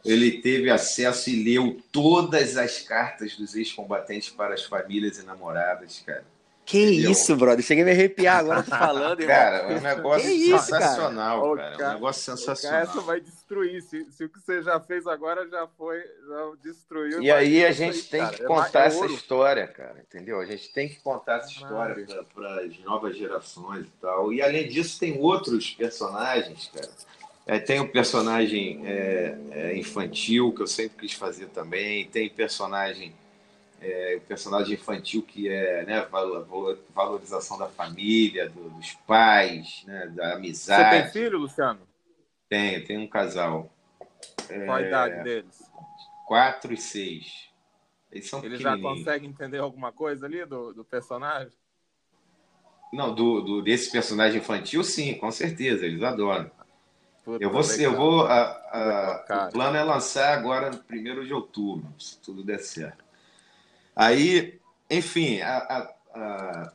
ele 0.03 0.41
teve 0.41 0.69
acesso 0.69 1.29
e 1.29 1.43
leu 1.43 1.79
todas 1.91 2.57
as 2.57 2.79
cartas 2.79 3.35
dos 3.35 3.55
ex-combatentes 3.55 4.29
para 4.29 4.53
as 4.53 4.63
famílias 4.63 5.17
e 5.17 5.25
namoradas, 5.25 6.03
cara. 6.05 6.25
Que 6.65 6.81
Entendeu? 6.81 7.11
isso, 7.11 7.35
brother. 7.35 7.63
Cheguei 7.63 7.83
a 7.83 7.85
me 7.85 7.91
arrepiar 7.91 8.37
agora 8.39 8.63
tô 8.63 8.69
falando, 8.69 9.19
irmão. 9.19 9.35
Cara, 9.35 9.57
é 9.57 9.77
um 9.77 9.81
negócio 9.81 10.29
isso, 10.29 10.59
sensacional, 10.59 11.55
cara? 11.55 11.71
cara. 11.71 11.83
É 11.83 11.87
um 11.87 11.93
negócio 11.95 12.23
sensacional. 12.23 12.79
Essa 12.79 13.01
vai 13.01 13.19
destruir. 13.19 13.81
Se, 13.81 14.09
se, 14.11 14.23
o 14.23 14.29
que 14.29 14.39
você 14.39 14.63
já 14.63 14.79
fez 14.79 15.05
agora 15.05 15.45
já 15.49 15.67
foi, 15.77 15.99
já 15.99 16.51
destruiu. 16.63 17.21
E 17.21 17.29
aí 17.29 17.65
a 17.65 17.71
gente 17.71 17.97
aí, 17.97 18.03
tem 18.03 18.21
cara. 18.21 18.35
que 18.37 18.43
é 18.43 18.45
contar 18.45 18.83
é 18.83 18.87
essa 18.87 19.05
história, 19.07 19.67
cara. 19.67 19.99
Entendeu? 19.99 20.39
A 20.39 20.45
gente 20.45 20.71
tem 20.71 20.87
que 20.87 21.01
contar 21.01 21.39
essa 21.39 21.51
história 21.51 21.95
para 22.33 22.61
as 22.61 22.79
novas 22.79 23.17
gerações 23.17 23.85
e 23.85 23.91
tal. 24.01 24.31
E 24.31 24.41
além 24.41 24.67
disso, 24.67 24.97
tem 24.97 25.19
outros 25.19 25.71
personagens, 25.71 26.71
cara. 26.73 26.89
É, 27.45 27.59
tem 27.59 27.79
o 27.79 27.83
um 27.83 27.87
personagem 27.87 28.81
é, 28.85 29.37
é, 29.51 29.77
infantil, 29.77 30.53
que 30.53 30.61
eu 30.61 30.67
sempre 30.67 30.99
quis 30.99 31.13
fazer 31.13 31.47
também. 31.47 32.07
Tem 32.07 32.29
personagem 32.29 33.13
é, 33.83 34.15
o 34.17 34.21
personagem 34.21 34.75
infantil 34.75 35.21
que 35.21 35.49
é 35.49 35.83
né, 35.85 36.07
valorização 36.95 37.57
da 37.57 37.67
família, 37.67 38.49
do, 38.49 38.69
dos 38.69 38.93
pais, 39.05 39.83
né, 39.85 40.07
da 40.07 40.35
amizade. 40.35 40.95
Você 40.95 41.01
tem 41.01 41.11
filho, 41.11 41.37
Luciano? 41.37 41.81
Tenho, 42.47 42.85
tenho 42.85 43.01
um 43.01 43.07
casal. 43.07 43.69
Qual 44.47 44.77
a 44.77 44.81
idade 44.81 45.23
deles? 45.23 45.61
Quatro 46.25 46.73
e 46.73 46.77
seis. 46.77 47.49
Eles 48.09 48.29
são 48.29 48.43
Eles 48.43 48.61
já 48.61 48.77
conseguem 48.77 49.29
entender 49.29 49.57
alguma 49.57 49.91
coisa 49.91 50.25
ali 50.25 50.45
do, 50.45 50.73
do 50.73 50.85
personagem? 50.85 51.51
Não, 52.93 53.13
do, 53.13 53.41
do, 53.41 53.61
desse 53.61 53.91
personagem 53.91 54.39
infantil, 54.39 54.83
sim, 54.83 55.15
com 55.15 55.31
certeza, 55.31 55.85
eles 55.85 56.03
adoram. 56.03 56.49
Puta, 57.23 57.43
eu 57.43 57.49
vou, 57.49 57.61
eu 57.61 57.95
vou 57.95 58.25
a, 58.25 58.41
a, 58.41 59.47
o 59.47 59.51
plano 59.51 59.77
é 59.77 59.83
lançar 59.83 60.37
agora 60.37 60.69
no 60.69 60.77
primeiro 60.77 61.25
de 61.25 61.33
outubro, 61.33 61.87
se 61.97 62.17
tudo 62.19 62.43
der 62.43 62.59
certo. 62.59 63.03
Aí, 63.95 64.59
enfim, 64.89 65.39
a, 65.41 65.93
a, 66.13 66.71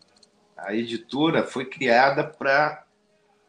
a 0.57 0.75
editora 0.75 1.45
foi 1.45 1.67
criada 1.67 2.25
para 2.25 2.85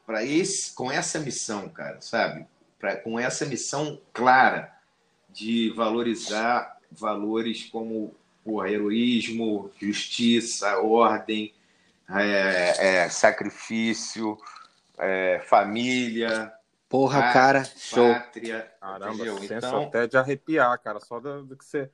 para 0.05 0.25
esse 0.25 0.73
com 0.73 0.91
essa 0.91 1.19
missão, 1.19 1.69
cara, 1.69 2.01
sabe? 2.01 2.47
Pra, 2.79 2.95
com 2.95 3.19
essa 3.19 3.45
missão 3.45 4.01
clara 4.11 4.73
de 5.29 5.69
valorizar 5.75 6.79
valores 6.91 7.65
como 7.65 8.15
o 8.43 8.65
heroísmo, 8.65 9.71
justiça, 9.79 10.79
ordem, 10.79 11.53
é, 12.09 13.03
é, 13.03 13.09
sacrifício, 13.09 14.35
é, 14.97 15.39
família. 15.45 16.51
Porra, 16.89 17.21
pátria, 17.21 17.33
cara, 17.33 17.63
show. 17.77 18.13
Pátria, 18.13 18.71
Caramba, 18.81 19.25
então, 19.43 19.83
até 19.83 20.07
de 20.07 20.17
arrepiar, 20.17 20.79
cara, 20.79 20.99
só 20.99 21.19
do, 21.19 21.45
do 21.45 21.55
que 21.55 21.63
você 21.63 21.87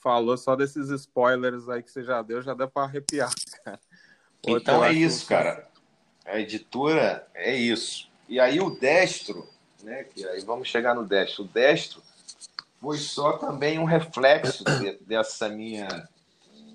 falou 0.00 0.36
só 0.38 0.56
desses 0.56 0.88
spoilers 0.88 1.68
aí 1.68 1.82
que 1.82 1.90
você 1.90 2.02
já 2.02 2.22
deu, 2.22 2.40
já 2.40 2.54
deu 2.54 2.68
para 2.68 2.84
arrepiar, 2.84 3.30
cara. 3.62 3.78
Então 4.46 4.82
é 4.82 4.92
isso, 4.92 5.26
cara. 5.26 5.68
A 6.24 6.38
editora 6.38 7.26
é 7.34 7.54
isso. 7.54 8.10
E 8.28 8.40
aí 8.40 8.60
o 8.60 8.70
Destro, 8.70 9.48
né? 9.82 10.04
Que 10.04 10.26
aí 10.26 10.40
vamos 10.42 10.68
chegar 10.68 10.94
no 10.94 11.04
Destro. 11.04 11.44
O 11.44 11.48
Destro 11.48 12.02
foi 12.80 12.98
só 12.98 13.38
também 13.38 13.78
um 13.78 13.84
reflexo 13.84 14.64
de, 14.64 14.98
dessa 15.04 15.48
minha. 15.48 16.08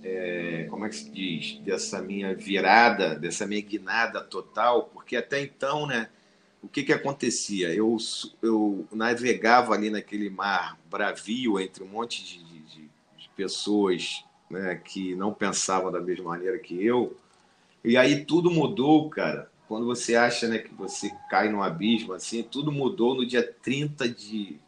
É, 0.03 0.67
como 0.69 0.86
é 0.86 0.89
que 0.89 0.95
se 0.95 1.09
diz? 1.09 1.59
Dessa 1.59 2.01
minha 2.01 2.36
virada, 2.36 3.15
dessa 3.15 3.47
minha 3.47 3.61
guinada 3.61 4.21
total, 4.21 4.89
porque 4.93 5.15
até 5.15 5.41
então, 5.41 5.88
né? 5.88 6.09
O 6.64 6.68
que, 6.68 6.82
que 6.82 6.93
acontecia? 6.93 7.76
Eu, 7.76 7.97
eu 8.41 8.88
navegava 8.91 9.74
ali 9.74 9.89
naquele 9.89 10.30
mar 10.30 10.80
bravio 10.89 11.59
entre 11.59 11.84
um 11.84 11.88
monte 11.88 12.24
de, 12.24 12.43
pessoas 13.36 14.24
né, 14.49 14.76
que 14.76 15.16
não 15.16 15.34
pensavam 15.34 15.91
da 15.91 15.99
mesma 15.99 16.30
maneira 16.30 16.57
que 16.59 16.84
eu. 16.84 17.16
E 17.84 17.97
aí 17.97 18.26
tudo 18.26 18.49
mudou, 18.49 19.09
cara. 19.09 19.51
Quando 19.68 19.86
você 19.86 20.16
acha 20.16 20.47
né, 20.47 20.59
que 20.59 20.74
você 20.74 21.11
cai 21.30 21.49
num 21.49 21.64
abismo, 21.64 22.14
assim, 22.14 22.43
tudo 22.43 22.72
mudou 22.72 23.16
no 23.16 23.26
dia 23.26 23.43
30 23.43 24.07
de. 24.07 24.59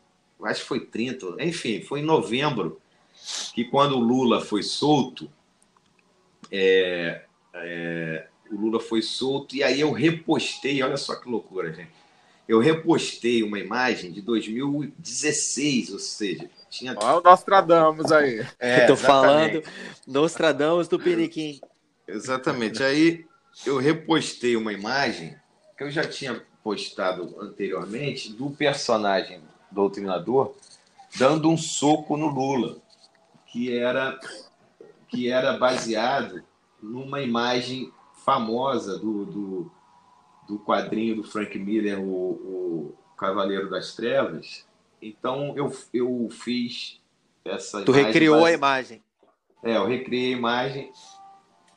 Acho 0.44 0.62
que 0.62 0.68
foi 0.68 0.80
30, 0.82 1.38
enfim, 1.40 1.82
foi 1.82 2.02
em 2.02 2.06
novembro, 2.06 2.80
que 3.54 3.64
quando 3.64 3.96
o 3.96 4.00
Lula 4.00 4.42
foi 4.42 4.62
solto, 4.62 5.32
é, 6.52 7.24
é, 7.54 8.28
o 8.56 8.60
Lula 8.60 8.80
foi 8.80 9.02
solto, 9.02 9.56
e 9.56 9.64
aí 9.64 9.82
eu 9.82 9.92
repostei, 9.92 10.82
olha 10.82 10.98
só 10.98 11.16
que 11.16 11.30
loucura, 11.30 11.74
gente. 11.74 11.92
Eu 12.48 12.60
repostei 12.60 13.42
uma 13.42 13.58
imagem 13.58 14.12
de 14.12 14.22
2016, 14.22 15.94
ou 15.94 16.00
seja, 16.00 16.50
tinha... 16.70 16.96
Olha 16.98 17.18
o 17.18 17.24
Nostradamus 17.24 18.12
aí. 18.12 18.46
É, 18.60 18.84
Eu 18.84 18.88
tô 18.88 18.96
falando 18.96 19.64
Nostradamus 20.06 20.88
do 20.88 21.00
Piniquim. 21.00 21.60
Exatamente. 22.08 22.84
Aí 22.84 23.26
eu 23.66 23.78
repostei 23.78 24.56
uma 24.56 24.72
imagem 24.72 25.36
que 25.76 25.84
eu 25.84 25.90
já 25.90 26.04
tinha 26.04 26.42
postado 26.64 27.36
anteriormente 27.40 28.32
do 28.32 28.52
personagem 28.52 29.42
doutrinador 29.72 30.56
dando 31.18 31.50
um 31.50 31.58
soco 31.58 32.18
no 32.18 32.28
Lula, 32.28 32.78
que 33.48 33.76
era 33.78 34.20
que 35.08 35.30
era 35.30 35.58
baseado 35.58 36.44
numa 36.82 37.22
imagem 37.22 37.92
famosa 38.26 38.98
do, 38.98 39.26
do, 39.26 39.72
do 40.48 40.60
quadrinho 40.60 41.18
do 41.18 41.24
Frank 41.24 41.58
Miller, 41.60 42.00
o, 42.02 42.10
o 42.10 42.96
Cavaleiro 43.16 43.70
das 43.70 43.96
Trevas, 43.96 44.66
então 45.00 45.54
eu, 45.56 45.72
eu 45.94 46.28
fiz 46.32 47.00
essa 47.46 47.84
Tu 47.84 47.92
recriou 47.92 48.44
a 48.44 48.52
imagem. 48.52 49.04
É, 49.64 49.78
eu 49.78 49.86
recriei 49.86 50.34
a 50.34 50.38
imagem. 50.38 50.92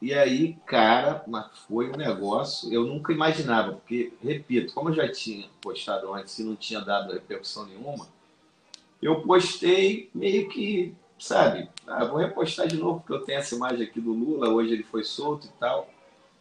E 0.01 0.15
aí, 0.15 0.57
cara, 0.65 1.23
mas 1.27 1.47
foi 1.67 1.91
um 1.91 1.97
negócio, 1.97 2.73
eu 2.73 2.87
nunca 2.87 3.13
imaginava, 3.13 3.73
porque, 3.73 4.13
repito, 4.23 4.73
como 4.73 4.91
eu 4.91 4.95
já 4.95 5.11
tinha 5.11 5.49
postado 5.61 6.15
antes 6.15 6.39
e 6.39 6.45
não 6.45 6.55
tinha 6.55 6.81
dado 6.81 7.13
repercussão 7.13 7.67
nenhuma, 7.67 8.07
eu 9.03 9.23
postei 9.23 10.09
meio 10.15 10.49
que, 10.49 10.95
sabe, 11.19 11.69
ah, 11.87 12.05
vou 12.05 12.19
repostar 12.19 12.69
de 12.69 12.77
novo, 12.77 13.01
porque 13.01 13.13
eu 13.13 13.25
tenho 13.25 13.41
essa 13.41 13.57
imagem 13.57 13.85
aqui 13.85 14.01
do 14.01 14.13
Lula, 14.13 14.49
hoje 14.49 14.73
ele 14.73 14.85
foi 14.85 15.03
solto 15.03 15.49
e 15.49 15.51
tal. 15.59 15.89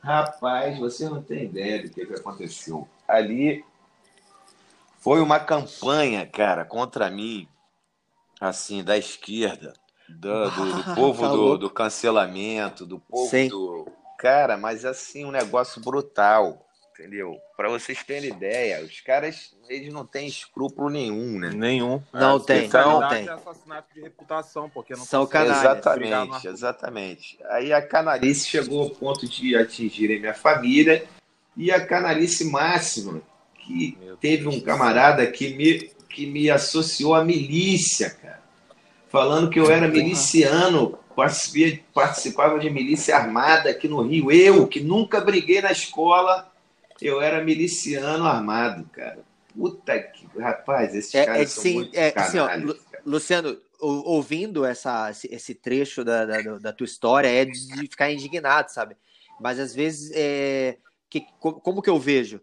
Rapaz, 0.08 0.80
você 0.80 1.10
não 1.10 1.22
tem 1.22 1.44
ideia 1.44 1.84
do 1.84 1.90
que, 1.90 2.06
que 2.06 2.14
aconteceu. 2.14 2.88
Ali 3.06 3.66
foi 5.00 5.20
uma 5.20 5.38
campanha, 5.38 6.26
cara, 6.26 6.64
contra 6.64 7.10
mim, 7.10 7.46
assim, 8.40 8.86
da 8.86 8.98
esquerda, 8.98 9.74
do, 10.08 10.50
do, 10.50 10.74
do 10.76 10.84
povo 10.96 11.24
tá 11.24 11.28
do, 11.34 11.58
do, 11.58 11.70
cancelamento, 11.70 12.86
do 12.86 13.00
povo 13.00 13.30
Sim. 13.30 13.50
do. 13.50 13.86
Cara, 14.18 14.56
mas 14.56 14.86
assim, 14.86 15.26
um 15.26 15.32
negócio 15.32 15.82
brutal, 15.82 16.66
entendeu? 16.98 17.38
Para 17.56 17.70
vocês 17.70 18.04
terem 18.04 18.30
ideia, 18.30 18.84
os 18.84 19.00
caras 19.02 19.56
eles 19.70 19.94
não 19.94 20.06
têm 20.06 20.28
escrúpulo 20.28 20.90
nenhum, 20.90 21.40
né? 21.40 21.52
Nenhum. 21.54 22.02
Não 22.12 22.38
É, 22.38 22.40
tem, 22.40 22.66
especialidade 22.66 23.02
não 23.02 23.10
tem. 23.10 23.28
É 23.28 23.32
assassinato 23.32 23.94
de 23.94 24.02
reputação, 24.02 24.70
porque 24.70 24.94
não 24.96 25.06
São 25.06 25.26
canalhas. 25.28 25.62
Exatamente, 25.62 26.48
exatamente. 26.48 27.40
Aí 27.50 27.72
a 27.72 27.82
canalice 27.82 28.48
chegou 28.48 28.84
ao 28.84 28.90
ponto 28.90 29.28
de 29.28 29.56
atingirem 29.56 30.20
minha 30.20 30.34
família 30.34 31.06
e 31.56 31.72
a 31.72 31.86
canalice 31.86 32.46
máxima 32.46 33.22
que 33.56 33.98
Meu 34.00 34.18
teve 34.18 34.44
Deus 34.44 34.56
um 34.56 34.60
camarada 34.62 35.28
que 35.28 35.54
me, 35.56 35.92
que 36.10 36.26
me 36.26 36.50
associou 36.50 37.14
à 37.14 37.24
milícia, 37.24 38.10
cara, 38.10 38.42
falando 39.10 39.50
que 39.50 39.60
eu 39.60 39.70
era 39.70 39.88
miliciano, 39.88 40.98
participava 41.94 42.60
de 42.60 42.70
milícia 42.70 43.16
armada 43.16 43.70
aqui 43.70 43.88
no 43.88 44.02
Rio. 44.02 44.32
Eu, 44.32 44.68
que 44.68 44.80
nunca 44.80 45.20
briguei 45.20 45.62
na 45.62 45.72
escola, 45.72 46.50
eu 47.02 47.22
era 47.22 47.44
miliciano 47.44 48.26
armado, 48.26 48.86
cara. 48.92 49.20
Puta 49.54 50.00
que. 50.00 50.28
Rapaz, 50.38 50.96
esses 50.96 51.14
É- 51.14 51.26
caras 51.26 51.42
é 51.42 51.46
são 51.46 51.64
sim, 51.64 51.74
muito 51.76 51.96
é, 51.96 52.14
assim, 52.16 52.38
ó. 52.40 52.48
Luciano, 53.06 53.58
ou- 53.80 54.06
ouvindo 54.06 54.66
essa, 54.66 55.10
esse, 55.30 55.56
trecho 55.56 56.04
da, 56.04 56.26
da, 56.26 56.42
da 56.60 56.74
tua 56.74 56.86
história 56.86 57.28
é 57.28 57.46
de 57.46 57.88
ficar 57.90 58.12
indignado, 58.12 58.70
sabe? 58.72 58.96
Mas 59.40 59.60
às 59.60 59.74
vezes, 59.74 60.12
é, 60.14 60.78
que, 61.10 61.22
co- 61.40 61.54
como 61.54 61.82
que 61.82 61.90
eu 61.90 62.00
vejo? 62.00 62.42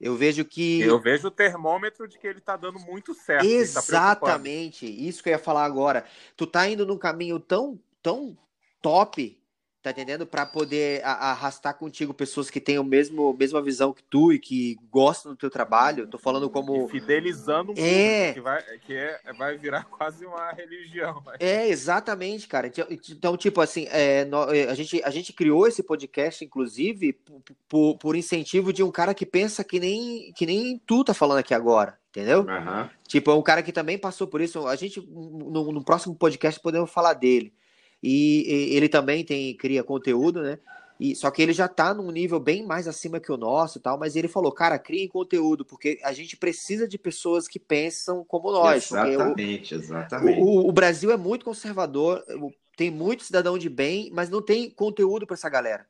Eu 0.00 0.16
vejo 0.16 0.44
que. 0.44 0.82
Eu 0.82 1.00
vejo 1.00 1.28
o 1.28 1.30
termômetro 1.30 2.06
de 2.06 2.18
que 2.18 2.26
ele 2.26 2.40
tá 2.40 2.56
dando 2.56 2.78
muito 2.80 3.14
certo. 3.14 3.44
tá. 3.44 3.46
Exatamente, 3.46 4.86
isso 4.86 5.22
que 5.22 5.28
eu 5.28 5.32
ia 5.32 5.38
falar 5.38 5.64
agora. 5.64 6.04
Tu 6.36 6.46
tá 6.46 6.68
indo 6.68 6.84
num 6.86 6.98
caminho 6.98 7.38
tão, 7.40 7.78
tão 8.02 8.36
top, 8.82 9.38
tá 9.84 9.90
entendendo? 9.90 10.26
Pra 10.26 10.46
poder 10.46 11.04
a- 11.04 11.30
arrastar 11.32 11.74
contigo 11.76 12.14
pessoas 12.14 12.48
que 12.48 12.58
têm 12.58 12.78
o 12.78 12.84
mesmo 12.84 13.36
mesma 13.38 13.60
visão 13.60 13.92
que 13.92 14.02
tu 14.02 14.32
e 14.32 14.38
que 14.38 14.78
gostam 14.90 15.32
do 15.32 15.36
teu 15.36 15.50
trabalho. 15.50 16.06
Tô 16.06 16.16
falando 16.16 16.48
como 16.48 16.86
E 16.86 16.88
fidelizando 16.88 17.72
um 17.72 17.74
É. 17.76 18.32
que, 18.32 18.40
vai, 18.40 18.62
que 18.78 18.94
é, 18.94 19.20
vai 19.36 19.58
virar 19.58 19.84
quase 19.92 20.24
uma 20.24 20.50
religião. 20.52 21.22
né? 21.26 21.34
É, 21.38 21.68
exatamente, 21.68 22.48
cara. 22.48 22.68
Então, 22.68 22.86
Então, 22.90 23.36
tipo 23.36 23.60
assim, 23.60 23.86
é, 23.90 24.26
é, 24.54 24.70
a, 24.70 24.74
gente, 24.74 25.02
a 25.04 25.10
gente 25.10 25.34
criou 25.34 25.68
esse 25.68 25.82
podcast, 25.82 26.42
inclusive, 26.42 27.12
por, 27.12 27.42
por, 27.68 27.98
por 27.98 28.16
incentivo 28.16 28.72
de 28.72 28.82
um 28.82 28.90
cara 28.90 29.12
que 29.12 29.26
pensa 29.26 29.62
que 29.62 29.78
nem, 29.78 30.32
que 30.34 30.46
nem 30.46 30.80
tu 30.86 31.04
tá 31.04 31.12
falando 31.12 31.38
aqui 31.38 31.52
agora, 31.52 31.98
entendeu? 32.08 32.40
Aham. 32.48 32.88
Tipo, 33.06 33.30
é 33.32 33.34
um 33.34 33.42
cara 33.42 33.62
que 33.62 33.70
também 33.70 33.98
passou 33.98 34.26
por 34.26 34.40
isso. 34.40 34.66
A 34.66 34.76
gente, 34.76 34.98
no, 35.10 35.70
no 35.70 35.84
próximo 35.84 36.14
podcast, 36.14 36.58
podemos 36.58 36.90
falar 36.90 37.12
dele. 37.12 37.52
E, 38.04 38.44
e 38.72 38.76
ele 38.76 38.86
também 38.88 39.24
tem 39.24 39.56
cria 39.56 39.82
conteúdo, 39.82 40.42
né? 40.42 40.58
E, 41.00 41.16
só 41.16 41.30
que 41.30 41.42
ele 41.42 41.52
já 41.52 41.66
tá 41.66 41.92
num 41.94 42.10
nível 42.10 42.38
bem 42.38 42.64
mais 42.64 42.86
acima 42.86 43.18
que 43.18 43.32
o 43.32 43.36
nosso 43.36 43.78
e 43.78 43.80
tal, 43.80 43.98
mas 43.98 44.14
ele 44.14 44.28
falou, 44.28 44.52
cara, 44.52 44.78
criem 44.78 45.08
conteúdo, 45.08 45.64
porque 45.64 45.98
a 46.04 46.12
gente 46.12 46.36
precisa 46.36 46.86
de 46.86 46.98
pessoas 46.98 47.48
que 47.48 47.58
pensam 47.58 48.24
como 48.24 48.52
nós. 48.52 48.86
porque 48.86 49.16
o- 49.16 49.20
Exatamente, 49.20 49.74
exatamente. 49.74 50.40
o, 50.40 50.68
o 50.68 50.72
Brasil 50.72 51.10
é 51.10 51.16
muito 51.16 51.44
conservador, 51.44 52.22
tem 52.76 52.90
muito 52.90 53.24
cidadão 53.24 53.56
de 53.56 53.70
bem, 53.70 54.10
mas 54.12 54.28
não 54.28 54.42
tem 54.42 54.70
conteúdo 54.70 55.26
para 55.26 55.34
essa 55.34 55.48
galera. 55.48 55.86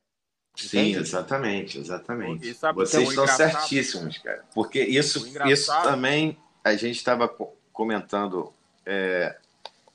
Sim, 0.57 0.79
Entende? 0.79 0.99
exatamente, 1.01 1.79
exatamente. 1.79 2.49
E 2.49 2.55
sabe 2.55 2.79
que 2.79 2.87
Vocês 2.87 3.17
é 3.17 3.21
o 3.21 3.25
estão 3.25 3.27
certíssimos, 3.27 4.19
cara. 4.19 4.45
Porque 4.55 4.81
isso, 4.81 5.27
isso 5.47 5.67
também 5.83 6.39
a 6.63 6.77
gente 6.77 6.97
estava 6.97 7.29
comentando 7.73 8.53
é, 8.87 9.37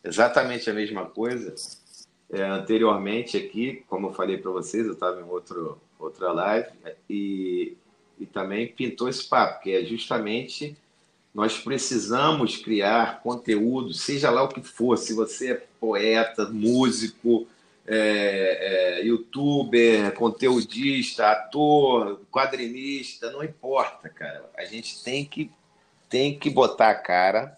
exatamente 0.04 0.70
a 0.70 0.74
mesma 0.74 1.06
coisa 1.06 1.56
é, 2.32 2.44
anteriormente 2.44 3.38
aqui, 3.38 3.84
como 3.88 4.08
eu 4.08 4.14
falei 4.14 4.38
para 4.38 4.52
vocês, 4.52 4.86
eu 4.86 4.94
estava 4.94 5.20
em 5.20 5.24
outro, 5.24 5.80
outra 5.98 6.32
live 6.32 6.70
e, 7.10 7.76
e 8.20 8.26
também 8.26 8.68
pintou 8.68 9.10
esse 9.10 9.28
papo, 9.28 9.62
que 9.62 9.72
é 9.72 9.84
justamente 9.84 10.78
nós 11.34 11.58
precisamos 11.58 12.58
criar 12.58 13.22
conteúdo, 13.22 13.94
seja 13.94 14.30
lá 14.30 14.44
o 14.44 14.50
que 14.50 14.62
for, 14.62 14.98
se 14.98 15.14
você 15.14 15.52
é 15.52 15.64
poeta, 15.80 16.50
músico, 16.50 17.48
é, 17.88 19.00
é, 19.00 19.06
youtuber, 19.06 20.14
conteudista, 20.14 21.32
ator, 21.32 22.22
quadrinista, 22.32 23.32
não 23.32 23.44
importa, 23.44 24.10
cara. 24.10 24.50
A 24.58 24.66
gente 24.66 25.04
tem 25.04 25.24
que, 25.24 25.52
tem 26.10 26.38
que 26.38 26.50
botar 26.50 26.90
a 26.90 26.96
cara 26.96 27.58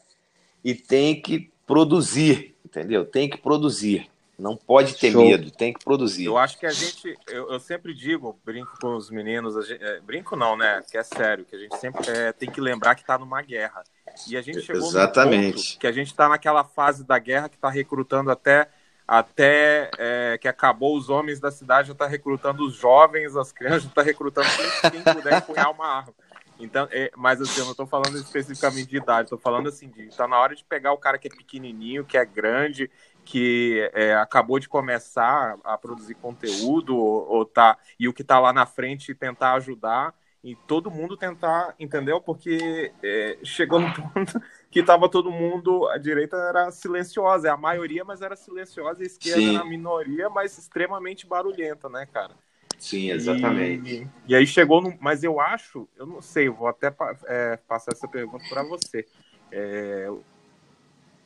e 0.64 0.74
tem 0.74 1.20
que 1.20 1.50
produzir, 1.66 2.56
entendeu? 2.66 3.06
Tem 3.06 3.30
que 3.30 3.38
produzir. 3.38 4.11
Não 4.42 4.58
pode 4.58 4.98
ter 4.98 5.12
Show. 5.12 5.24
medo, 5.24 5.52
tem 5.52 5.72
que 5.72 5.84
produzir. 5.86 6.26
Eu 6.26 6.36
acho 6.36 6.58
que 6.58 6.66
a 6.66 6.72
gente, 6.72 7.16
eu, 7.28 7.52
eu 7.52 7.60
sempre 7.60 7.94
digo, 7.94 8.40
brinco 8.44 8.76
com 8.82 8.96
os 8.96 9.12
meninos, 9.12 9.56
a 9.56 9.62
gente- 9.62 9.84
é, 9.84 10.00
brinco 10.00 10.36
não, 10.36 10.58
né? 10.58 10.82
Que 10.90 10.98
é 10.98 11.04
sério, 11.04 11.46
que 11.46 11.56
a 11.56 11.60
gente 11.60 11.78
sempre 11.78 12.10
é, 12.10 12.34
tem 12.34 12.50
que 12.50 12.60
lembrar 12.60 12.96
que 12.96 13.06
tá 13.06 13.20
numa 13.20 13.42
guerra. 13.44 13.84
E 14.28 14.36
a 14.36 14.42
gente 14.42 14.62
chegou 14.62 14.88
Exatamente. 14.88 15.78
que 15.78 15.86
a 15.86 15.92
gente 15.92 16.14
tá 16.16 16.28
naquela 16.28 16.64
fase 16.64 17.04
da 17.04 17.20
guerra 17.20 17.50
que 17.50 17.58
tá 17.58 17.70
recrutando 17.70 18.32
até 18.32 18.68
até 19.08 19.92
é, 19.98 20.38
que 20.40 20.48
acabou 20.48 20.98
os 20.98 21.10
homens 21.10 21.40
da 21.40 21.52
cidade 21.52 21.90
já 21.90 21.94
tá 21.94 22.08
recrutando 22.08 22.66
os 22.66 22.76
jovens, 22.76 23.36
as 23.36 23.52
crianças 23.52 23.84
já 23.84 23.90
tá 23.90 24.02
recrutando 24.02 24.48
quem, 24.90 25.02
puder 25.14 25.38
empunhar 25.38 25.70
uma 25.70 25.86
arma. 25.86 26.14
Então, 26.58 26.88
é, 26.92 27.12
mas 27.18 27.42
assim, 27.42 27.60
eu 27.60 27.66
não 27.66 27.74
tô 27.74 27.86
falando 27.86 28.18
especificamente 28.18 28.88
de 28.88 28.98
idade, 28.98 29.30
tô 29.30 29.38
falando 29.38 29.68
assim 29.68 29.90
de 29.90 30.16
tá 30.16 30.28
na 30.28 30.40
hora 30.40 30.56
de 30.56 30.64
pegar 30.64 30.94
o 30.94 30.98
cara 30.98 31.18
que 31.18 31.28
é 31.28 31.32
pequenininho, 31.32 32.06
que 32.06 32.18
é 32.18 32.24
grande, 32.24 32.90
que 33.24 33.90
é, 33.94 34.14
acabou 34.16 34.60
de 34.60 34.68
começar 34.68 35.58
a 35.64 35.78
produzir 35.78 36.16
conteúdo 36.16 36.98
ou, 36.98 37.28
ou 37.30 37.46
tá 37.46 37.78
e 38.00 38.08
o 38.08 38.14
que 38.14 38.24
tá 38.24 38.40
lá 38.40 38.52
na 38.52 38.66
frente 38.66 39.14
tentar 39.14 39.54
ajudar 39.54 40.14
e 40.44 40.56
todo 40.56 40.90
mundo 40.90 41.16
tentar, 41.16 41.76
entendeu? 41.80 42.20
Porque 42.20 42.92
é, 43.04 43.38
chegou 43.44 43.80
no 43.80 43.94
ponto 43.94 44.42
que 44.72 44.82
tava 44.82 45.08
todo 45.08 45.32
mundo, 45.32 45.88
a 45.90 45.98
direita 45.98 46.36
era 46.36 46.72
silenciosa, 46.72 47.48
é 47.48 47.52
a 47.52 47.58
maioria, 47.58 48.04
mas 48.04 48.22
era 48.22 48.36
silenciosa, 48.36 49.04
a 49.04 49.06
esquerda 49.06 49.40
Sim. 49.40 49.56
era 49.56 49.64
a 49.64 49.70
minoria, 49.70 50.30
mas 50.30 50.58
extremamente 50.58 51.28
barulhenta, 51.28 51.90
né, 51.90 52.08
cara? 52.12 52.34
Sim, 52.80 53.12
exatamente. 53.12 54.10
E, 54.28 54.32
e 54.32 54.36
aí 54.36 54.48
chegou 54.48 54.82
no. 54.82 54.98
Mas 55.00 55.24
eu 55.24 55.40
acho, 55.40 55.88
eu 55.96 56.08
não 56.08 56.20
sei, 56.20 56.50
vou 56.50 56.68
até 56.68 56.92
é, 57.28 57.58
passar 57.68 57.92
essa 57.92 58.08
pergunta 58.08 58.44
para 58.50 58.64
você. 58.64 59.06
É, 59.52 60.10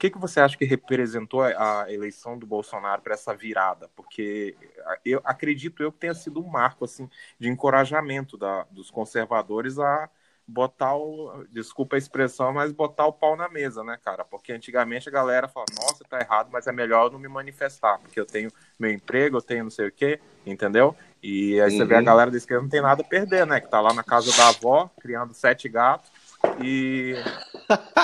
que, 0.09 0.11
que 0.11 0.19
você 0.19 0.39
acha 0.39 0.57
que 0.57 0.65
representou 0.65 1.41
a 1.43 1.85
eleição 1.91 2.37
do 2.37 2.45
Bolsonaro 2.47 3.01
para 3.01 3.13
essa 3.13 3.35
virada? 3.35 3.89
Porque 3.95 4.57
eu 5.03 5.21
acredito 5.23 5.81
eu 5.83 5.91
que 5.91 5.99
tenha 5.99 6.13
sido 6.13 6.39
um 6.43 6.47
marco 6.47 6.85
assim 6.85 7.09
de 7.39 7.49
encorajamento 7.49 8.37
da, 8.37 8.63
dos 8.71 8.91
conservadores 8.91 9.79
a 9.79 10.09
botar 10.47 10.95
o, 10.95 11.43
desculpa 11.49 11.95
a 11.95 11.97
expressão, 11.97 12.53
mas 12.53 12.71
botar 12.71 13.07
o 13.07 13.13
pau 13.13 13.35
na 13.35 13.49
mesa, 13.49 13.83
né, 13.83 13.97
cara? 14.03 14.23
Porque 14.23 14.51
antigamente 14.53 15.09
a 15.09 15.11
galera 15.11 15.47
fala, 15.47 15.67
nossa, 15.67 16.05
tá 16.05 16.19
errado, 16.21 16.49
mas 16.51 16.67
é 16.67 16.71
melhor 16.71 17.07
eu 17.07 17.11
não 17.13 17.19
me 17.19 17.27
manifestar, 17.27 17.97
porque 17.99 18.19
eu 18.19 18.25
tenho 18.27 18.51
meu 18.79 18.91
emprego, 18.91 19.37
eu 19.37 19.41
tenho 19.41 19.63
não 19.63 19.71
sei 19.71 19.87
o 19.87 19.91
quê, 19.91 20.21
entendeu? 20.45 20.95
E 21.21 21.59
aí 21.61 21.71
você 21.71 21.83
vê 21.83 21.95
a 21.95 22.01
Uhum. 22.01 22.03
galera 22.03 22.29
da 22.29 22.37
esquerda 22.37 22.61
não 22.61 22.69
tem 22.69 22.81
nada 22.81 23.01
a 23.01 23.05
perder, 23.05 23.45
né? 23.47 23.59
Que 23.59 23.67
tá 23.67 23.81
lá 23.81 23.93
na 23.93 24.03
casa 24.03 24.31
da 24.33 24.49
avó, 24.49 24.89
criando 24.99 25.33
sete 25.33 25.67
gatos 25.67 26.11
e 26.55 27.25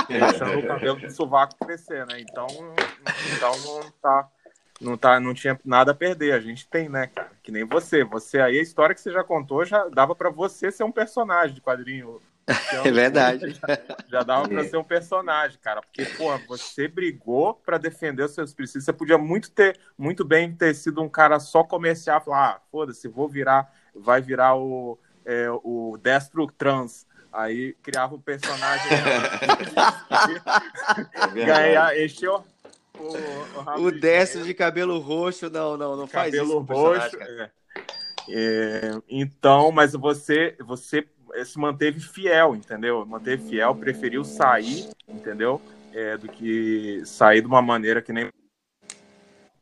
deixando 0.08 0.60
o 0.60 0.68
cabelo 0.68 1.00
do 1.00 1.12
sovaco 1.12 1.56
crescer, 1.66 2.06
né? 2.06 2.20
Então, 2.20 2.48
então 3.36 3.52
não 3.60 3.92
tá. 4.02 4.30
Não, 4.80 4.98
tá, 4.98 5.20
não 5.20 5.34
tinha 5.34 5.60
nada 5.64 5.92
a 5.92 5.96
perder, 5.96 6.34
a 6.34 6.40
gente 6.40 6.68
tem, 6.68 6.90
né, 6.90 7.06
cara? 7.08 7.30
Que 7.44 7.52
nem 7.52 7.64
você. 7.64 8.04
Você 8.04 8.40
aí, 8.42 8.58
a 8.58 8.62
história 8.64 8.96
que 8.96 9.02
você 9.02 9.12
já 9.12 9.24
contou, 9.24 9.64
já 9.64 9.88
dava 9.90 10.16
pra 10.16 10.32
você 10.32 10.72
ser 10.72 10.84
um 10.84 10.92
personagem 10.92 11.54
de 11.54 11.62
quadrinho. 11.62 12.20
É 12.84 12.92
verdade. 12.92 13.54
Já, 13.62 13.78
já 14.10 14.24
dava 14.24 14.50
pra 14.50 14.62
É. 14.62 14.64
ser 14.66 14.76
um 14.76 14.84
personagem, 14.84 15.58
cara. 15.62 15.80
Porque, 15.82 16.04
pô, 16.18 16.36
você 16.48 16.88
brigou 16.88 17.54
pra 17.54 17.78
defender 17.78 18.24
os 18.24 18.32
seus 18.34 18.54
princípios. 18.54 18.84
Você 18.84 18.92
podia 18.92 19.18
muito 19.18 19.52
ter, 19.52 19.80
muito 19.96 20.26
bem 20.26 20.52
ter 20.54 20.74
sido 20.74 21.02
um 21.02 21.08
cara 21.08 21.40
só 21.40 21.64
comercial, 21.64 22.20
falar, 22.20 22.50
ah, 22.56 22.60
foda-se, 22.72 23.08
vou 23.08 23.30
virar, 23.30 23.72
vai 23.96 24.20
virar 24.22 24.56
o, 24.58 25.00
é, 25.24 25.48
o 25.64 25.98
Destro 26.02 26.48
Trans. 26.48 27.06
Aí 27.32 27.74
criava 27.82 28.16
um 28.16 28.22
personagem. 28.22 28.92
É 31.14 31.28
verdade. 31.28 31.46
ganhar, 31.46 32.00
encheu 32.00 32.44
o, 33.00 33.80
o, 33.80 33.86
O 33.86 33.92
destro 33.92 34.44
de 34.44 34.54
cabelo 34.54 35.00
roxo, 35.00 35.50
não, 35.50 35.78
não, 35.78 35.96
não 35.96 36.08
faz 36.08 36.32
cabelo 36.32 36.50
isso. 36.50 36.60
o 36.60 36.66
personagem, 36.66 37.20
roxo. 37.20 37.42
é. 37.42 37.52
É, 38.30 38.92
então, 39.10 39.72
mas 39.72 39.94
você, 39.94 40.56
você 40.60 41.08
se 41.46 41.58
manteve 41.58 42.00
fiel, 42.00 42.56
entendeu? 42.56 43.06
Manteve 43.06 43.50
fiel, 43.50 43.74
preferiu 43.76 44.24
sair, 44.24 44.90
entendeu? 45.08 45.62
É, 45.94 46.18
do 46.18 46.28
que 46.28 47.02
sair 47.06 47.42
de 47.42 47.48
uma 47.48 47.62
maneira 47.62 48.02
que 48.02 48.14
nem 48.14 48.30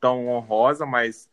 tão 0.00 0.28
honrosa, 0.28 0.86
mas 0.86 1.28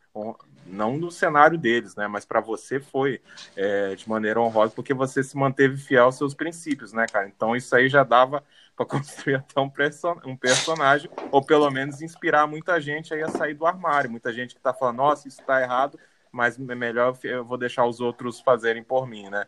não 0.68 0.96
no 0.98 1.10
cenário 1.10 1.58
deles, 1.58 1.96
né? 1.96 2.06
Mas 2.08 2.24
para 2.24 2.40
você 2.40 2.80
foi 2.80 3.20
é, 3.56 3.94
de 3.96 4.08
maneira 4.08 4.40
honrosa 4.40 4.72
porque 4.74 4.94
você 4.94 5.22
se 5.22 5.36
manteve 5.36 5.76
fiel 5.76 6.04
aos 6.06 6.16
seus 6.16 6.34
princípios, 6.34 6.92
né, 6.92 7.08
cara? 7.08 7.26
Então 7.28 7.56
isso 7.56 7.74
aí 7.74 7.88
já 7.88 8.04
dava 8.04 8.44
para 8.76 8.86
construir 8.86 9.36
até 9.36 9.60
um, 9.60 9.68
perso- 9.70 10.20
um 10.24 10.36
personagem 10.36 11.10
ou 11.30 11.44
pelo 11.44 11.70
menos 11.70 12.00
inspirar 12.02 12.46
muita 12.46 12.80
gente 12.80 13.12
aí 13.14 13.22
a 13.22 13.28
sair 13.28 13.54
do 13.54 13.66
armário. 13.66 14.10
Muita 14.10 14.32
gente 14.32 14.54
que 14.54 14.60
tá 14.60 14.72
falando, 14.74 14.96
nossa, 14.98 15.28
isso 15.28 15.42
tá 15.44 15.60
errado, 15.62 15.98
mas 16.32 16.58
é 16.58 16.74
melhor 16.74 17.16
eu 17.24 17.44
vou 17.44 17.58
deixar 17.58 17.84
os 17.86 18.00
outros 18.00 18.40
fazerem 18.40 18.82
por 18.84 19.06
mim, 19.06 19.28
né? 19.30 19.46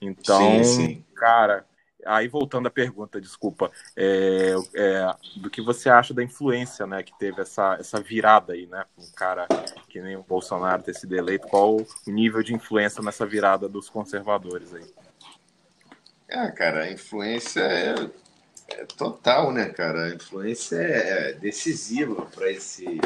Então, 0.00 0.62
sim, 0.64 0.64
sim. 0.64 1.04
cara, 1.14 1.66
aí 2.06 2.28
voltando 2.28 2.66
à 2.66 2.70
pergunta, 2.70 3.20
desculpa, 3.20 3.70
é, 3.96 4.54
é, 4.74 5.14
do 5.36 5.50
que 5.50 5.60
você 5.60 5.88
acha 5.88 6.14
da 6.14 6.22
influência, 6.22 6.86
né, 6.86 7.02
que 7.02 7.16
teve 7.18 7.42
essa, 7.42 7.76
essa 7.78 8.00
virada 8.00 8.52
aí, 8.52 8.66
né, 8.66 8.84
um 8.98 9.10
cara 9.16 9.46
que 9.88 10.00
nem 10.00 10.16
o 10.16 10.22
Bolsonaro 10.22 10.82
ter 10.82 10.94
sido 10.94 11.16
eleito, 11.16 11.48
qual 11.48 11.76
o 11.76 11.86
nível 12.06 12.42
de 12.42 12.54
influência 12.54 13.02
nessa 13.02 13.26
virada 13.26 13.68
dos 13.68 13.88
conservadores 13.88 14.74
aí? 14.74 14.86
Ah, 16.30 16.50
cara, 16.52 16.84
a 16.84 16.92
influência 16.92 17.60
é, 17.60 17.94
é 18.68 18.84
total, 18.96 19.52
né, 19.52 19.68
cara? 19.70 20.04
A 20.04 20.14
influência 20.14 20.76
é, 20.76 21.30
é 21.30 21.32
decisiva 21.32 22.26
para 22.26 22.50
esse 22.50 23.00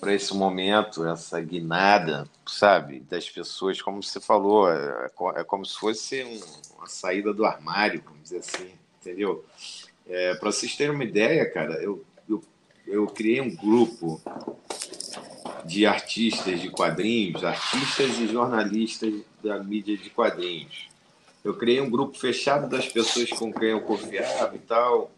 para 0.00 0.14
esse 0.14 0.34
momento, 0.34 1.06
essa 1.06 1.38
guinada, 1.40 2.26
sabe, 2.46 3.00
das 3.00 3.28
pessoas, 3.28 3.82
como 3.82 4.02
você 4.02 4.18
falou, 4.18 4.72
é, 4.72 5.10
é 5.36 5.44
como 5.44 5.64
se 5.66 5.76
fosse 5.76 6.24
um, 6.24 6.40
uma 6.78 6.86
saída 6.86 7.34
do 7.34 7.44
armário, 7.44 8.02
vamos 8.04 8.22
dizer 8.22 8.38
assim, 8.38 8.72
entendeu? 9.00 9.44
É, 10.08 10.34
para 10.34 10.50
vocês 10.50 10.74
terem 10.74 10.94
uma 10.94 11.04
ideia, 11.04 11.48
cara, 11.50 11.74
eu, 11.74 12.02
eu, 12.28 12.42
eu 12.86 13.06
criei 13.08 13.40
um 13.42 13.54
grupo 13.54 14.20
de 15.66 15.84
artistas 15.84 16.60
de 16.60 16.70
quadrinhos, 16.70 17.44
artistas 17.44 18.18
e 18.18 18.26
jornalistas 18.26 19.12
da 19.44 19.62
mídia 19.62 19.96
de 19.96 20.08
quadrinhos. 20.08 20.88
Eu 21.44 21.54
criei 21.54 21.80
um 21.80 21.90
grupo 21.90 22.18
fechado 22.18 22.68
das 22.68 22.88
pessoas 22.88 23.30
com 23.30 23.52
quem 23.52 23.70
eu 23.70 23.82
confiava 23.82 24.56
e 24.56 24.58
tal, 24.58 25.10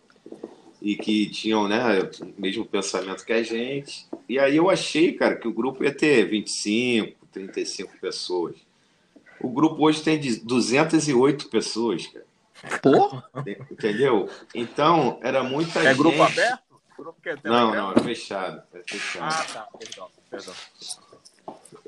e 0.82 0.96
que 0.96 1.30
tinham 1.30 1.68
né, 1.68 2.00
o 2.20 2.40
mesmo 2.40 2.66
pensamento 2.66 3.24
que 3.24 3.32
a 3.32 3.42
gente. 3.42 4.06
E 4.28 4.38
aí 4.38 4.56
eu 4.56 4.68
achei, 4.68 5.12
cara, 5.12 5.36
que 5.36 5.46
o 5.46 5.52
grupo 5.52 5.84
ia 5.84 5.94
ter 5.94 6.28
25, 6.28 7.16
35 7.30 7.98
pessoas. 8.00 8.56
O 9.40 9.48
grupo 9.48 9.84
hoje 9.84 10.02
tem 10.02 10.18
208 10.18 11.48
pessoas, 11.48 12.06
cara. 12.08 12.26
Pô? 12.82 13.22
Entendeu? 13.70 14.28
Então, 14.54 15.18
era 15.22 15.42
muita 15.42 15.78
é 15.78 15.82
gente. 15.82 15.92
É 15.92 15.94
grupo 15.94 16.22
aberto? 16.22 16.62
Grupo 16.96 17.22
que 17.22 17.28
é 17.30 17.36
não, 17.44 17.74
não, 17.74 17.92
é 17.92 18.00
fechado. 18.00 18.62
É 18.74 18.82
fechado. 18.86 19.34
Ah, 19.34 19.44
tá. 19.52 19.68
Perdão, 19.78 20.08
perdão. 20.30 20.54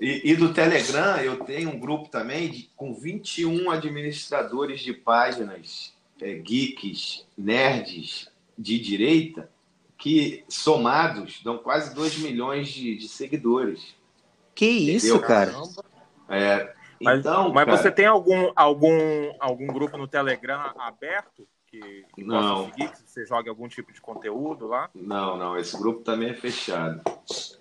E, 0.00 0.32
e, 0.32 0.36
do 0.36 0.52
Telegram, 0.52 1.18
eu 1.18 1.44
tenho 1.44 1.70
um 1.70 1.78
grupo 1.78 2.08
também 2.08 2.50
de, 2.50 2.70
com 2.76 2.92
21 2.94 3.70
administradores 3.70 4.80
de 4.80 4.92
páginas 4.92 5.92
é, 6.20 6.34
geeks, 6.34 7.24
nerds 7.38 8.28
de 8.56 8.78
direita, 8.78 9.50
que 9.96 10.44
somados 10.48 11.40
dão 11.42 11.58
quase 11.58 11.94
2 11.94 12.18
milhões 12.18 12.68
de, 12.68 12.96
de 12.96 13.08
seguidores. 13.08 13.94
Que 14.54 14.66
isso, 14.66 15.18
cara? 15.20 15.52
É, 16.28 16.74
mas, 17.00 17.20
então, 17.20 17.52
mas 17.52 17.66
cara, 17.66 17.76
você 17.76 17.90
tem 17.90 18.06
algum, 18.06 18.52
algum, 18.54 19.32
algum 19.40 19.66
grupo 19.66 19.96
no 19.96 20.06
Telegram 20.06 20.72
aberto 20.78 21.46
que, 21.66 22.06
que 22.14 22.24
não. 22.24 22.66
seguir, 22.66 22.90
que 22.90 23.02
você 23.04 23.26
joga 23.26 23.50
algum 23.50 23.68
tipo 23.68 23.92
de 23.92 24.00
conteúdo 24.00 24.68
lá? 24.68 24.88
Não, 24.94 25.36
não, 25.36 25.56
esse 25.58 25.76
grupo 25.76 26.00
também 26.02 26.30
é 26.30 26.34
fechado. 26.34 27.02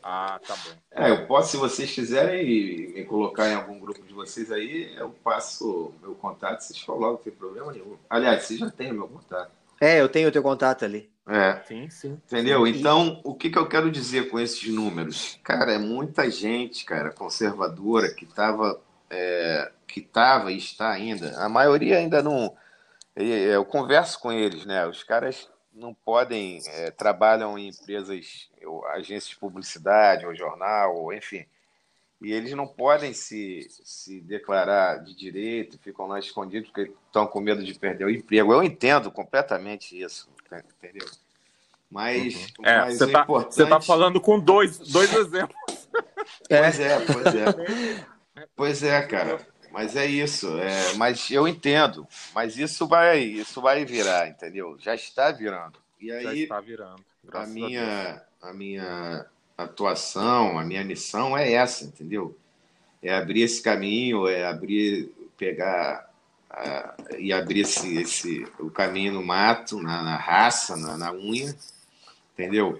Ah, 0.02 0.40
tá 0.46 0.56
bom. 0.56 0.78
É, 0.92 1.10
eu 1.10 1.26
posso, 1.26 1.52
se 1.52 1.58
vocês 1.58 1.92
quiserem 1.92 2.94
me 2.94 3.04
colocar 3.06 3.50
em 3.50 3.56
algum 3.56 3.80
grupo 3.80 4.02
de 4.04 4.14
vocês 4.14 4.52
aí, 4.52 4.94
eu 4.96 5.10
passo 5.24 5.94
meu 6.02 6.14
contato, 6.16 6.62
vocês 6.62 6.82
colocam, 6.84 7.12
não 7.12 7.18
tem 7.18 7.34
problema 7.34 7.72
nenhum. 7.72 7.98
Aliás, 8.10 8.44
vocês 8.44 8.60
já 8.60 8.70
têm 8.70 8.92
o 8.92 8.96
meu 8.96 9.08
contato. 9.08 9.52
É, 9.80 10.00
eu 10.00 10.10
tenho 10.10 10.30
o 10.30 10.32
teu 10.32 10.44
contato 10.44 10.86
ali. 10.86 11.12
É. 11.28 11.62
Sim, 11.66 11.90
sim. 11.90 12.20
Entendeu? 12.26 12.68
Então, 12.68 13.22
o 13.24 13.34
que, 13.34 13.50
que 13.50 13.58
eu 13.58 13.68
quero 13.68 13.90
dizer 13.90 14.30
com 14.30 14.40
esses 14.40 14.68
números? 14.68 15.40
Cara, 15.44 15.74
é 15.74 15.78
muita 15.78 16.30
gente, 16.30 16.84
cara, 16.84 17.12
conservadora 17.12 18.14
que 18.14 18.26
estava 18.26 18.82
é, 19.10 19.72
que 19.88 20.00
estava 20.00 20.52
e 20.52 20.58
está 20.58 20.90
ainda. 20.92 21.38
A 21.40 21.48
maioria 21.48 21.98
ainda 21.98 22.22
não. 22.22 22.56
Eu 23.16 23.64
converso 23.64 24.20
com 24.20 24.32
eles, 24.32 24.66
né? 24.66 24.86
Os 24.88 25.04
caras 25.04 25.48
não 25.72 25.94
podem, 25.94 26.62
é, 26.68 26.92
trabalham 26.92 27.58
em 27.58 27.70
empresas, 27.70 28.50
agências 28.94 29.30
de 29.30 29.38
publicidade, 29.38 30.26
ou 30.26 30.36
jornal, 30.36 30.96
ou 30.96 31.14
enfim. 31.14 31.46
E 32.24 32.32
eles 32.32 32.54
não 32.54 32.66
podem 32.66 33.14
se, 33.14 33.68
se 33.84 34.22
declarar 34.22 35.04
de 35.04 35.14
direito, 35.14 35.78
ficam 35.78 36.08
lá 36.08 36.18
escondidos 36.18 36.70
porque 36.70 36.94
estão 37.08 37.28
com 37.28 37.42
medo 37.42 37.62
de 37.62 37.74
perder 37.78 38.06
o 38.06 38.10
emprego. 38.10 38.54
Eu 38.54 38.64
entendo 38.64 39.12
completamente 39.12 40.02
isso, 40.02 40.30
entendeu? 40.80 41.06
Mas, 41.92 42.48
uhum. 42.58 42.66
é, 42.66 42.86
você 42.86 43.04
está 43.04 43.20
é 43.20 43.24
importante... 43.24 43.56
Você 43.56 43.66
tá 43.66 43.82
falando 43.82 44.22
com 44.22 44.40
dois, 44.40 44.78
dois 44.80 45.14
exemplos. 45.14 45.56
Pois 46.48 46.80
é, 46.80 47.00
pois 47.06 47.36
é. 47.36 48.06
Pois 48.56 48.84
é, 48.84 49.02
cara. 49.02 49.46
Mas 49.72 49.96
é 49.96 50.06
isso. 50.06 50.58
É, 50.58 50.94
mas 50.96 51.30
eu 51.30 51.48
entendo. 51.48 52.08
Mas 52.34 52.58
isso 52.58 52.88
vai, 52.88 53.20
isso 53.20 53.62
vai 53.62 53.84
virar, 53.84 54.30
entendeu? 54.30 54.78
Já 54.80 54.96
está 54.96 55.32
virando. 55.32 55.78
E 56.00 56.12
aí, 56.12 56.24
Já 56.24 56.34
está 56.34 56.62
virando. 56.62 57.04
A 57.32 57.46
minha, 57.46 58.24
a, 58.42 58.50
a 58.50 58.54
minha 58.54 59.26
atuação, 59.58 60.58
a 60.58 60.64
minha 60.64 60.84
missão 60.84 61.38
é 61.38 61.52
essa, 61.54 61.86
entendeu? 61.86 62.38
É 63.02 63.14
abrir 63.14 63.42
esse 63.42 63.62
caminho, 63.62 64.28
é 64.28 64.46
abrir, 64.46 65.12
pegar 65.38 66.10
e 67.18 67.34
abrir 67.34 67.62
esse, 67.62 67.98
esse, 67.98 68.48
o 68.60 68.70
caminho 68.70 69.14
no 69.14 69.24
mato, 69.24 69.82
na, 69.82 70.04
na 70.04 70.16
raça, 70.16 70.78
na, 70.78 70.98
na 70.98 71.12
unha, 71.12 71.56
entendeu? 72.34 72.80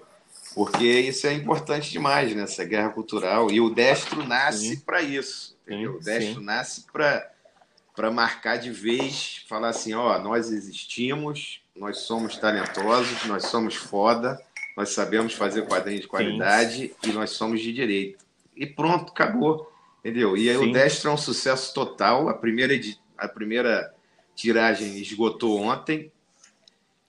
Porque 0.54 0.84
isso 0.84 1.26
é 1.26 1.32
importante 1.32 1.90
demais 1.90 2.34
nessa 2.34 2.64
guerra 2.64 2.90
cultural. 2.90 3.50
E 3.50 3.60
o 3.60 3.70
destro 3.70 4.24
nasce 4.24 4.76
para 4.78 5.02
isso. 5.02 5.54
Sim, 5.66 5.86
o 5.86 5.98
Destro 5.98 6.40
sim. 6.40 6.44
nasce 6.44 6.84
para 6.92 8.10
marcar 8.10 8.58
de 8.58 8.70
vez, 8.70 9.44
falar 9.48 9.70
assim, 9.70 9.94
ó, 9.94 10.18
nós 10.18 10.50
existimos, 10.52 11.62
nós 11.74 11.98
somos 12.00 12.36
talentosos, 12.36 13.24
nós 13.24 13.46
somos 13.46 13.74
foda, 13.74 14.40
nós 14.76 14.90
sabemos 14.90 15.34
fazer 15.34 15.66
quadrinhos 15.66 16.02
de 16.02 16.08
qualidade 16.08 16.88
sim. 17.02 17.10
e 17.10 17.12
nós 17.12 17.30
somos 17.30 17.60
de 17.60 17.72
direito. 17.72 18.24
E 18.56 18.66
pronto, 18.66 19.12
acabou. 19.12 19.70
Entendeu? 20.00 20.36
E 20.36 20.50
aí 20.50 20.56
o 20.56 20.70
Destro 20.70 21.10
é 21.10 21.14
um 21.14 21.18
sucesso 21.18 21.72
total. 21.72 22.28
A 22.28 22.34
primeira, 22.34 22.74
a 23.16 23.26
primeira 23.26 23.94
tiragem 24.34 24.98
esgotou 24.98 25.60
ontem. 25.60 26.12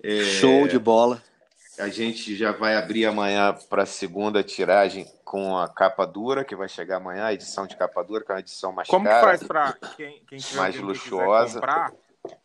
É... 0.01 0.23
Show 0.23 0.67
de 0.67 0.79
bola. 0.79 1.21
A 1.77 1.89
gente 1.89 2.35
já 2.37 2.53
vai 2.53 2.77
abrir 2.77 3.05
amanhã 3.05 3.53
para 3.69 3.83
a 3.83 3.85
segunda 3.85 4.41
tiragem 4.41 5.05
com 5.25 5.57
a 5.57 5.67
capa 5.67 6.05
dura, 6.05 6.45
que 6.45 6.55
vai 6.55 6.69
chegar 6.69 6.97
amanhã, 6.97 7.25
a 7.25 7.33
edição 7.33 7.67
de 7.67 7.75
capa 7.75 8.01
dura, 8.01 8.23
que 8.23 8.31
é 8.31 8.35
uma 8.35 8.39
edição 8.39 8.71
mais 8.71 8.87
como 8.87 9.03
cara. 9.03 9.19
Como 9.19 9.31
que 9.31 9.45
faz 9.45 9.47
para 9.47 9.73
quem, 9.97 10.21
quem 10.29 10.39
mais 10.55 10.79
luxuosa? 10.79 11.55
comprar? 11.55 11.91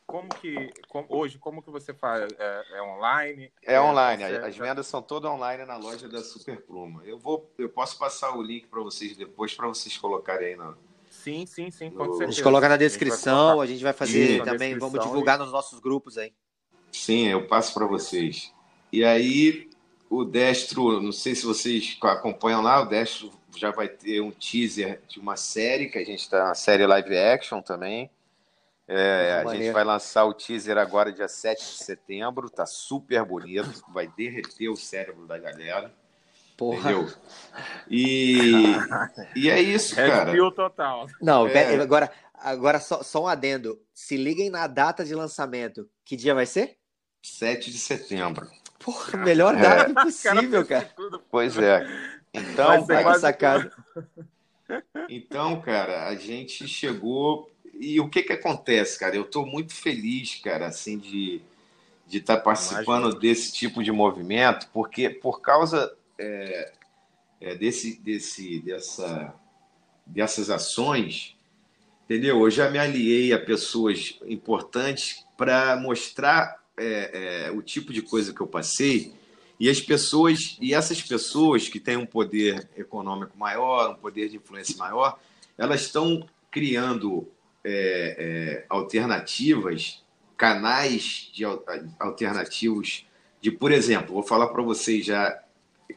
Como 0.07 0.28
que 0.28 0.72
como, 0.89 1.07
hoje 1.09 1.39
como 1.39 1.62
que 1.62 1.70
você 1.70 1.95
faz? 1.95 2.33
É, 2.39 2.78
é 2.78 2.83
online? 2.83 3.53
É, 3.62 3.74
é 3.74 3.81
online. 3.81 4.24
Você... 4.24 4.37
As 4.37 4.57
vendas 4.57 4.87
são 4.87 5.01
todas 5.01 5.31
online 5.31 5.64
na 5.64 5.76
loja 5.76 6.09
da 6.09 6.22
Super 6.22 6.61
Pluma. 6.62 7.03
Eu 7.05 7.18
vou, 7.18 7.51
eu 7.59 7.68
posso 7.68 7.99
passar 7.99 8.37
o 8.37 8.43
link 8.43 8.66
para 8.66 8.81
vocês 8.81 9.16
depois 9.16 9.55
para 9.55 9.68
vocês 9.68 9.97
colocarem 9.97 10.49
aí 10.49 10.57
no. 10.57 10.76
Sim, 11.09 11.45
sim, 11.47 11.70
sim, 11.70 11.91
com 11.91 12.05
no... 12.05 12.12
certeza. 12.12 12.24
A 12.24 12.33
gente 12.33 12.43
coloca 12.43 12.68
na 12.68 12.76
descrição, 12.76 13.61
a 13.61 13.66
gente 13.66 13.66
vai, 13.66 13.66
a 13.66 13.66
gente 13.66 13.83
vai 13.83 13.93
fazer 13.93 14.39
Sim, 14.39 14.45
também, 14.45 14.78
vamos 14.78 15.01
divulgar 15.01 15.37
e... 15.37 15.43
nos 15.43 15.53
nossos 15.53 15.78
grupos 15.81 16.16
aí. 16.16 16.33
Sim, 16.93 17.28
eu 17.28 17.47
passo 17.47 17.74
para 17.74 17.87
vocês. 17.87 18.53
E 18.93 19.05
aí 19.05 19.70
o 20.09 20.24
Destro, 20.24 21.01
não 21.01 21.12
sei 21.12 21.35
se 21.37 21.47
vocês 21.47 21.97
acompanham 22.03 22.62
lá, 22.62 22.83
o 22.83 22.87
Destro 22.87 23.31
já 23.57 23.70
vai 23.70 23.89
ter 23.89 24.20
um 24.20 24.31
teaser 24.31 25.01
de 25.09 25.20
uma 25.20 25.37
série, 25.37 25.89
que 25.89 25.99
a 25.99 26.05
gente 26.05 26.20
está 26.20 26.49
na 26.49 26.55
série 26.55 26.87
live 26.87 27.16
action 27.16 27.61
também. 27.62 28.11
É, 28.93 29.45
a 29.47 29.55
gente 29.55 29.70
vai 29.70 29.84
lançar 29.84 30.24
o 30.24 30.34
teaser 30.34 30.76
agora, 30.76 31.12
dia 31.12 31.28
7 31.28 31.61
de 31.61 31.84
setembro. 31.84 32.51
Tá 32.51 32.66
super 32.66 33.24
bonito, 33.24 33.84
vai 33.88 34.09
derreter 34.09 34.68
o 34.68 34.74
cérebro 34.74 35.28
da 35.28 35.38
galera. 35.38 35.95
Porra. 36.57 36.91
Entendeu? 36.91 37.14
E, 37.88 38.74
e 39.36 39.49
é 39.49 39.61
isso, 39.61 39.95
cara. 39.95 40.32
Red 40.32 40.51
total. 40.57 41.07
Não, 41.22 41.47
é... 41.47 41.80
agora, 41.80 42.11
agora 42.34 42.80
só, 42.80 43.01
só 43.05 43.22
um 43.22 43.26
adendo. 43.28 43.80
Se 43.95 44.16
liguem 44.16 44.51
na 44.51 44.66
data 44.66 45.05
de 45.05 45.14
lançamento. 45.14 45.88
Que 46.05 46.16
dia 46.16 46.34
vai 46.34 46.45
ser? 46.45 46.76
7 47.22 47.70
de 47.70 47.78
setembro. 47.78 48.49
Porra, 48.80 49.18
melhor 49.18 49.57
é. 49.57 49.61
data 49.61 49.91
é. 49.93 50.03
possível, 50.03 50.66
cara. 50.66 50.91
Pois 51.30 51.57
é. 51.57 51.86
Então, 52.34 52.84
vai 52.86 53.05
quase... 53.05 53.20
sacada. 53.20 53.72
Então, 55.09 55.61
cara, 55.61 56.09
a 56.09 56.16
gente 56.16 56.66
chegou 56.66 57.49
e 57.81 58.01
o 58.01 58.09
que 58.09 58.22
que 58.22 58.33
acontece, 58.33 58.99
cara? 58.99 59.16
Eu 59.16 59.22
estou 59.22 59.47
muito 59.47 59.74
feliz, 59.74 60.37
cara, 60.37 60.66
assim 60.66 60.99
de 60.99 61.43
de 62.11 62.18
estar 62.18 62.39
tá 62.39 62.43
participando 62.43 63.03
Imagina. 63.03 63.20
desse 63.20 63.53
tipo 63.53 63.85
de 63.85 63.93
movimento, 63.93 64.68
porque 64.72 65.09
por 65.09 65.41
causa 65.41 65.97
é, 66.18 66.72
é, 67.41 67.55
desse, 67.55 68.01
desse, 68.01 68.59
dessa, 68.59 69.33
dessas 70.05 70.51
ações, 70.51 71.37
entendeu? 72.05 72.41
Eu 72.41 72.51
já 72.51 72.68
me 72.68 72.81
aliei 72.81 73.33
a 73.33 73.39
pessoas 73.39 74.18
importantes 74.26 75.24
para 75.37 75.76
mostrar 75.76 76.61
é, 76.76 77.45
é, 77.47 77.51
o 77.53 77.62
tipo 77.62 77.93
de 77.93 78.03
coisa 78.03 78.35
que 78.35 78.41
eu 78.41 78.47
passei 78.49 79.14
e 79.61 79.70
as 79.70 79.81
pessoas 79.81 80.59
e 80.61 80.74
essas 80.74 81.01
pessoas 81.01 81.68
que 81.68 81.78
têm 81.78 81.97
um 81.97 82.07
poder 82.07 82.68
econômico 82.76 83.39
maior, 83.39 83.93
um 83.93 83.95
poder 83.95 84.28
de 84.28 84.37
influência 84.37 84.76
maior, 84.76 85.16
elas 85.57 85.83
estão 85.83 86.26
criando 86.51 87.28
é, 87.64 88.16
é, 88.18 88.66
alternativas, 88.68 90.02
canais 90.36 91.30
de 91.32 91.44
alternativos 91.98 93.06
de, 93.40 93.50
por 93.50 93.72
exemplo, 93.72 94.14
vou 94.14 94.22
falar 94.22 94.48
para 94.48 94.62
vocês 94.62 95.04
já 95.04 95.42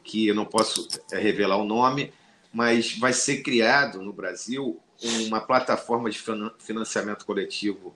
que 0.02 0.26
eu 0.26 0.34
não 0.34 0.44
posso 0.44 0.88
é, 1.12 1.18
revelar 1.18 1.56
o 1.56 1.64
nome, 1.64 2.12
mas 2.52 2.96
vai 2.98 3.12
ser 3.12 3.42
criado 3.42 4.02
no 4.02 4.12
Brasil 4.12 4.80
uma 5.26 5.40
plataforma 5.40 6.08
de 6.08 6.22
financiamento 6.58 7.26
coletivo 7.26 7.94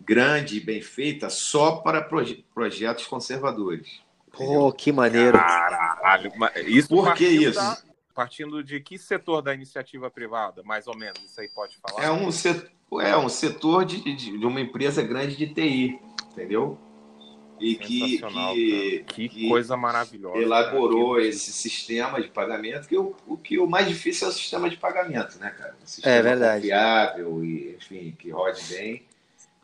grande 0.00 0.56
e 0.56 0.60
bem 0.60 0.80
feita 0.80 1.28
só 1.28 1.76
para 1.76 2.00
proje 2.00 2.44
projetos 2.54 3.06
conservadores. 3.06 4.00
Pô, 4.32 4.72
que 4.72 4.92
maneiro. 4.92 5.38
Caralho, 5.38 6.32
isso 6.66 6.88
Por 6.88 7.14
que 7.14 7.26
isso? 7.26 7.58
Da, 7.58 7.78
partindo 8.20 8.62
de 8.62 8.78
que 8.80 8.98
setor 8.98 9.40
da 9.40 9.54
iniciativa 9.54 10.10
privada, 10.10 10.62
mais 10.62 10.86
ou 10.86 10.94
menos? 10.94 11.18
Isso 11.24 11.40
aí 11.40 11.48
pode 11.48 11.78
falar? 11.78 12.04
É 12.04 12.10
um 12.10 12.30
setor, 12.30 13.02
é 13.02 13.16
um 13.16 13.30
setor 13.30 13.82
de, 13.86 13.98
de, 14.14 14.36
de 14.36 14.44
uma 14.44 14.60
empresa 14.60 15.02
grande 15.02 15.34
de 15.34 15.46
TI, 15.46 15.98
entendeu? 16.30 16.78
E 17.58 17.76
que, 17.76 18.18
que, 18.18 19.04
que, 19.06 19.28
que, 19.30 19.48
coisa 19.48 19.74
maravilhosa. 19.74 20.36
Elaborou 20.36 21.14
cara. 21.14 21.28
esse 21.28 21.50
sistema 21.50 22.20
de 22.20 22.28
pagamento, 22.28 22.86
que 22.86 22.98
o, 22.98 23.16
o 23.26 23.38
que 23.38 23.58
o 23.58 23.66
mais 23.66 23.88
difícil 23.88 24.26
é 24.26 24.30
o 24.30 24.34
sistema 24.34 24.68
de 24.68 24.76
pagamento, 24.76 25.38
né, 25.38 25.48
cara? 25.56 25.74
Um 25.82 25.86
sistema 25.86 26.14
é 26.14 26.22
verdade. 26.22 26.60
confiável 26.60 27.42
e, 27.42 27.74
enfim, 27.78 28.14
que 28.18 28.28
rode 28.28 28.62
bem. 28.64 29.02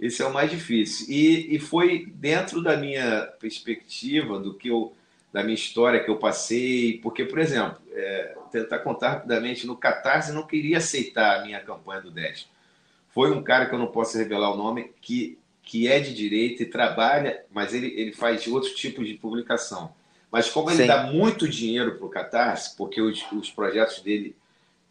Esse 0.01 0.23
é 0.23 0.27
o 0.27 0.33
mais 0.33 0.51
difícil. 0.51 1.07
E, 1.11 1.57
e 1.57 1.59
foi 1.59 2.07
dentro 2.07 2.63
da 2.63 2.75
minha 2.75 3.27
perspectiva, 3.39 4.39
do 4.39 4.55
que 4.55 4.69
eu, 4.69 4.95
da 5.37 5.43
minha 5.43 5.55
história 5.55 6.03
que 6.03 6.11
eu 6.11 6.17
passei, 6.17 6.99
porque, 7.03 7.23
por 7.23 7.39
exemplo, 7.39 7.77
é, 7.93 8.35
tentar 8.51 8.79
contar 8.79 9.11
rapidamente, 9.11 9.67
no 9.67 9.77
Catarse 9.77 10.33
não 10.33 10.47
queria 10.47 10.79
aceitar 10.79 11.39
a 11.39 11.45
minha 11.45 11.61
campanha 11.61 12.01
do 12.01 12.11
10. 12.11 12.49
Foi 13.11 13.31
um 13.31 13.43
cara 13.43 13.67
que 13.67 13.75
eu 13.75 13.79
não 13.79 13.89
posso 13.89 14.17
revelar 14.17 14.51
o 14.51 14.57
nome, 14.57 14.93
que 15.03 15.39
que 15.63 15.89
é 15.89 15.99
de 15.99 16.15
direita 16.15 16.63
e 16.63 16.67
trabalha, 16.67 17.45
mas 17.51 17.75
ele, 17.75 17.89
ele 17.97 18.13
faz 18.13 18.47
outros 18.47 18.73
tipos 18.73 19.07
de 19.07 19.15
publicação. 19.15 19.93
Mas 20.31 20.49
como 20.49 20.71
ele 20.71 20.83
Sim. 20.83 20.87
dá 20.87 21.03
muito 21.09 21.49
dinheiro 21.49 21.97
para 21.97 22.07
o 22.07 22.09
Catarse, 22.09 22.77
porque 22.77 23.03
os, 23.03 23.21
os 23.33 23.51
projetos 23.51 24.01
dele 24.01 24.37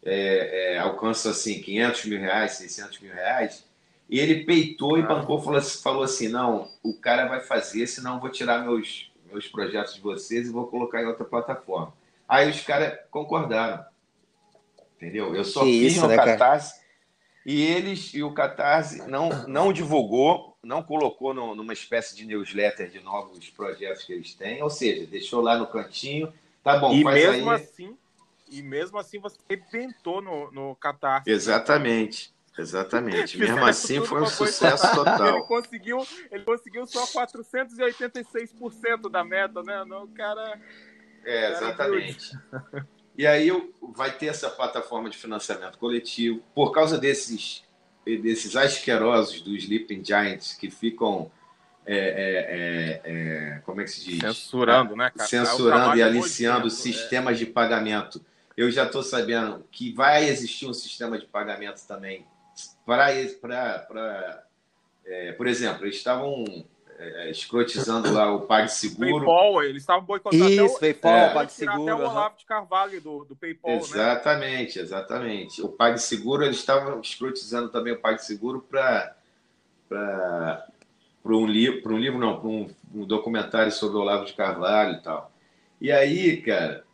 é, 0.04 0.74
é, 0.74 0.78
alcançam 0.78 1.32
assim, 1.32 1.60
500 1.62 2.04
mil 2.04 2.20
reais, 2.20 2.52
600 2.52 3.00
mil 3.00 3.12
reais, 3.12 3.64
e 4.08 4.20
ele 4.20 4.44
peitou 4.44 4.96
ah. 4.96 4.98
e 4.98 5.02
bancou, 5.02 5.40
falou, 5.40 5.62
falou 5.62 6.02
assim, 6.02 6.28
não, 6.28 6.70
o 6.82 6.92
cara 6.92 7.26
vai 7.26 7.40
fazer, 7.40 7.86
senão 7.86 8.16
eu 8.16 8.20
vou 8.20 8.30
tirar 8.30 8.62
meus, 8.62 9.10
meus 9.30 9.48
projetos 9.48 9.94
de 9.94 10.00
vocês 10.00 10.48
e 10.48 10.52
vou 10.52 10.66
colocar 10.66 11.02
em 11.02 11.06
outra 11.06 11.24
plataforma. 11.24 11.92
Aí 12.28 12.50
os 12.50 12.60
caras 12.60 12.98
concordaram. 13.10 13.84
Entendeu? 14.96 15.34
Eu 15.34 15.44
só 15.44 15.60
que 15.60 15.66
fiz 15.66 15.92
isso, 15.92 16.02
no 16.02 16.08
né, 16.08 16.16
Catarse 16.16 16.74
cara? 16.74 16.86
e 17.44 17.62
eles 17.62 18.14
e 18.14 18.22
o 18.22 18.32
Catarse 18.32 19.06
não, 19.08 19.28
não 19.46 19.72
divulgou 19.72 20.56
não 20.66 20.82
colocou 20.82 21.32
no, 21.32 21.54
numa 21.54 21.72
espécie 21.72 22.16
de 22.16 22.26
newsletter 22.26 22.90
de 22.90 22.98
novos 23.00 23.48
projetos 23.50 24.02
que 24.02 24.12
eles 24.12 24.34
têm, 24.34 24.62
ou 24.62 24.68
seja, 24.68 25.06
deixou 25.06 25.40
lá 25.40 25.56
no 25.56 25.66
cantinho, 25.66 26.32
tá 26.62 26.76
bom, 26.76 26.92
e 26.92 27.04
mesmo 27.04 27.50
aí... 27.50 27.62
assim 27.62 27.96
E 28.50 28.62
mesmo 28.62 28.98
assim 28.98 29.18
você 29.20 29.38
arrebentou 29.48 30.20
no, 30.20 30.50
no 30.50 30.74
Catarse. 30.76 31.30
Exatamente. 31.30 32.34
Exatamente. 32.58 33.38
Mesmo 33.38 33.64
assim 33.64 34.04
foi 34.04 34.22
um 34.22 34.26
sucesso 34.26 34.92
total. 34.94 35.36
Ele 35.36 35.46
conseguiu, 35.46 36.04
ele 36.30 36.44
conseguiu 36.44 36.86
só 36.86 37.06
486% 37.06 39.10
da 39.10 39.22
meta, 39.22 39.62
né? 39.62 39.82
o 39.82 40.08
cara. 40.08 40.58
É, 41.24 41.52
exatamente. 41.52 42.36
E 43.18 43.26
aí 43.26 43.50
vai 43.94 44.12
ter 44.12 44.26
essa 44.26 44.50
plataforma 44.50 45.08
de 45.08 45.16
financiamento 45.16 45.78
coletivo. 45.78 46.42
Por 46.54 46.70
causa 46.70 46.98
desses 46.98 47.64
desses 48.04 48.54
asquerosos 48.54 49.40
dos 49.40 49.64
Sleeping 49.64 50.04
Giants 50.04 50.54
que 50.54 50.70
ficam 50.70 51.30
é, 51.84 51.96
é, 51.96 51.98
é, 51.98 53.00
é, 53.04 53.58
como 53.64 53.80
é 53.80 53.84
que 53.84 53.90
se 53.90 54.04
diz? 54.04 54.20
Censurando, 54.20 54.94
né, 54.96 55.10
cara? 55.10 55.28
Censurando 55.28 55.96
e 55.96 56.02
aliciando 56.02 56.68
sistemas 56.68 57.38
de 57.38 57.46
pagamento. 57.46 58.20
Eu 58.56 58.70
já 58.70 58.84
estou 58.84 59.02
sabendo 59.02 59.64
que 59.70 59.92
vai 59.92 60.28
existir 60.28 60.66
um 60.66 60.74
sistema 60.74 61.18
de 61.18 61.26
pagamento 61.26 61.80
também 61.86 62.26
para, 62.86 63.80
para, 63.80 64.44
é, 65.04 65.32
por 65.32 65.48
exemplo, 65.48 65.84
eles 65.84 65.96
estavam 65.96 66.44
é, 66.98 67.30
escrotizando 67.30 68.12
lá 68.12 68.32
o 68.32 68.42
PagSeguro. 68.42 69.26
PayPal, 69.26 69.62
eles 69.64 69.82
estavam 69.82 70.04
boicotando 70.04 70.48
Isso, 70.48 70.62
até 70.62 70.76
o, 70.76 70.78
PayPal, 70.78 71.12
é, 71.12 71.34
PagSeguro. 71.34 71.82
Até 71.82 71.94
o 71.94 72.08
Olavo 72.08 72.38
de 72.38 72.44
Carvalho 72.46 73.00
do, 73.00 73.24
do 73.24 73.36
PayPal, 73.36 73.72
né? 73.72 73.78
Exatamente, 73.78 74.78
né? 74.78 74.84
exatamente. 74.84 75.62
O 75.62 75.68
PagSeguro, 75.68 76.44
eles 76.44 76.56
estavam 76.56 77.00
escrotizando 77.00 77.68
também 77.68 77.92
o 77.92 78.00
PagSeguro 78.00 78.60
para 78.60 79.14
para 79.88 81.36
um 81.36 81.46
livro, 81.46 81.82
para 81.82 81.92
um 81.92 81.98
livro 81.98 82.18
não, 82.18 82.38
para 82.38 82.48
um, 82.48 82.70
um, 82.94 83.04
documentário 83.04 83.72
sobre 83.72 83.96
o 83.96 84.00
Olavo 84.00 84.24
de 84.24 84.32
Carvalho 84.32 84.94
e 84.94 85.02
tal. 85.02 85.32
E 85.80 85.90
aí, 85.90 86.40
cara, 86.40 86.84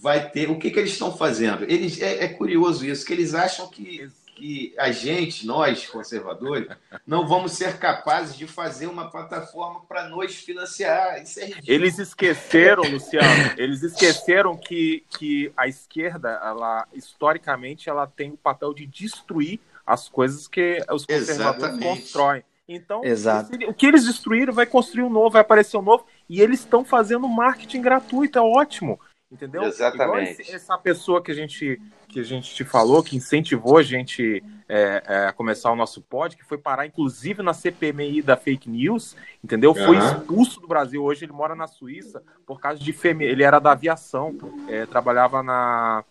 vai 0.00 0.30
ter. 0.30 0.50
O 0.50 0.58
que, 0.58 0.70
que 0.70 0.78
eles 0.78 0.92
estão 0.92 1.14
fazendo? 1.16 1.64
Eles 1.64 2.00
é, 2.00 2.24
é 2.24 2.28
curioso 2.28 2.86
isso, 2.86 3.04
que 3.04 3.12
eles 3.12 3.34
acham 3.34 3.68
que 3.68 4.10
que 4.34 4.74
a 4.76 4.90
gente, 4.90 5.46
nós 5.46 5.86
conservadores, 5.86 6.68
não 7.06 7.26
vamos 7.26 7.52
ser 7.52 7.78
capazes 7.78 8.36
de 8.36 8.46
fazer 8.46 8.86
uma 8.86 9.10
plataforma 9.10 9.80
para 9.86 10.08
nos 10.08 10.34
financiar. 10.34 11.22
Isso 11.22 11.40
é. 11.40 11.50
Eles 11.66 11.98
esqueceram, 11.98 12.82
Luciano, 12.82 13.54
eles 13.56 13.82
esqueceram 13.82 14.56
que, 14.56 15.04
que 15.16 15.52
a 15.56 15.68
esquerda, 15.68 16.40
ela 16.42 16.86
historicamente, 16.92 17.88
ela 17.88 18.06
tem 18.06 18.30
o 18.30 18.36
papel 18.36 18.74
de 18.74 18.86
destruir 18.86 19.60
as 19.86 20.08
coisas 20.08 20.48
que 20.48 20.84
os 20.90 21.06
conservadores 21.06 21.28
Exatamente. 21.28 21.84
constroem. 21.84 22.44
Então, 22.66 23.04
Exato. 23.04 23.50
o 23.68 23.74
que 23.74 23.86
eles 23.86 24.06
destruíram 24.06 24.52
vai 24.52 24.64
construir 24.64 25.04
um 25.04 25.10
novo, 25.10 25.30
vai 25.30 25.42
aparecer 25.42 25.76
um 25.76 25.82
novo, 25.82 26.06
e 26.28 26.40
eles 26.40 26.60
estão 26.60 26.82
fazendo 26.82 27.28
marketing 27.28 27.82
gratuito, 27.82 28.38
é 28.38 28.42
ótimo. 28.42 28.98
Entendeu? 29.34 29.64
Exatamente. 29.64 30.42
Esse, 30.42 30.54
essa 30.54 30.78
pessoa 30.78 31.20
que 31.20 31.32
a 31.32 31.34
gente 31.34 31.80
que 32.06 32.20
a 32.20 32.22
gente 32.22 32.54
te 32.54 32.64
falou, 32.64 33.02
que 33.02 33.16
incentivou 33.16 33.78
a 33.78 33.82
gente 33.82 34.44
é, 34.68 35.02
é, 35.04 35.26
a 35.26 35.32
começar 35.32 35.72
o 35.72 35.76
nosso 35.76 36.00
pod, 36.00 36.36
que 36.36 36.44
foi 36.44 36.56
parar 36.56 36.86
inclusive 36.86 37.42
na 37.42 37.52
CPMI 37.52 38.22
da 38.22 38.36
fake 38.36 38.70
news, 38.70 39.16
entendeu? 39.42 39.74
Foi 39.74 39.98
uhum. 39.98 40.06
expulso 40.06 40.60
do 40.60 40.68
Brasil. 40.68 41.02
Hoje 41.02 41.24
ele 41.24 41.32
mora 41.32 41.56
na 41.56 41.66
Suíça 41.66 42.22
por 42.46 42.60
causa 42.60 42.78
de 42.78 42.92
femi... 42.92 43.24
ele 43.24 43.42
era 43.42 43.58
da 43.58 43.72
aviação, 43.72 44.38
é, 44.68 44.86
trabalhava 44.86 45.42
na 45.42 46.04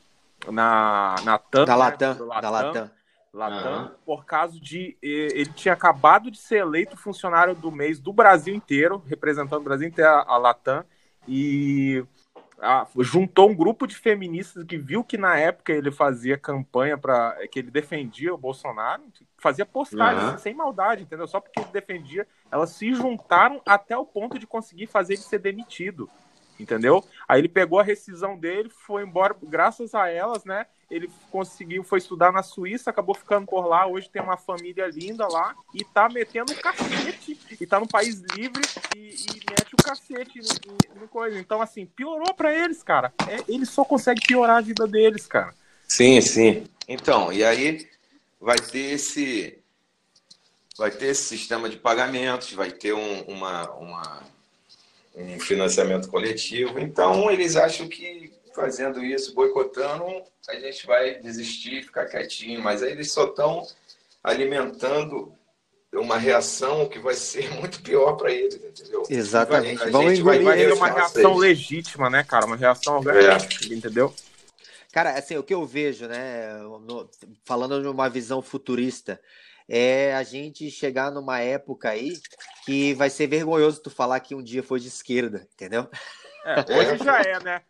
na 0.52 1.16
na 1.24 1.38
TAM, 1.38 1.64
da 1.64 1.76
Latam, 1.78 2.14
né? 2.14 2.20
Latam, 2.26 2.42
da 2.42 2.50
Latam. 2.50 2.92
Latam, 3.34 3.84
uhum. 3.84 3.92
por 4.06 4.26
causa 4.26 4.60
de 4.60 4.98
ele 5.02 5.54
tinha 5.54 5.74
acabado 5.74 6.30
de 6.30 6.38
ser 6.38 6.58
eleito 6.58 6.98
funcionário 6.98 7.56
do 7.56 7.72
mês 7.72 8.02
do 8.02 8.12
Brasil 8.12 8.54
inteiro, 8.54 9.02
representando 9.08 9.62
o 9.62 9.64
Brasil 9.64 9.88
inteiro 9.88 10.12
a 10.12 10.38
Latam 10.38 10.84
e 11.28 12.04
a, 12.64 12.88
juntou 13.00 13.50
um 13.50 13.56
grupo 13.56 13.86
de 13.86 13.96
feministas 13.96 14.64
que 14.64 14.78
viu 14.78 15.04
que 15.04 15.18
na 15.18 15.38
época 15.38 15.74
ele 15.74 15.92
fazia 15.92 16.38
campanha 16.38 16.98
para 16.98 17.36
que 17.52 17.60
ele 17.60 17.70
defendia 17.70 18.34
o 18.34 18.38
Bolsonaro, 18.38 19.04
fazia 19.38 19.66
postagens 19.66 20.32
uhum. 20.32 20.38
sem 20.38 20.54
maldade, 20.54 21.04
entendeu? 21.04 21.28
Só 21.28 21.40
porque 21.40 21.60
ele 21.60 21.70
defendia, 21.72 22.26
elas 22.50 22.70
se 22.70 22.94
juntaram 22.94 23.62
até 23.66 23.98
o 23.98 24.06
ponto 24.06 24.40
de 24.40 24.48
conseguir 24.48 24.88
fazer 24.88 25.14
ele 25.14 25.22
ser 25.22 25.40
demitido, 25.40 26.10
entendeu? 26.64 27.04
Aí 27.28 27.40
ele 27.40 27.50
pegou 27.50 27.80
a 27.80 27.84
rescisão 27.84 28.38
dele, 28.38 28.70
foi 28.70 29.04
embora, 29.04 29.36
graças 29.44 29.94
a 29.94 30.10
elas, 30.10 30.44
né? 30.44 30.66
ele 30.96 31.10
conseguiu, 31.32 31.84
foi 31.84 31.98
estudar 31.98 32.32
na 32.32 32.44
Suíça, 32.44 32.92
acabou 32.92 33.16
ficando 33.16 33.48
por 33.48 33.66
lá, 33.66 33.88
hoje 33.88 34.10
tem 34.10 34.22
uma 34.22 34.38
família 34.38 34.88
linda 34.88 35.28
lá 35.28 35.56
e 35.74 35.84
tá 35.84 36.08
metendo 36.08 36.54
cacete, 36.56 37.40
e 37.60 37.66
tá 37.66 37.80
no 37.80 37.88
país 37.88 38.22
livre 38.36 38.62
e, 38.96 39.00
e 39.00 39.42
mete 39.50 39.74
o 39.74 39.84
cacete 39.84 40.40
no, 40.68 41.02
no 41.02 41.08
coisa. 41.08 41.40
Então, 41.40 41.62
assim, 41.62 41.86
piorou 41.86 42.34
para 42.36 42.54
eles, 42.54 42.84
cara. 42.84 43.12
É, 43.28 43.44
eles 43.52 43.70
só 43.70 43.84
conseguem 43.84 44.24
piorar 44.26 44.58
a 44.58 44.62
vida 44.62 44.86
deles, 44.86 45.26
cara. 45.26 45.54
Sim, 45.88 46.22
sim. 46.22 46.68
Então, 46.88 47.34
e 47.34 47.44
aí 47.44 47.88
vai 48.40 48.58
ter 48.58 48.94
esse 48.94 49.60
vai 50.78 50.90
ter 50.92 51.08
esse 51.08 51.24
sistema 51.24 51.70
de 51.70 51.78
pagamentos, 51.78 52.54
vai 52.54 52.72
ter 52.72 52.94
um, 52.94 53.22
uma, 53.24 53.70
uma, 53.72 54.24
um 55.16 55.40
financiamento 55.40 56.10
coletivo. 56.10 56.80
Então, 56.80 57.30
eles 57.30 57.56
acham 57.56 57.88
que 57.88 58.32
fazendo 58.54 59.04
isso, 59.04 59.34
boicotando, 59.34 60.06
a 60.48 60.56
gente 60.56 60.86
vai 60.86 61.16
desistir 61.16 61.80
e 61.80 61.84
ficar 61.84 62.06
quietinho. 62.06 62.62
Mas 62.62 62.84
aí 62.84 62.92
eles 62.92 63.12
só 63.12 63.26
estão 63.26 63.66
alimentando 64.24 65.34
uma 65.94 66.18
reação 66.18 66.88
que 66.88 67.00
vai 67.00 67.14
ser 67.14 67.50
muito 67.60 67.82
pior 67.82 68.14
para 68.14 68.32
eles, 68.32 68.56
entendeu? 68.56 69.04
Exatamente. 69.10 69.80
Vai, 69.80 69.92
Vamos 69.92 70.20
vai, 70.20 70.40
vai 70.40 70.58
ter 70.58 70.74
uma 70.74 70.90
reação 70.90 71.36
legítima, 71.36 72.10
né, 72.10 72.24
cara? 72.24 72.46
Uma 72.46 72.56
reação 72.56 72.98
orgânica, 72.98 73.56
é. 73.70 73.74
entendeu? 73.74 74.14
Cara, 74.92 75.18
assim, 75.18 75.36
o 75.38 75.44
que 75.44 75.54
eu 75.54 75.66
vejo, 75.66 76.08
né, 76.08 76.54
no, 76.82 77.10
falando 77.44 77.82
de 77.82 77.88
uma 77.88 78.08
visão 78.08 78.44
futurista, 78.44 79.20
é 79.68 80.14
a 80.16 80.24
gente 80.24 80.70
chegar 80.70 81.12
numa 81.12 81.40
época 81.40 81.90
aí 81.90 82.14
que 82.66 82.94
vai 82.94 83.10
ser 83.10 83.28
vergonhoso 83.28 83.82
tu 83.82 83.90
falar 83.90 84.20
que 84.20 84.36
um 84.36 84.44
dia 84.44 84.64
foi 84.64 84.80
de 84.80 84.88
esquerda, 84.88 85.48
entendeu? 85.54 85.88
É, 86.46 86.78
hoje 86.78 87.04
já 87.04 87.22
é, 87.22 87.40
né? 87.40 87.62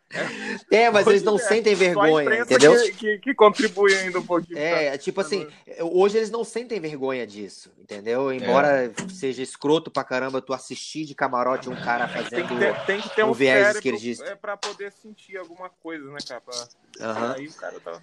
É, 0.71 0.77
é 0.77 0.89
mas 0.89 1.05
hoje 1.05 1.17
eles 1.17 1.23
não 1.23 1.35
é. 1.35 1.39
sentem 1.39 1.75
vergonha, 1.75 2.39
entendeu? 2.39 2.73
Que, 2.73 2.91
que, 2.93 3.17
que, 3.19 3.33
contribui 3.35 3.93
ainda 3.93 4.19
um 4.19 4.25
pouquinho. 4.25 4.57
É, 4.57 4.89
pra... 4.89 4.97
tipo 4.97 5.21
assim, 5.21 5.47
hoje 5.79 6.17
eles 6.17 6.31
não 6.31 6.43
sentem 6.43 6.79
vergonha 6.79 7.25
disso, 7.27 7.71
entendeu? 7.77 8.33
Embora 8.33 8.85
é. 8.85 8.93
seja 9.09 9.43
escroto 9.43 9.91
pra 9.91 10.03
caramba 10.03 10.41
tu 10.41 10.53
assistir 10.53 11.05
de 11.05 11.13
camarote 11.13 11.69
um 11.69 11.75
cara 11.75 12.07
fazendo 12.07 12.29
tem 12.29 12.47
que 12.47 12.57
ter, 12.57 12.85
tem 12.85 13.01
que 13.01 13.15
ter 13.15 13.23
um 13.23 13.31
viés 13.31 13.75
esquerdista. 13.75 14.25
É 14.25 14.35
pra 14.35 14.57
poder 14.57 14.91
sentir 14.91 15.37
alguma 15.37 15.69
coisa, 15.69 16.09
né, 16.11 16.17
cara? 16.27 16.41
Pra... 16.41 17.13
Uhum. 17.13 17.31
Aí 17.33 17.47
o 17.47 17.53
cara 17.53 17.79
tá... 17.79 18.01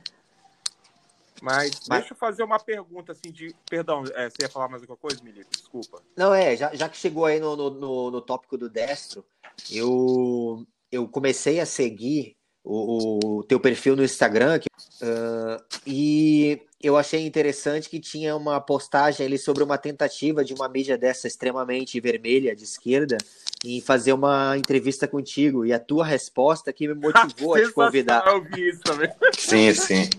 Mas, 1.41 1.70
Mas, 1.88 2.01
deixa 2.01 2.14
eu 2.14 2.18
fazer 2.18 2.43
uma 2.43 2.59
pergunta 2.59 3.12
assim 3.12 3.30
de. 3.30 3.55
Perdão, 3.68 4.05
é, 4.14 4.28
você 4.28 4.43
ia 4.43 4.49
falar 4.49 4.68
mais 4.68 4.82
alguma 4.82 4.99
coisa, 4.99 5.22
Milito? 5.22 5.51
Desculpa. 5.51 6.03
Não, 6.16 6.34
é, 6.34 6.57
já, 6.57 6.74
já 6.74 6.88
que 6.88 6.97
chegou 6.97 7.24
aí 7.24 7.41
no, 7.41 7.57
no, 7.57 7.70
no, 7.70 8.11
no 8.11 8.20
tópico 8.20 8.57
do 8.59 8.68
destro, 8.68 9.24
eu, 9.70 10.66
eu 10.91 11.09
comecei 11.09 11.61
a 11.61 11.66
seguir 11.66 12.36
o, 12.62 13.38
o 13.38 13.45
teu 13.45 13.59
perfil 13.59 13.97
no 13.97 14.05
Instagram 14.05 14.61
uh, 15.03 15.64
e 15.86 16.61
eu 16.82 16.97
achei 16.97 17.26
interessante 17.26 17.88
que 17.88 17.99
tinha 17.99 18.36
uma 18.36 18.61
postagem 18.61 19.26
ali 19.26 19.38
sobre 19.38 19.62
uma 19.62 19.78
tentativa 19.78 20.45
de 20.45 20.55
uma 20.55 20.68
mídia 20.68 20.97
dessa 20.97 21.26
extremamente 21.26 22.01
vermelha 22.01 22.55
de 22.55 22.64
esquerda 22.64 23.16
em 23.65 23.81
fazer 23.81 24.13
uma 24.13 24.57
entrevista 24.57 25.07
contigo 25.07 25.67
e 25.67 25.73
a 25.73 25.79
tua 25.79 26.05
resposta 26.05 26.73
que 26.73 26.89
me 26.89 26.95
motivou 26.95 27.55
a 27.55 27.61
te 27.61 27.71
convidar. 27.73 28.27
Eu 28.27 28.43
vi 28.43 28.71
isso 28.71 28.81
também. 28.81 29.11
Sim, 29.37 29.73
sim. 29.75 30.11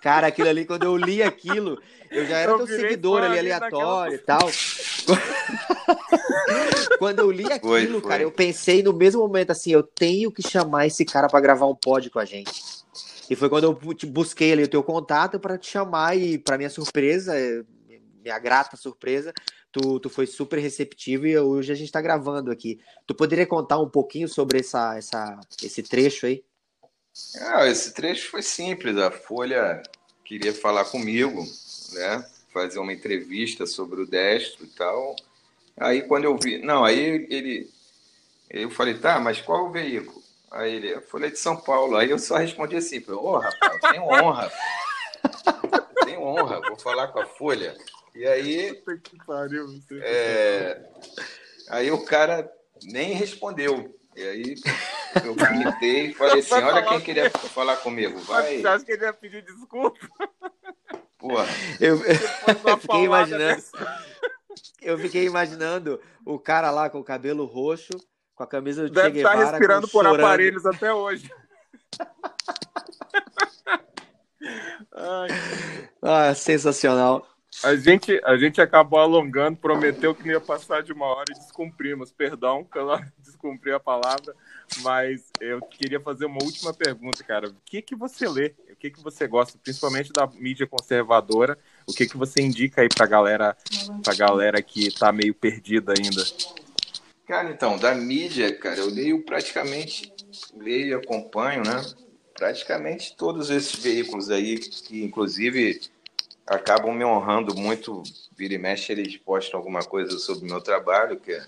Cara, 0.00 0.28
aquilo 0.28 0.48
ali, 0.48 0.64
quando 0.64 0.84
eu 0.84 0.96
li 0.96 1.22
aquilo, 1.22 1.80
eu 2.10 2.24
já 2.26 2.38
era 2.38 2.52
eu 2.52 2.58
teu 2.58 2.66
seguidor 2.68 3.22
ali 3.22 3.38
aleatório 3.38 4.14
e 4.14 4.18
tal. 4.18 4.48
quando 6.98 7.18
eu 7.18 7.30
li 7.30 7.52
aquilo, 7.52 7.68
foi, 7.68 7.86
foi. 7.86 8.00
cara, 8.02 8.22
eu 8.22 8.30
pensei 8.30 8.82
no 8.82 8.92
mesmo 8.92 9.20
momento 9.20 9.50
assim, 9.50 9.72
eu 9.72 9.82
tenho 9.82 10.30
que 10.30 10.48
chamar 10.48 10.86
esse 10.86 11.04
cara 11.04 11.28
para 11.28 11.40
gravar 11.40 11.66
um 11.66 11.74
pod 11.74 12.08
com 12.10 12.20
a 12.20 12.24
gente. 12.24 12.52
E 13.28 13.34
foi 13.34 13.48
quando 13.48 13.64
eu 13.64 13.76
busquei 14.08 14.52
ali 14.52 14.62
o 14.62 14.68
teu 14.68 14.84
contato 14.84 15.40
para 15.40 15.58
te 15.58 15.68
chamar 15.68 16.16
e 16.16 16.38
para 16.38 16.56
minha 16.56 16.70
surpresa, 16.70 17.34
minha 18.26 18.38
grata 18.40 18.76
surpresa, 18.76 19.32
tu, 19.70 20.00
tu 20.00 20.10
foi 20.10 20.26
super 20.26 20.58
receptivo 20.58 21.26
e 21.26 21.38
hoje 21.38 21.70
a 21.70 21.74
gente 21.76 21.86
está 21.86 22.00
gravando 22.00 22.50
aqui. 22.50 22.80
Tu 23.06 23.14
poderia 23.14 23.46
contar 23.46 23.78
um 23.78 23.88
pouquinho 23.88 24.28
sobre 24.28 24.58
essa, 24.58 24.96
essa, 24.98 25.40
esse 25.62 25.82
trecho 25.84 26.26
aí? 26.26 26.44
Ah, 27.40 27.66
esse 27.66 27.94
trecho 27.94 28.28
foi 28.28 28.42
simples. 28.42 28.96
A 28.98 29.12
Folha 29.12 29.80
queria 30.24 30.52
falar 30.52 30.84
comigo, 30.86 31.46
né? 31.92 32.26
Fazer 32.52 32.80
uma 32.80 32.92
entrevista 32.92 33.64
sobre 33.64 34.02
o 34.02 34.06
Destro 34.06 34.64
e 34.64 34.68
tal. 34.68 35.14
Aí 35.78 36.02
quando 36.02 36.24
eu 36.24 36.36
vi. 36.36 36.58
Não, 36.58 36.84
aí 36.84 37.26
ele. 37.30 37.70
Eu 38.50 38.70
falei, 38.70 38.98
tá, 38.98 39.18
mas 39.20 39.40
qual 39.40 39.66
o 39.66 39.72
veículo? 39.72 40.22
Aí 40.50 40.74
ele, 40.74 40.94
a 40.94 41.00
Folha 41.00 41.30
de 41.30 41.38
São 41.38 41.56
Paulo. 41.56 41.96
Aí 41.96 42.10
eu 42.10 42.18
só 42.18 42.36
respondi 42.36 42.76
assim, 42.76 43.02
ô 43.08 43.18
oh, 43.18 43.38
rapaz, 43.38 43.80
tenho 43.90 44.02
honra. 44.04 44.52
tenho 46.04 46.22
honra, 46.22 46.60
vou 46.60 46.78
falar 46.78 47.08
com 47.08 47.20
a 47.20 47.26
Folha. 47.26 47.76
E 48.16 48.26
aí. 48.26 48.82
Que 49.02 49.16
pariu, 49.26 49.66
é, 50.00 50.82
aí 51.68 51.90
o 51.90 52.02
cara 52.04 52.50
nem 52.82 53.12
respondeu. 53.12 53.94
E 54.16 54.22
aí 54.22 54.54
eu 55.22 55.34
gritei 55.34 56.06
e 56.06 56.14
falei 56.14 56.40
assim: 56.40 56.54
olha 56.54 56.82
quem 56.82 57.00
queria 57.02 57.30
falar 57.30 57.76
comigo. 57.76 58.18
Vai. 58.20 58.58
Você 58.58 58.66
acha 58.66 58.84
que 58.86 58.92
ele 58.92 59.04
ia 59.04 59.12
pedir 59.12 59.42
desculpa? 59.42 59.98
Porra. 61.18 61.44
Eu, 61.78 62.00
eu 62.02 62.78
fiquei 62.78 63.04
imaginando. 63.04 63.62
Eu 64.80 64.98
fiquei 64.98 65.26
imaginando 65.26 66.00
o 66.24 66.38
cara 66.38 66.70
lá 66.70 66.88
com 66.88 67.00
o 67.00 67.04
cabelo 67.04 67.44
roxo, 67.44 67.92
com 68.34 68.42
a 68.42 68.46
camisa 68.46 68.84
do 68.84 68.90
Deve 68.90 69.08
Che 69.08 69.14
Guevara. 69.16 69.38
estar 69.40 69.50
respirando 69.50 69.88
por 69.88 70.04
chorando. 70.04 70.24
aparelhos 70.24 70.64
até 70.64 70.92
hoje. 70.92 71.30
Ai. 74.92 75.28
Ah, 76.08 76.32
sensacional. 76.34 77.26
A 77.66 77.74
gente, 77.74 78.20
a 78.22 78.36
gente 78.36 78.60
acabou 78.60 79.00
alongando, 79.00 79.56
prometeu 79.56 80.14
que 80.14 80.22
não 80.22 80.30
ia 80.30 80.40
passar 80.40 80.84
de 80.84 80.92
uma 80.92 81.06
hora 81.06 81.32
e 81.32 81.34
descumprimos. 81.34 82.12
Perdão 82.12 82.62
pela 82.72 83.04
descumprir 83.18 83.74
a 83.74 83.80
palavra, 83.80 84.36
mas 84.82 85.32
eu 85.40 85.60
queria 85.62 85.98
fazer 85.98 86.26
uma 86.26 86.38
última 86.44 86.72
pergunta, 86.72 87.24
cara. 87.24 87.48
O 87.48 87.56
que 87.64 87.82
que 87.82 87.96
você 87.96 88.28
lê? 88.28 88.54
O 88.70 88.76
que 88.76 88.88
que 88.88 89.02
você 89.02 89.26
gosta, 89.26 89.58
principalmente 89.58 90.12
da 90.12 90.28
mídia 90.28 90.64
conservadora? 90.64 91.58
O 91.88 91.92
que 91.92 92.06
que 92.06 92.16
você 92.16 92.40
indica 92.40 92.82
aí 92.82 92.88
pra 92.88 93.04
galera, 93.04 93.56
pra 94.04 94.14
galera 94.14 94.62
que 94.62 94.96
tá 94.96 95.10
meio 95.10 95.34
perdida 95.34 95.92
ainda? 95.92 96.22
Cara, 97.26 97.50
então, 97.50 97.76
da 97.76 97.96
mídia, 97.96 98.56
cara, 98.56 98.78
eu 98.78 98.88
leio 98.88 99.24
praticamente, 99.24 100.12
leio 100.54 100.86
e 100.86 100.94
acompanho, 100.94 101.64
né? 101.64 101.84
Praticamente 102.32 103.16
todos 103.16 103.50
esses 103.50 103.74
veículos 103.82 104.30
aí, 104.30 104.56
que 104.56 105.02
inclusive 105.02 105.80
acabam 106.46 106.94
me 106.94 107.04
honrando 107.04 107.54
muito. 107.54 108.02
Vira 108.36 108.54
e 108.54 108.58
mexe, 108.58 108.92
eles 108.92 109.16
postam 109.16 109.58
alguma 109.58 109.82
coisa 109.82 110.18
sobre 110.18 110.44
o 110.44 110.50
meu 110.50 110.60
trabalho, 110.60 111.18
que 111.18 111.32
é, 111.32 111.44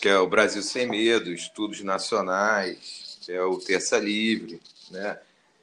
que 0.00 0.08
é 0.08 0.18
o 0.18 0.28
Brasil 0.28 0.62
Sem 0.62 0.86
Medo, 0.86 1.32
Estudos 1.32 1.82
Nacionais, 1.82 3.20
é 3.28 3.42
o 3.42 3.58
Terça 3.58 3.98
Livre, 3.98 4.60
né? 4.90 5.18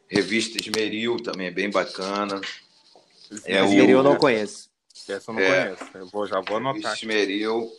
Revista 0.07 0.61
Esmeril 0.61 1.17
também 1.17 1.47
é 1.47 1.51
bem 1.51 1.69
bacana. 1.69 2.39
É 3.43 3.63
Esmeril 3.63 3.97
eu 3.97 4.03
não 4.03 4.17
conheço. 4.17 4.69
Essa 5.09 5.31
eu 5.31 5.35
não 5.35 5.41
é, 5.41 5.65
conheço, 5.65 5.97
eu 5.97 6.07
vou, 6.07 6.27
já 6.27 6.39
vou 6.41 6.57
anotar. 6.57 6.93
Esmeril, 6.93 7.71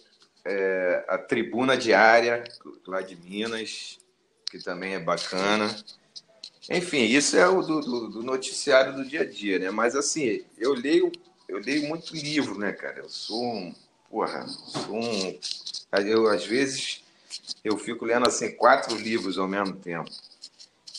é, 0.45 1.05
a 1.09 1.18
Tribuna 1.18 1.77
Diária, 1.77 2.43
lá 2.87 3.01
de 3.01 3.16
Minas, 3.16 3.99
que 4.51 4.59
também 4.59 4.95
é 4.95 4.99
bacana. 4.99 5.74
Enfim, 6.70 7.04
isso 7.04 7.36
é 7.36 7.46
o 7.48 7.62
do, 7.62 7.80
do, 7.80 8.08
do, 8.08 8.22
noticiário 8.22 8.94
do 8.94 9.04
dia 9.04 9.20
a 9.20 9.24
dia, 9.24 9.58
né? 9.58 9.70
Mas 9.70 9.94
assim, 9.94 10.44
eu 10.58 10.72
leio, 10.74 11.12
eu 11.48 11.58
leio 11.58 11.88
muito 11.88 12.14
livro, 12.14 12.58
né, 12.58 12.72
cara? 12.72 12.98
Eu 12.98 13.08
sou 13.08 13.42
um, 13.42 13.74
porra, 14.10 14.46
sou 14.48 14.96
um, 14.96 15.38
eu 16.04 16.28
às 16.28 16.44
vezes 16.44 17.04
eu 17.62 17.78
fico 17.78 18.04
lendo 18.04 18.26
assim 18.26 18.50
quatro 18.56 18.96
livros 18.96 19.38
ao 19.38 19.46
mesmo 19.46 19.76
tempo. 19.76 20.10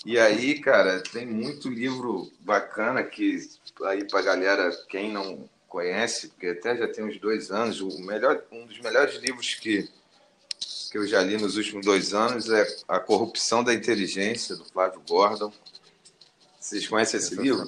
E 0.05 0.17
aí, 0.17 0.59
cara, 0.59 1.01
tem 1.01 1.25
muito 1.25 1.67
livro 1.67 2.31
bacana 2.39 3.03
que 3.03 3.37
aí 3.83 4.05
pra 4.05 4.21
galera, 4.21 4.71
quem 4.87 5.11
não 5.11 5.49
conhece, 5.67 6.29
porque 6.29 6.47
até 6.47 6.77
já 6.77 6.87
tem 6.87 7.03
uns 7.03 7.19
dois 7.19 7.51
anos, 7.51 7.81
o 7.81 7.89
melhor, 8.01 8.41
um 8.51 8.65
dos 8.65 8.79
melhores 8.79 9.15
livros 9.17 9.55
que 9.55 9.89
que 10.97 11.03
eu 11.03 11.07
já 11.07 11.21
li 11.21 11.37
nos 11.37 11.57
últimos 11.57 11.85
dois 11.85 12.11
anos 12.11 12.49
é 12.49 12.65
A 12.87 12.99
Corrupção 12.99 13.63
da 13.63 13.71
Inteligência, 13.71 14.55
do 14.55 14.65
Flávio 14.65 14.99
Gordon. 15.07 15.53
Vocês 16.59 16.87
conhecem 16.87 17.19
esse 17.19 17.35
livro? 17.35 17.67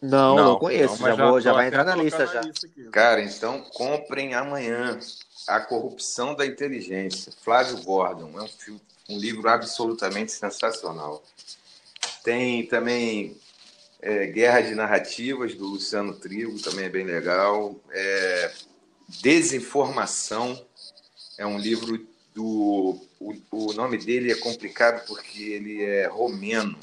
Não, 0.00 0.36
não, 0.36 0.44
não 0.44 0.58
conheço. 0.60 1.02
Não, 1.02 1.08
já, 1.10 1.16
já, 1.16 1.30
vou, 1.30 1.40
já 1.40 1.52
vai 1.52 1.66
entrar 1.66 1.84
na 1.84 1.96
lista 1.96 2.24
já. 2.24 2.40
Cara, 2.92 3.20
então 3.20 3.60
comprem 3.72 4.34
amanhã 4.34 4.98
A 5.48 5.58
Corrupção 5.58 6.36
da 6.36 6.46
Inteligência, 6.46 7.32
Flávio 7.42 7.82
Gordon. 7.82 8.38
É 8.38 8.42
um, 8.42 8.80
um 9.10 9.18
livro 9.18 9.48
absolutamente 9.48 10.30
sensacional. 10.30 11.20
Tem 12.22 12.64
também 12.66 13.36
é, 14.00 14.26
Guerra 14.26 14.60
de 14.60 14.74
Narrativas, 14.76 15.54
do 15.56 15.66
Luciano 15.66 16.14
Trigo, 16.14 16.62
também 16.62 16.84
é 16.84 16.88
bem 16.88 17.04
legal. 17.04 17.74
É, 17.90 18.52
Desinformação, 19.20 20.64
é 21.36 21.44
um 21.44 21.58
livro 21.58 22.11
do. 22.34 22.98
O, 23.20 23.34
o 23.50 23.72
nome 23.72 23.98
dele 23.98 24.32
é 24.32 24.36
complicado 24.36 25.06
porque 25.06 25.42
ele 25.42 25.82
é 25.82 26.06
romeno. 26.06 26.78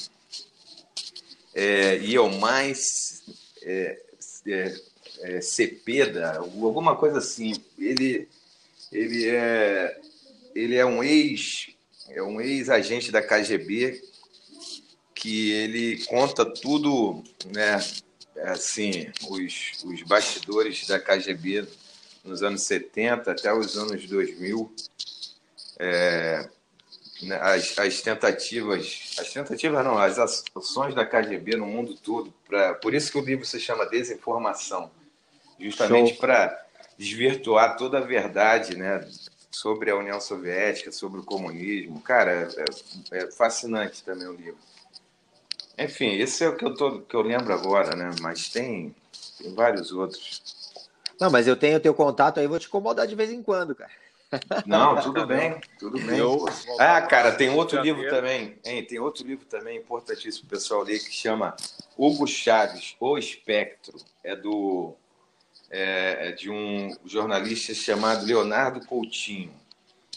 É, 1.54 1.98
e 1.98 2.16
é 2.16 2.22
o 2.22 2.40
mais 2.40 3.24
é, 3.64 4.02
é, 4.48 4.76
é, 5.22 5.42
Cepeda, 5.42 6.38
alguma 6.38 6.96
coisa 6.96 7.18
assim. 7.18 7.54
Ele, 7.78 8.28
ele, 8.92 9.28
é, 9.28 10.00
ele 10.56 10.76
é 10.76 10.86
um 10.86 11.04
ex 11.04 11.70
é 12.12 12.24
um 12.24 12.42
ex-agente 12.42 13.12
da 13.12 13.22
KGB 13.22 14.02
que 15.14 15.52
ele 15.52 16.04
conta 16.06 16.46
tudo, 16.46 17.24
né, 17.54 17.78
assim, 18.46 19.12
os, 19.30 19.84
os 19.84 20.02
bastidores 20.04 20.88
da 20.88 21.00
KGB 21.00 21.68
nos 22.24 22.42
anos 22.42 22.64
70 22.64 23.32
até 23.32 23.54
os 23.54 23.78
anos 23.78 24.06
2000 24.08 24.74
é, 25.80 26.50
né, 27.24 27.40
as, 27.42 27.78
as, 27.80 28.02
tentativas, 28.02 29.16
as 29.18 29.34
tentativas 29.34 29.84
não, 29.84 29.98
as 29.98 30.20
ações 30.20 30.94
da 30.94 31.06
KGB 31.06 31.56
no 31.56 31.66
mundo 31.66 31.96
todo, 31.96 32.34
pra, 32.48 32.76
por 32.76 32.94
isso 32.94 33.12
que 33.12 33.18
o 33.18 33.26
livro 33.26 33.46
se 33.46 33.60
chama 33.60 33.90
Desinformação, 33.90 34.92
justamente 35.60 36.16
para 36.16 36.66
desvirtuar 36.98 37.78
toda 37.78 38.00
a 38.00 38.02
verdade 38.02 38.76
né, 38.78 39.08
sobre 39.50 39.90
a 39.90 39.96
União 39.96 40.20
Soviética, 40.20 40.92
sobre 40.92 41.22
o 41.22 41.24
comunismo. 41.24 42.02
Cara, 42.02 42.50
é, 43.12 43.18
é 43.18 43.32
fascinante 43.32 44.04
também 44.04 44.28
o 44.28 44.34
livro. 44.34 44.58
Enfim, 45.78 46.18
esse 46.18 46.44
é 46.44 46.50
o 46.50 46.58
que 46.58 46.66
eu, 46.66 46.74
tô, 46.74 47.00
que 47.00 47.16
eu 47.16 47.22
lembro 47.22 47.54
agora, 47.54 47.96
né? 47.96 48.12
Mas 48.22 48.50
tem, 48.50 48.94
tem 49.38 49.54
vários 49.56 49.94
outros. 49.94 50.42
Não, 51.20 51.32
mas 51.32 51.48
eu 51.48 51.56
tenho 51.56 51.78
o 51.78 51.80
teu 51.80 51.94
contato 51.94 52.40
aí, 52.40 52.48
vou 52.48 52.60
te 52.60 52.68
incomodar 52.68 53.08
de 53.08 53.16
vez 53.16 53.32
em 53.32 53.42
quando, 53.42 53.74
cara. 53.74 53.92
Não, 54.66 55.02
tudo 55.02 55.26
bem, 55.26 55.60
tudo 55.80 56.00
bem. 56.00 56.18
Eu, 56.18 56.46
ah, 56.80 57.02
cara, 57.02 57.32
tem 57.32 57.50
outro 57.50 57.82
livro 57.82 58.08
também, 58.10 58.60
hein? 58.64 58.84
Tem 58.84 59.00
outro 59.00 59.26
livro 59.26 59.46
também 59.46 59.78
importantíssimo 59.78 60.48
pessoal 60.48 60.84
ler 60.84 61.00
que 61.00 61.12
chama 61.12 61.56
Hugo 61.98 62.28
Chaves, 62.28 62.96
O 63.00 63.18
Espectro. 63.18 63.98
É 64.24 64.36
do 64.36 64.96
é, 65.70 66.30
é 66.30 66.32
de 66.32 66.50
um 66.50 66.96
jornalista 67.06 67.74
chamado 67.74 68.26
Leonardo 68.26 68.86
Coutinho. 68.86 69.54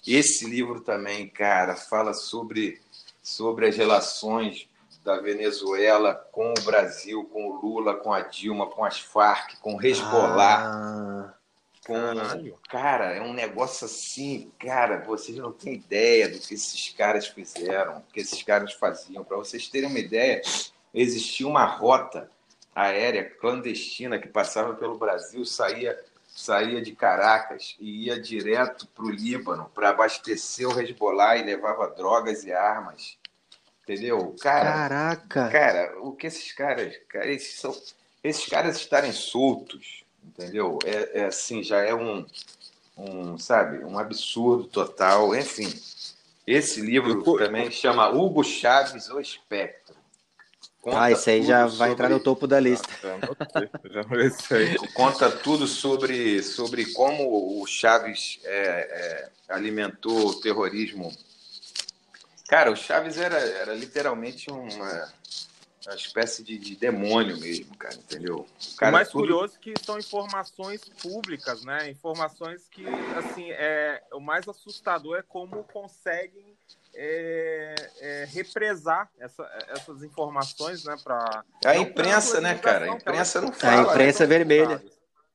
Esse 0.07 0.49
livro 0.49 0.81
também, 0.81 1.29
cara, 1.29 1.77
fala 1.77 2.13
sobre, 2.13 2.81
sobre 3.23 3.69
as 3.69 3.77
relações 3.77 4.69
da 5.05 5.21
Venezuela 5.21 6.15
com 6.33 6.53
o 6.57 6.65
Brasil, 6.65 7.25
com 7.25 7.49
o 7.49 7.61
Lula, 7.61 7.95
com 7.95 8.13
a 8.13 8.21
Dilma, 8.21 8.67
com 8.67 8.85
as 8.85 9.01
Farc, 9.01 9.57
com 9.61 9.77
o 9.77 9.85
Hezbollah. 9.85 10.65
Ah, 10.65 11.35
com... 11.87 11.95
Cara, 12.69 13.13
é 13.13 13.21
um 13.21 13.33
negócio 13.33 13.85
assim, 13.85 14.51
cara, 14.59 14.99
vocês 14.99 15.37
não 15.37 15.53
têm 15.53 15.75
ideia 15.75 16.29
do 16.29 16.39
que 16.39 16.55
esses 16.55 16.91
caras 16.91 17.27
fizeram, 17.27 18.01
do 18.01 18.13
que 18.13 18.21
esses 18.21 18.43
caras 18.43 18.73
faziam. 18.73 19.25
Para 19.25 19.37
vocês 19.37 19.69
terem 19.69 19.89
uma 19.89 19.99
ideia, 19.99 20.41
existia 20.95 21.47
uma 21.47 21.65
rota 21.65 22.31
aérea 22.75 23.25
clandestina 23.25 24.19
que 24.19 24.29
passava 24.29 24.75
pelo 24.75 24.99
Brasil, 24.99 25.45
saía 25.45 25.99
saía 26.35 26.81
de 26.81 26.97
Caracas 26.97 27.77
e 27.79 28.07
ia 28.07 28.19
direto 28.19 28.87
para 28.87 29.05
o 29.05 29.11
Líbano 29.11 29.71
para 29.75 29.91
abastecer 29.91 30.67
o 30.67 30.81
Hezbollah 30.81 31.37
e 31.37 31.43
levava 31.43 31.91
drogas 31.91 32.43
e 32.45 32.51
armas 32.51 33.19
Entendeu? 33.83 34.35
Cara, 34.41 34.73
Caraca! 34.73 35.49
Cara, 35.51 35.99
o 36.01 36.13
que 36.13 36.29
esses 36.29 36.53
caras. 36.53 36.97
Cara, 37.09 37.31
esses, 37.31 37.59
são, 37.59 37.77
esses 38.23 38.47
caras 38.47 38.77
estarem 38.77 39.13
soltos, 39.13 40.05
entendeu? 40.25 40.79
É, 40.85 41.21
é 41.21 41.25
assim, 41.25 41.63
já 41.63 41.81
é 41.83 41.95
um, 41.95 42.27
um, 42.97 43.39
sabe, 43.39 43.85
um 43.85 43.99
absurdo 43.99 44.65
total. 44.65 45.35
Enfim, 45.35 45.73
esse 46.47 46.81
livro 46.81 47.23
eu, 47.25 47.39
também 47.39 47.71
chama 47.71 48.09
Hugo 48.09 48.43
Chaves, 48.43 49.09
O 49.09 49.21
Espectro. 49.21 49.97
Conta 50.81 51.01
ah, 51.01 51.13
esse 51.13 51.31
aí 51.31 51.45
já 51.45 51.61
vai 51.61 51.71
sobre... 51.71 51.93
entrar 51.93 52.09
no 52.09 52.19
topo 52.19 52.47
da 52.47 52.59
lista. 52.59 52.89
já 53.89 54.03
Conta 54.95 55.31
tudo 55.31 55.67
sobre, 55.67 56.43
sobre 56.43 56.93
como 56.93 57.61
o 57.63 57.67
Chaves 57.67 58.41
é, 58.45 58.51
é, 58.59 59.31
alimentou 59.49 60.27
o 60.29 60.41
terrorismo 60.41 61.13
Cara, 62.53 62.71
o 62.71 62.77
Chaves 62.77 63.17
era, 63.17 63.39
era 63.39 63.73
literalmente 63.73 64.51
uma, 64.51 65.09
uma 65.91 65.97
espécie 65.97 66.43
de, 66.43 66.59
de, 66.59 66.77
demônio 66.77 67.37
mesmo, 67.39 67.77
cara, 67.77 67.95
entendeu? 67.95 68.47
O, 68.47 68.77
cara 68.77 68.91
o 68.91 68.93
mais 68.93 69.09
tudo... 69.09 69.21
curioso 69.23 69.55
é 69.57 69.59
que 69.59 69.75
são 69.85 69.99
informações 69.99 70.83
públicas, 71.03 71.65
né? 71.65 71.91
Informações 71.91 72.69
que, 72.69 72.85
assim, 73.17 73.51
é, 73.51 74.03
o 74.13 74.21
mais 74.21 74.47
assustador 74.49 75.19
é 75.19 75.23
como 75.23 75.65
conseguem 75.65 76.57
é, 76.95 77.75
é, 78.01 78.25
represar 78.33 79.11
essa, 79.19 79.45
essas 79.69 80.03
informações, 80.03 80.85
né? 80.85 80.97
Pra, 81.03 81.45
a 81.65 81.77
imprensa, 81.77 82.41
né, 82.41 82.55
cara? 82.57 82.87
A 82.87 82.89
imprensa 82.89 83.41
não 83.41 83.53
fala. 83.53 83.91
A 83.91 83.93
imprensa 83.93 84.25
né? 84.25 84.27
vermelha. 84.27 84.85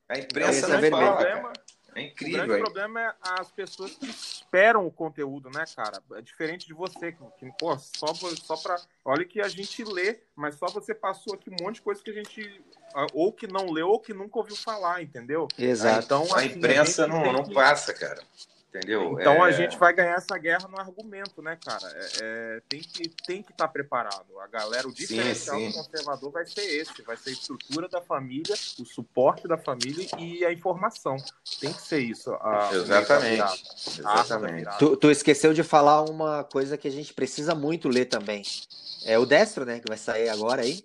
A 0.08 0.18
imprensa 0.18 0.68
não 0.68 0.90
fala, 0.90 1.16
cara. 1.16 1.52
É 1.98 2.02
incrível. 2.02 2.44
O 2.44 2.46
grande 2.46 2.62
problema 2.62 3.00
é 3.00 3.14
as 3.22 3.50
pessoas 3.50 3.92
que 3.96 4.06
esperam 4.06 4.86
o 4.86 4.90
conteúdo, 4.90 5.50
né, 5.50 5.64
cara? 5.74 6.00
É 6.12 6.22
diferente 6.22 6.66
de 6.66 6.72
você, 6.72 7.12
que, 7.12 7.18
que 7.38 7.52
pô, 7.58 7.76
só, 7.78 8.14
só 8.14 8.56
pra. 8.56 8.76
Olha 9.04 9.24
que 9.24 9.40
a 9.40 9.48
gente 9.48 9.82
lê, 9.84 10.20
mas 10.36 10.54
só 10.54 10.66
você 10.68 10.94
passou 10.94 11.34
aqui 11.34 11.50
um 11.50 11.56
monte 11.60 11.76
de 11.76 11.82
coisa 11.82 12.02
que 12.02 12.10
a 12.10 12.14
gente. 12.14 12.62
Ou 13.12 13.32
que 13.32 13.46
não 13.46 13.70
leu, 13.70 13.88
ou 13.88 14.00
que 14.00 14.14
nunca 14.14 14.38
ouviu 14.38 14.56
falar, 14.56 15.02
entendeu? 15.02 15.48
Exato. 15.58 16.04
Então, 16.04 16.22
assim, 16.22 16.34
a 16.36 16.44
imprensa 16.44 17.04
a 17.04 17.08
não, 17.08 17.32
não 17.32 17.44
passa, 17.50 17.92
cara. 17.92 18.22
Entendeu? 18.68 19.18
Então 19.18 19.44
é... 19.44 19.48
a 19.48 19.50
gente 19.50 19.78
vai 19.78 19.94
ganhar 19.94 20.16
essa 20.16 20.36
guerra 20.36 20.68
no 20.68 20.78
argumento, 20.78 21.40
né, 21.40 21.58
cara? 21.64 21.88
É, 21.90 22.08
é, 22.20 22.62
tem 22.68 22.80
que 22.80 23.08
tem 23.08 23.42
que 23.42 23.50
estar 23.50 23.66
tá 23.66 23.72
preparado. 23.72 24.38
A 24.40 24.46
galera, 24.46 24.86
o 24.86 24.92
diferencial 24.92 25.56
sim, 25.56 25.70
sim. 25.70 25.78
do 25.78 25.84
conservador 25.84 26.30
vai 26.30 26.44
ser 26.44 26.60
esse, 26.60 27.00
vai 27.02 27.16
ser 27.16 27.30
a 27.30 27.32
estrutura 27.32 27.88
da 27.88 28.02
família, 28.02 28.54
o 28.78 28.84
suporte 28.84 29.48
da 29.48 29.56
família 29.56 30.06
e 30.18 30.44
a 30.44 30.52
informação. 30.52 31.16
Tem 31.58 31.72
que 31.72 31.80
ser 31.80 32.00
isso. 32.00 32.30
A, 32.34 32.68
Exatamente. 32.74 33.64
Exatamente. 33.98 34.78
Tu, 34.78 34.96
tu, 34.98 35.10
esqueceu 35.10 35.54
de 35.54 35.62
falar 35.62 36.02
uma 36.02 36.44
coisa 36.44 36.76
que 36.76 36.88
a 36.88 36.92
gente 36.92 37.14
precisa 37.14 37.54
muito 37.54 37.88
ler 37.88 38.04
também. 38.04 38.42
É 39.06 39.18
o 39.18 39.24
Destro, 39.24 39.64
né, 39.64 39.80
que 39.80 39.88
vai 39.88 39.98
sair 39.98 40.28
agora 40.28 40.60
aí. 40.60 40.84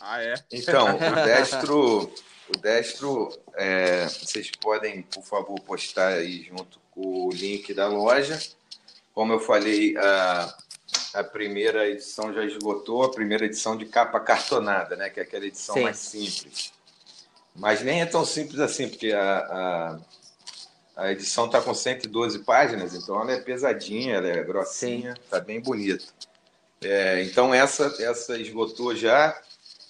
Ah, 0.00 0.20
é? 0.20 0.34
Então, 0.50 0.96
o 0.96 0.98
Destro, 1.24 2.12
o 2.48 2.58
Destro, 2.58 3.30
é, 3.54 4.06
vocês 4.06 4.50
podem, 4.60 5.02
por 5.02 5.22
favor, 5.22 5.60
postar 5.60 6.14
aí 6.14 6.42
junto 6.42 6.80
o 7.02 7.30
link 7.32 7.72
da 7.74 7.86
loja. 7.88 8.38
Como 9.14 9.32
eu 9.32 9.40
falei, 9.40 9.96
a, 9.96 10.56
a 11.14 11.24
primeira 11.24 11.88
edição 11.88 12.32
já 12.32 12.44
esgotou, 12.44 13.02
a 13.02 13.10
primeira 13.10 13.44
edição 13.44 13.76
de 13.76 13.86
capa 13.86 14.20
cartonada, 14.20 14.96
né? 14.96 15.10
Que 15.10 15.20
é 15.20 15.22
aquela 15.22 15.46
edição 15.46 15.74
Sim. 15.74 15.82
mais 15.82 15.98
simples. 15.98 16.72
Mas 17.54 17.82
nem 17.82 18.00
é 18.00 18.06
tão 18.06 18.24
simples 18.24 18.60
assim, 18.60 18.88
porque 18.88 19.12
a, 19.12 19.38
a, 19.38 19.98
a 21.04 21.12
edição 21.12 21.46
está 21.46 21.60
com 21.60 21.74
112 21.74 22.40
páginas, 22.40 22.94
então 22.94 23.20
ela 23.20 23.32
é 23.32 23.40
pesadinha, 23.40 24.16
ela 24.16 24.28
é 24.28 24.42
grossinha, 24.42 25.14
está 25.24 25.40
bem 25.40 25.60
bonita. 25.60 26.04
É, 26.80 27.22
então 27.22 27.52
essa, 27.52 27.94
essa 27.98 28.38
esgotou 28.38 28.94
já, 28.94 29.38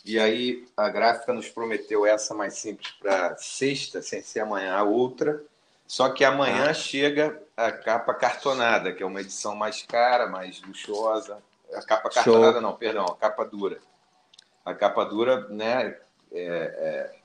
e 0.05 0.19
aí 0.19 0.67
a 0.77 0.89
gráfica 0.89 1.33
nos 1.33 1.49
prometeu 1.49 2.07
essa 2.07 2.35
mais 2.35 2.55
simples 2.55 2.91
para 2.99 3.37
sexta, 3.37 4.01
sem 4.01 4.23
ser 4.23 4.41
amanhã 4.41 4.75
a 4.75 4.83
outra. 4.83 5.43
Só 5.91 6.09
que 6.09 6.25
amanhã 6.25 6.71
ah. 6.71 6.73
chega 6.73 7.43
a 7.57 7.73
capa 7.73 8.15
cartonada, 8.15 8.93
que 8.93 9.03
é 9.03 9.07
uma 9.07 9.23
edição 9.23 9.57
mais 9.57 9.83
cara, 9.83 10.29
mais 10.29 10.63
luxuosa. 10.63 11.43
A 11.75 11.83
capa 11.83 12.09
cartonada, 12.09 12.53
Show. 12.53 12.61
não, 12.61 12.77
perdão, 12.77 13.07
a 13.07 13.17
capa 13.17 13.45
dura. 13.45 13.81
A 14.65 14.73
capa 14.73 15.05
dura, 15.05 15.49
né, 15.49 15.99
é, 16.31 16.45
é, 16.45 17.17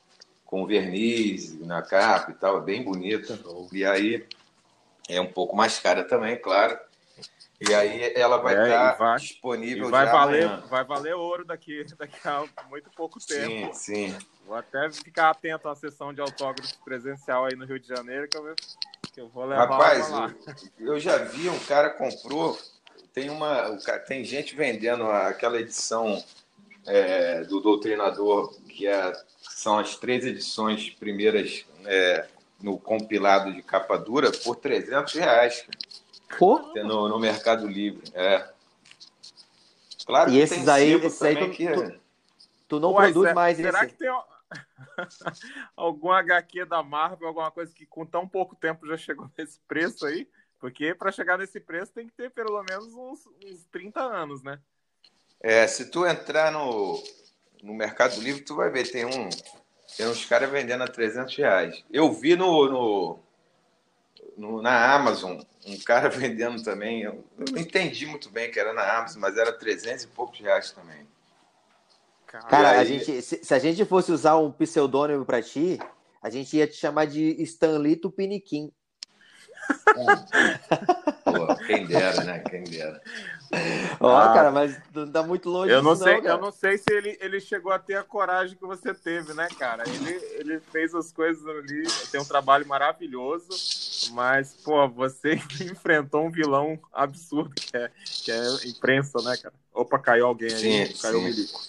com 0.48 0.66
verniz 0.66 1.54
na 1.60 1.84
capa 1.84 2.32
e 2.32 2.34
tal, 2.34 2.58
é 2.58 2.62
bem 2.62 2.82
bonita. 2.82 3.38
Show. 3.38 3.70
E 3.72 3.86
aí 3.86 4.28
é 5.08 5.22
um 5.22 5.32
pouco 5.32 5.56
mais 5.56 5.78
cara 5.78 6.04
também, 6.04 6.36
claro. 6.36 6.76
E 7.60 7.74
aí 7.74 8.12
ela 8.16 8.38
vai 8.38 8.56
é, 8.56 8.64
estar 8.64 8.94
tá 8.94 9.16
disponível 9.16 9.88
e 9.88 9.92
vai 9.92 10.06
valer, 10.06 10.44
amanhã. 10.44 10.64
Vai 10.68 10.84
valer 10.84 11.16
ouro 11.16 11.46
daqui, 11.46 11.86
daqui 11.98 12.28
a 12.28 12.44
muito 12.70 12.90
pouco 12.92 13.20
tempo. 13.26 13.74
Sim, 13.74 14.10
sim. 14.12 14.18
Vou 14.46 14.56
até 14.56 14.92
ficar 14.92 15.30
atento 15.30 15.68
à 15.70 15.76
sessão 15.76 16.14
de 16.14 16.22
autógrafos 16.22 16.74
presencial 16.84 17.46
aí 17.46 17.56
no 17.56 17.66
Rio 17.66 17.80
de 17.80 17.88
Janeiro, 17.88 18.28
que 18.28 18.38
eu, 18.38 18.56
que 19.14 19.22
eu 19.22 19.30
vou 19.30 19.46
levar 19.46 19.68
Rapaz, 19.68 20.10
lá. 20.10 20.36
Eu, 20.78 20.94
eu 20.94 21.00
já 21.00 21.18
vi, 21.18 21.50
um 21.50 21.60
cara 21.60 21.90
comprou, 21.92 22.58
tem 23.14 23.30
uma. 23.30 23.78
Tem 24.06 24.24
gente 24.24 24.56
vendendo 24.56 25.06
aquela 25.10 25.60
edição 25.60 26.22
é, 26.86 27.44
do 27.46 27.62
Doutrinador, 27.62 28.54
que 28.68 28.86
é, 28.86 29.14
são 29.40 29.80
as 29.80 29.96
três 29.96 30.26
edições 30.26 30.90
primeiras 30.90 31.66
é, 31.86 32.28
no 32.62 32.78
compilado 32.78 33.54
de 33.54 33.62
capa 33.62 33.98
dura, 33.98 34.32
por 34.32 34.58
300 34.58 35.14
reais. 35.14 35.66
Pô? 36.38 36.60
No, 36.76 37.08
no 37.08 37.20
Mercado 37.20 37.68
Livre. 37.68 38.04
É. 38.14 38.50
Claro 40.06 40.30
e 40.30 40.34
que 40.34 40.40
esses 40.40 40.68
aí, 40.68 40.94
esses 40.94 41.22
aí 41.22 41.36
tu, 41.36 41.50
que... 41.52 41.68
tu, 41.72 42.00
tu, 42.68 42.80
não 42.80 42.94
Ué, 42.94 43.12
produz 43.12 43.34
mais 43.34 43.58
será 43.58 43.84
esse. 43.84 43.94
que 43.94 44.00
tem 44.00 44.10
algum 45.76 46.12
HQ 46.12 46.66
da 46.66 46.84
Marvel, 46.84 47.28
alguma 47.28 47.50
coisa 47.50 47.74
que 47.74 47.86
com 47.86 48.06
tão 48.06 48.28
pouco 48.28 48.56
tempo 48.56 48.86
já 48.86 48.98
chegou 48.98 49.30
nesse 49.38 49.60
preço 49.68 50.06
aí? 50.06 50.28
Porque 50.60 50.94
para 50.94 51.12
chegar 51.12 51.38
nesse 51.38 51.60
preço 51.60 51.92
tem 51.92 52.08
que 52.08 52.14
ter 52.14 52.30
pelo 52.32 52.64
menos 52.64 52.94
uns, 52.94 53.28
uns 53.44 53.66
30 53.72 54.00
anos, 54.00 54.44
né? 54.44 54.60
É, 55.42 55.66
se 55.68 55.90
tu 55.90 56.06
entrar 56.06 56.52
no, 56.52 57.04
no 57.62 57.74
Mercado 57.74 58.20
Livre, 58.22 58.42
tu 58.42 58.56
vai 58.56 58.70
ver, 58.70 58.90
tem 58.90 59.06
um 59.06 59.30
tem 59.96 60.08
uns 60.08 60.26
caras 60.26 60.50
vendendo 60.50 60.84
a 60.84 60.88
300 60.88 61.36
reais. 61.36 61.84
Eu 61.92 62.12
vi 62.12 62.36
no, 62.36 62.70
no, 62.70 63.20
no, 64.38 64.62
na 64.62 64.94
Amazon 64.94 65.40
um 65.66 65.78
cara 65.80 66.10
vendendo 66.10 66.62
também. 66.64 67.02
Eu 67.02 67.24
não 67.38 67.58
entendi 67.60 68.06
muito 68.06 68.30
bem 68.30 68.52
que 68.52 68.60
era 68.60 68.74
na 68.74 68.98
Amazon, 68.98 69.22
mas 69.22 69.38
era 69.38 69.52
300 69.52 70.04
e 70.04 70.08
poucos 70.08 70.40
reais 70.40 70.72
também. 70.72 71.08
Cara, 72.26 72.72
aí... 72.72 72.80
a 72.80 72.84
gente, 72.84 73.22
se, 73.22 73.44
se, 73.44 73.54
a 73.54 73.60
gente 73.60 73.86
fosse 73.86 74.12
usar 74.12 74.38
um 74.38 74.52
pseudônimo 74.52 75.26
para 75.26 75.42
ti, 75.42 75.80
a 76.22 76.30
gente 76.30 76.58
ia 76.58 76.68
te 76.68 76.76
chamar 76.76 77.06
de 77.06 77.42
Stanlito 77.44 78.12
Piniquim. 78.12 78.72
Pô, 81.38 81.56
quem 81.66 81.86
dera, 81.86 82.24
né? 82.24 82.40
Quem 82.40 82.64
dera. 82.64 83.02
Ó, 84.00 84.08
oh, 84.08 84.18
ah, 84.18 84.34
cara, 84.34 84.52
mas 84.52 84.78
não 84.94 85.10
tá 85.10 85.24
muito 85.24 85.50
longe 85.50 85.72
eu 85.72 85.82
não 85.82 85.96
sei, 85.96 86.20
não, 86.20 86.30
Eu 86.30 86.38
não 86.40 86.52
sei 86.52 86.78
se 86.78 86.92
ele, 86.92 87.18
ele 87.22 87.40
chegou 87.40 87.72
a 87.72 87.80
ter 87.80 87.96
a 87.96 88.04
coragem 88.04 88.58
que 88.58 88.66
você 88.66 88.94
teve, 88.94 89.34
né, 89.34 89.48
cara? 89.58 89.84
Ele, 89.88 90.12
ele 90.34 90.60
fez 90.72 90.94
as 90.96 91.12
coisas 91.12 91.46
ali, 91.48 91.84
tem 92.12 92.20
um 92.20 92.26
trabalho 92.26 92.68
maravilhoso, 92.68 93.48
mas, 94.12 94.54
pô, 94.64 94.88
você 94.90 95.36
enfrentou 95.62 96.26
um 96.26 96.32
vilão 96.32 96.80
absurdo 96.92 97.54
que 97.56 97.78
é, 97.78 97.92
que 98.24 98.32
é 98.32 98.44
imprensa, 98.66 99.22
né, 99.22 99.38
cara? 99.38 99.54
Opa, 99.74 100.00
caiu 100.00 100.26
alguém 100.26 100.52
aí, 100.52 100.88
sim, 100.88 101.02
caiu 101.02 101.20
o 101.20 101.24
milico. 101.24 101.62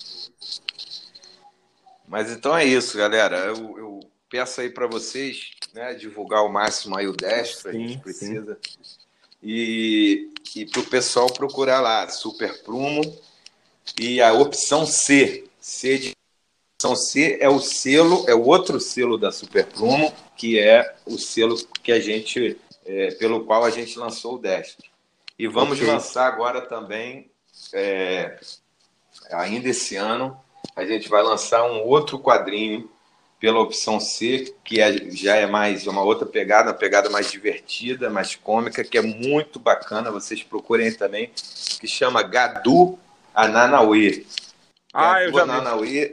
Mas 2.08 2.30
então 2.30 2.56
é 2.56 2.64
isso, 2.64 2.96
galera. 2.96 3.36
Eu, 3.46 3.78
eu 3.78 4.00
peço 4.30 4.60
aí 4.60 4.70
para 4.70 4.86
vocês 4.86 5.50
né, 5.74 5.94
divulgar 5.94 6.40
ao 6.40 6.48
máximo 6.48 6.96
aí 6.96 7.06
o 7.06 7.12
Destro, 7.12 7.70
a 7.70 7.72
gente 7.72 7.98
precisa. 7.98 8.58
E, 9.48 10.32
e 10.56 10.66
para 10.66 10.80
o 10.80 10.86
pessoal 10.86 11.32
procurar 11.32 11.80
lá, 11.80 12.08
Super 12.08 12.64
Prumo 12.64 13.00
e 13.96 14.20
a 14.20 14.32
opção 14.32 14.84
C. 14.84 15.44
C 15.60 15.98
de 15.98 16.12
opção 16.74 16.96
C 16.96 17.38
é 17.40 17.48
o 17.48 17.60
selo, 17.60 18.24
é 18.28 18.34
o 18.34 18.44
outro 18.44 18.80
selo 18.80 19.16
da 19.16 19.30
Super 19.30 19.64
Prumo, 19.66 20.12
que 20.36 20.58
é 20.58 20.96
o 21.06 21.16
selo 21.16 21.56
que 21.80 21.92
a 21.92 22.00
gente, 22.00 22.58
é, 22.84 23.12
pelo 23.12 23.44
qual 23.44 23.64
a 23.64 23.70
gente 23.70 23.96
lançou 23.96 24.34
o 24.34 24.38
Destro. 24.38 24.90
E 25.38 25.46
vamos 25.46 25.78
okay. 25.78 25.92
lançar 25.92 26.26
agora 26.26 26.60
também, 26.62 27.30
é, 27.72 28.40
ainda 29.30 29.68
esse 29.68 29.94
ano, 29.94 30.36
a 30.74 30.84
gente 30.84 31.08
vai 31.08 31.22
lançar 31.22 31.70
um 31.70 31.84
outro 31.84 32.18
quadrinho 32.18 32.90
pela 33.38 33.60
opção 33.60 34.00
C, 34.00 34.54
que 34.64 34.80
é, 34.80 35.10
já 35.10 35.36
é 35.36 35.46
mais 35.46 35.86
uma 35.86 36.02
outra 36.02 36.26
pegada, 36.26 36.70
uma 36.70 36.76
pegada 36.76 37.10
mais 37.10 37.30
divertida, 37.30 38.08
mais 38.08 38.34
cômica, 38.34 38.82
que 38.82 38.96
é 38.96 39.02
muito 39.02 39.58
bacana. 39.58 40.10
Vocês 40.10 40.42
procurem 40.42 40.92
também, 40.92 41.30
que 41.78 41.86
chama 41.86 42.22
Gadu 42.22 42.98
Ananauê. 43.34 44.24
Ah, 44.92 45.20
Gadu 45.20 45.38
Ananauê 45.38 46.12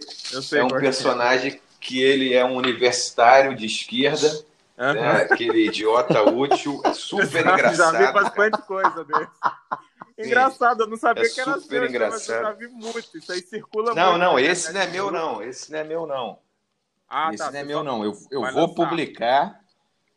é 0.54 0.64
um 0.64 0.76
é. 0.76 0.80
personagem 0.80 1.60
que 1.80 2.02
ele 2.02 2.34
é 2.34 2.44
um 2.44 2.56
universitário 2.56 3.56
de 3.56 3.66
esquerda, 3.66 4.28
uhum. 4.78 4.94
né? 4.94 5.28
aquele 5.30 5.68
idiota 5.68 6.24
útil, 6.24 6.82
é 6.86 6.94
super 6.94 7.42
engraçado. 7.42 7.94
Já 7.98 8.08
vi 8.08 8.14
bastante 8.14 8.62
coisa 8.64 9.04
dele. 9.04 9.28
Engraçado, 10.16 10.84
eu 10.84 10.88
não 10.88 10.96
sabia 10.96 11.26
é 11.26 11.28
que 11.30 11.42
era 11.42 11.54
super 11.54 11.80
seu, 11.80 11.86
engraçado. 11.86 12.38
eu 12.38 12.44
já 12.44 12.52
vi 12.52 12.68
muito. 12.68 13.18
Isso 13.18 13.32
aí 13.32 13.42
circula 13.42 13.96
não, 13.96 14.12
muito. 14.12 14.20
Não, 14.20 14.34
não, 14.34 14.40
esse 14.40 14.72
não 14.72 14.82
é 14.82 14.88
meu, 14.88 15.12
não. 15.12 15.42
Esse 15.42 15.72
não 15.72 15.80
é 15.80 15.84
meu, 15.84 16.06
não. 16.06 16.38
Ah, 17.16 17.30
Esse 17.32 17.44
tá, 17.44 17.52
não 17.52 17.60
é 17.60 17.64
meu, 17.64 17.84
não. 17.84 18.04
Eu, 18.04 18.18
eu 18.32 18.42
vou 18.42 18.68
lançar. 18.68 18.74
publicar. 18.74 19.60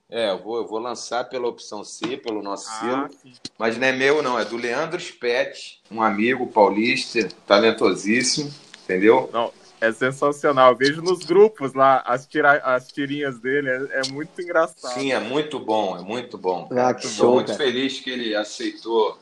É, 0.09 0.31
eu 0.31 0.43
vou, 0.43 0.56
eu 0.56 0.66
vou 0.66 0.78
lançar 0.78 1.24
pela 1.28 1.47
opção 1.47 1.85
C, 1.85 2.16
pelo 2.16 2.43
nosso 2.43 2.70
ah, 2.70 2.81
selo. 2.81 3.09
Sim. 3.23 3.35
Mas 3.59 3.77
não 3.77 3.86
é 3.86 3.93
meu, 3.93 4.23
não. 4.23 4.39
É 4.39 4.47
do 4.47 4.56
Leandro 4.56 4.98
Spet, 4.98 5.82
um 5.90 6.01
amigo 6.01 6.47
paulista, 6.47 7.28
talentosíssimo, 7.47 8.51
entendeu? 8.82 9.28
Não, 9.31 9.52
é 9.78 9.93
sensacional. 9.93 10.73
Eu 10.73 10.77
vejo 10.78 11.02
nos 11.02 11.23
grupos 11.23 11.74
lá 11.74 12.02
as, 12.06 12.27
tira, 12.27 12.52
as 12.64 12.89
tirinhas 12.89 13.39
dele, 13.40 13.68
é, 13.68 14.01
é, 14.01 14.09
muito 14.10 14.40
engraçado. 14.40 14.94
Sim, 14.94 15.12
é 15.12 15.20
muito 15.20 15.60
bom, 15.60 15.98
é 15.98 16.01
muito 16.01 16.39
bom. 16.39 16.66
Ah, 16.73 16.94
que 16.94 17.06
show, 17.06 17.35
muito 17.35 17.48
cara. 17.48 17.59
feliz 17.59 18.01
que 18.01 18.09
ele 18.09 18.35
aceitou 18.35 19.18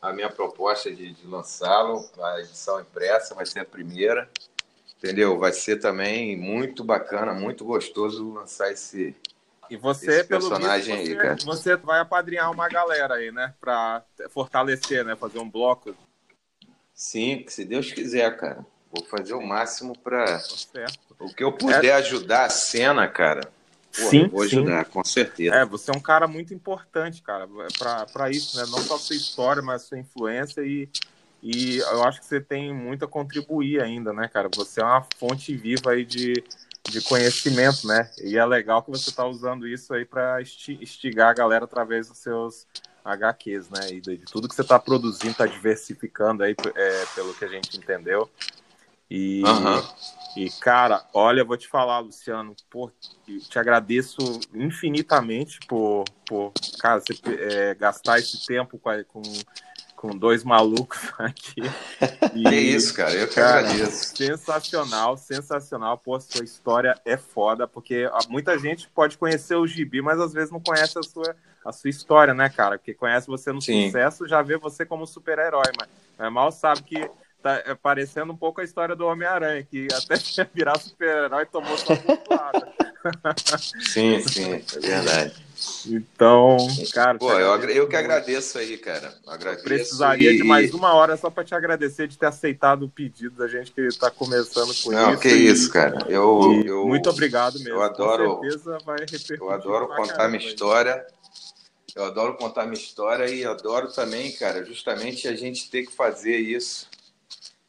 a 0.00 0.12
minha 0.12 0.28
proposta 0.28 0.90
de, 0.90 1.12
de 1.12 1.26
lançá-lo. 1.28 2.04
A 2.20 2.40
edição 2.40 2.80
impressa 2.80 3.32
vai 3.32 3.46
ser 3.46 3.60
a 3.60 3.64
primeira 3.64 4.28
entendeu? 5.02 5.38
Vai 5.38 5.52
ser 5.52 5.76
também 5.76 6.36
muito 6.36 6.84
bacana, 6.84 7.34
muito 7.34 7.64
gostoso 7.64 8.32
lançar 8.32 8.70
esse, 8.70 9.16
e 9.72 9.76
você, 9.76 10.18
esse 10.18 10.24
pelo 10.28 10.48
personagem 10.48 10.96
visto, 10.98 11.06
você, 11.06 11.12
aí, 11.12 11.18
cara. 11.18 11.36
Você 11.44 11.76
vai 11.76 12.00
apadrinhar 12.00 12.50
uma 12.50 12.68
galera 12.68 13.14
aí, 13.14 13.32
né? 13.32 13.54
Pra 13.58 14.04
fortalecer, 14.28 15.04
né? 15.04 15.16
Fazer 15.16 15.38
um 15.38 15.48
bloco. 15.48 15.96
Sim, 16.94 17.44
se 17.48 17.64
Deus 17.64 17.90
quiser, 17.90 18.36
cara. 18.36 18.66
Vou 18.94 19.04
fazer 19.06 19.32
o 19.32 19.40
máximo 19.40 19.96
para 19.96 20.38
o 21.18 21.32
que 21.32 21.42
eu 21.42 21.50
puder 21.50 21.86
é... 21.86 21.92
ajudar 21.94 22.44
a 22.44 22.50
cena, 22.50 23.08
cara. 23.08 23.50
Porra, 23.96 24.10
sim, 24.10 24.28
vou 24.28 24.42
ajudar, 24.42 24.84
sim. 24.84 24.90
com 24.92 25.04
certeza. 25.04 25.54
É, 25.54 25.64
você 25.64 25.90
é 25.90 25.94
um 25.94 26.00
cara 26.00 26.28
muito 26.28 26.52
importante, 26.52 27.22
cara, 27.22 27.48
para 28.12 28.30
isso, 28.30 28.58
né? 28.58 28.64
Não 28.70 28.78
só 28.78 28.98
sua 28.98 29.16
história, 29.16 29.62
mas 29.62 29.82
sua 29.82 29.98
influência 29.98 30.60
e 30.62 30.88
e 31.42 31.78
eu 31.78 32.04
acho 32.04 32.20
que 32.20 32.26
você 32.26 32.40
tem 32.40 32.72
muito 32.72 33.04
a 33.04 33.08
contribuir 33.08 33.82
ainda, 33.82 34.12
né, 34.12 34.28
cara? 34.28 34.48
Você 34.54 34.80
é 34.80 34.84
uma 34.84 35.04
fonte 35.18 35.56
viva 35.56 35.90
aí 35.90 36.04
de, 36.04 36.34
de 36.88 37.00
conhecimento, 37.02 37.86
né? 37.86 38.08
E 38.22 38.38
é 38.38 38.44
legal 38.44 38.80
que 38.80 38.90
você 38.90 39.10
está 39.10 39.26
usando 39.26 39.66
isso 39.66 39.92
aí 39.92 40.04
para 40.04 40.40
instigar 40.40 41.30
a 41.30 41.34
galera 41.34 41.64
através 41.64 42.06
dos 42.06 42.18
seus 42.18 42.64
HQs, 43.04 43.70
né? 43.70 43.90
E 43.90 44.00
de, 44.00 44.18
tudo 44.18 44.48
que 44.48 44.54
você 44.54 44.62
está 44.62 44.78
produzindo, 44.78 45.32
está 45.32 45.46
diversificando 45.46 46.44
aí, 46.44 46.54
é, 46.76 47.04
pelo 47.14 47.34
que 47.34 47.44
a 47.44 47.48
gente 47.48 47.76
entendeu. 47.76 48.30
E, 49.10 49.42
uhum. 49.42 49.82
e, 50.36 50.50
cara, 50.60 51.04
olha, 51.12 51.44
vou 51.44 51.56
te 51.56 51.68
falar, 51.68 51.98
Luciano, 51.98 52.54
por, 52.70 52.92
te 53.26 53.58
agradeço 53.58 54.40
infinitamente 54.54 55.58
por, 55.66 56.04
por 56.24 56.52
cara, 56.78 57.00
você, 57.00 57.20
é, 57.26 57.74
gastar 57.74 58.20
esse 58.20 58.46
tempo 58.46 58.78
com, 58.78 58.90
com 59.04 59.22
com 60.02 60.18
dois 60.18 60.42
malucos 60.42 60.98
aqui. 61.16 61.62
E, 62.34 62.48
é 62.48 62.54
isso, 62.54 62.94
cara, 62.94 63.12
eu 63.12 63.28
que 63.28 63.38
agradeço. 63.38 64.16
Sensacional, 64.16 65.18
sensacional. 65.18 65.98
Pô, 65.98 66.18
sua 66.18 66.42
história 66.42 66.98
é 67.04 67.16
foda, 67.16 67.68
porque 67.68 68.08
muita 68.28 68.58
gente 68.58 68.88
pode 68.88 69.18
conhecer 69.18 69.54
o 69.54 69.66
Gibi, 69.66 70.00
mas 70.00 70.18
às 70.18 70.32
vezes 70.32 70.50
não 70.50 70.58
conhece 70.58 70.98
a 70.98 71.02
sua, 71.02 71.36
a 71.64 71.72
sua 71.72 71.90
história, 71.90 72.32
né, 72.32 72.48
cara? 72.48 72.78
Porque 72.78 72.94
conhece 72.94 73.26
você 73.26 73.52
no 73.52 73.60
Sim. 73.60 73.86
sucesso, 73.86 74.26
já 74.26 74.40
vê 74.40 74.56
você 74.56 74.86
como 74.86 75.06
super-herói, 75.06 75.70
mas, 75.78 75.88
mas 76.18 76.32
mal 76.32 76.50
sabe 76.50 76.82
que 76.82 77.10
tá 77.42 77.62
é, 77.66 77.74
parecendo 77.74 78.32
um 78.32 78.36
pouco 78.36 78.62
a 78.62 78.64
história 78.64 78.96
do 78.96 79.06
Homem-Aranha, 79.06 79.62
que 79.62 79.88
até 79.92 80.16
virar 80.54 80.78
super-herói 80.78 81.44
tomou 81.44 81.76
sua 81.76 81.96
sim, 83.92 84.20
sim, 84.26 84.54
é 84.54 84.80
verdade. 84.80 85.51
Então, 85.86 86.56
cara. 86.92 87.18
Pô, 87.18 87.32
eu, 87.32 87.70
eu 87.70 87.88
que 87.88 87.96
agradeço 87.96 88.58
aí, 88.58 88.76
cara. 88.78 89.14
Agradeço 89.26 89.64
precisaria 89.64 90.32
e... 90.32 90.36
de 90.36 90.44
mais 90.44 90.72
uma 90.72 90.94
hora 90.94 91.16
só 91.16 91.30
para 91.30 91.44
te 91.44 91.54
agradecer 91.54 92.06
de 92.06 92.18
ter 92.18 92.26
aceitado 92.26 92.84
o 92.84 92.88
pedido 92.88 93.36
da 93.36 93.48
gente 93.48 93.72
que 93.72 93.80
está 93.82 94.10
começando 94.10 94.72
com 94.82 94.90
Não, 94.90 95.12
isso. 95.12 95.20
que 95.20 95.28
e... 95.28 95.46
isso, 95.48 95.70
cara. 95.70 96.06
Eu, 96.08 96.62
eu, 96.64 96.86
muito 96.86 97.10
obrigado 97.10 97.58
mesmo. 97.58 97.74
Eu 97.74 97.82
adoro. 97.82 98.36
Com 98.36 98.42
certeza 98.42 98.78
vai 98.84 98.98
repercutir. 99.00 99.38
Eu 99.40 99.50
adoro 99.50 99.88
contar 99.88 100.28
minha 100.28 100.44
história. 100.44 101.06
Eu 101.94 102.04
adoro 102.04 102.36
contar 102.36 102.64
minha 102.64 102.80
história 102.80 103.28
e 103.28 103.44
adoro 103.44 103.92
também, 103.92 104.32
cara, 104.32 104.64
justamente 104.64 105.28
a 105.28 105.36
gente 105.36 105.68
ter 105.68 105.84
que 105.84 105.92
fazer 105.92 106.38
isso 106.38 106.88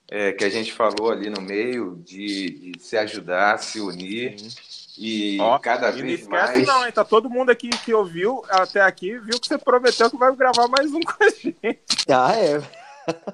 é, 0.09 0.31
que 0.31 0.45
a 0.45 0.49
gente 0.49 0.71
falou 0.71 1.11
ali 1.11 1.29
no 1.29 1.41
meio, 1.41 2.01
de, 2.05 2.71
de 2.71 2.79
se 2.81 2.95
ajudar, 2.95 3.59
se 3.59 3.81
unir. 3.81 4.39
Sim 4.39 4.82
e 4.97 5.37
Ó, 5.39 5.57
cada 5.59 5.89
e 5.89 6.01
vez 6.01 6.27
não 6.27 6.37
esquece 6.37 6.53
mais. 6.53 6.67
Não, 6.67 6.85
hein? 6.85 6.91
Tá 6.91 7.03
todo 7.03 7.29
mundo 7.29 7.49
aqui 7.49 7.69
que 7.69 7.93
ouviu 7.93 8.43
até 8.49 8.81
aqui 8.81 9.17
viu 9.17 9.39
que 9.39 9.47
você 9.47 9.57
prometeu 9.57 10.09
que 10.09 10.17
vai 10.17 10.35
gravar 10.35 10.67
mais 10.67 10.91
um 10.93 10.99
com 11.01 11.23
a 11.23 11.29
gente. 11.29 12.05
Ah, 12.09 12.35
é. 12.35 12.61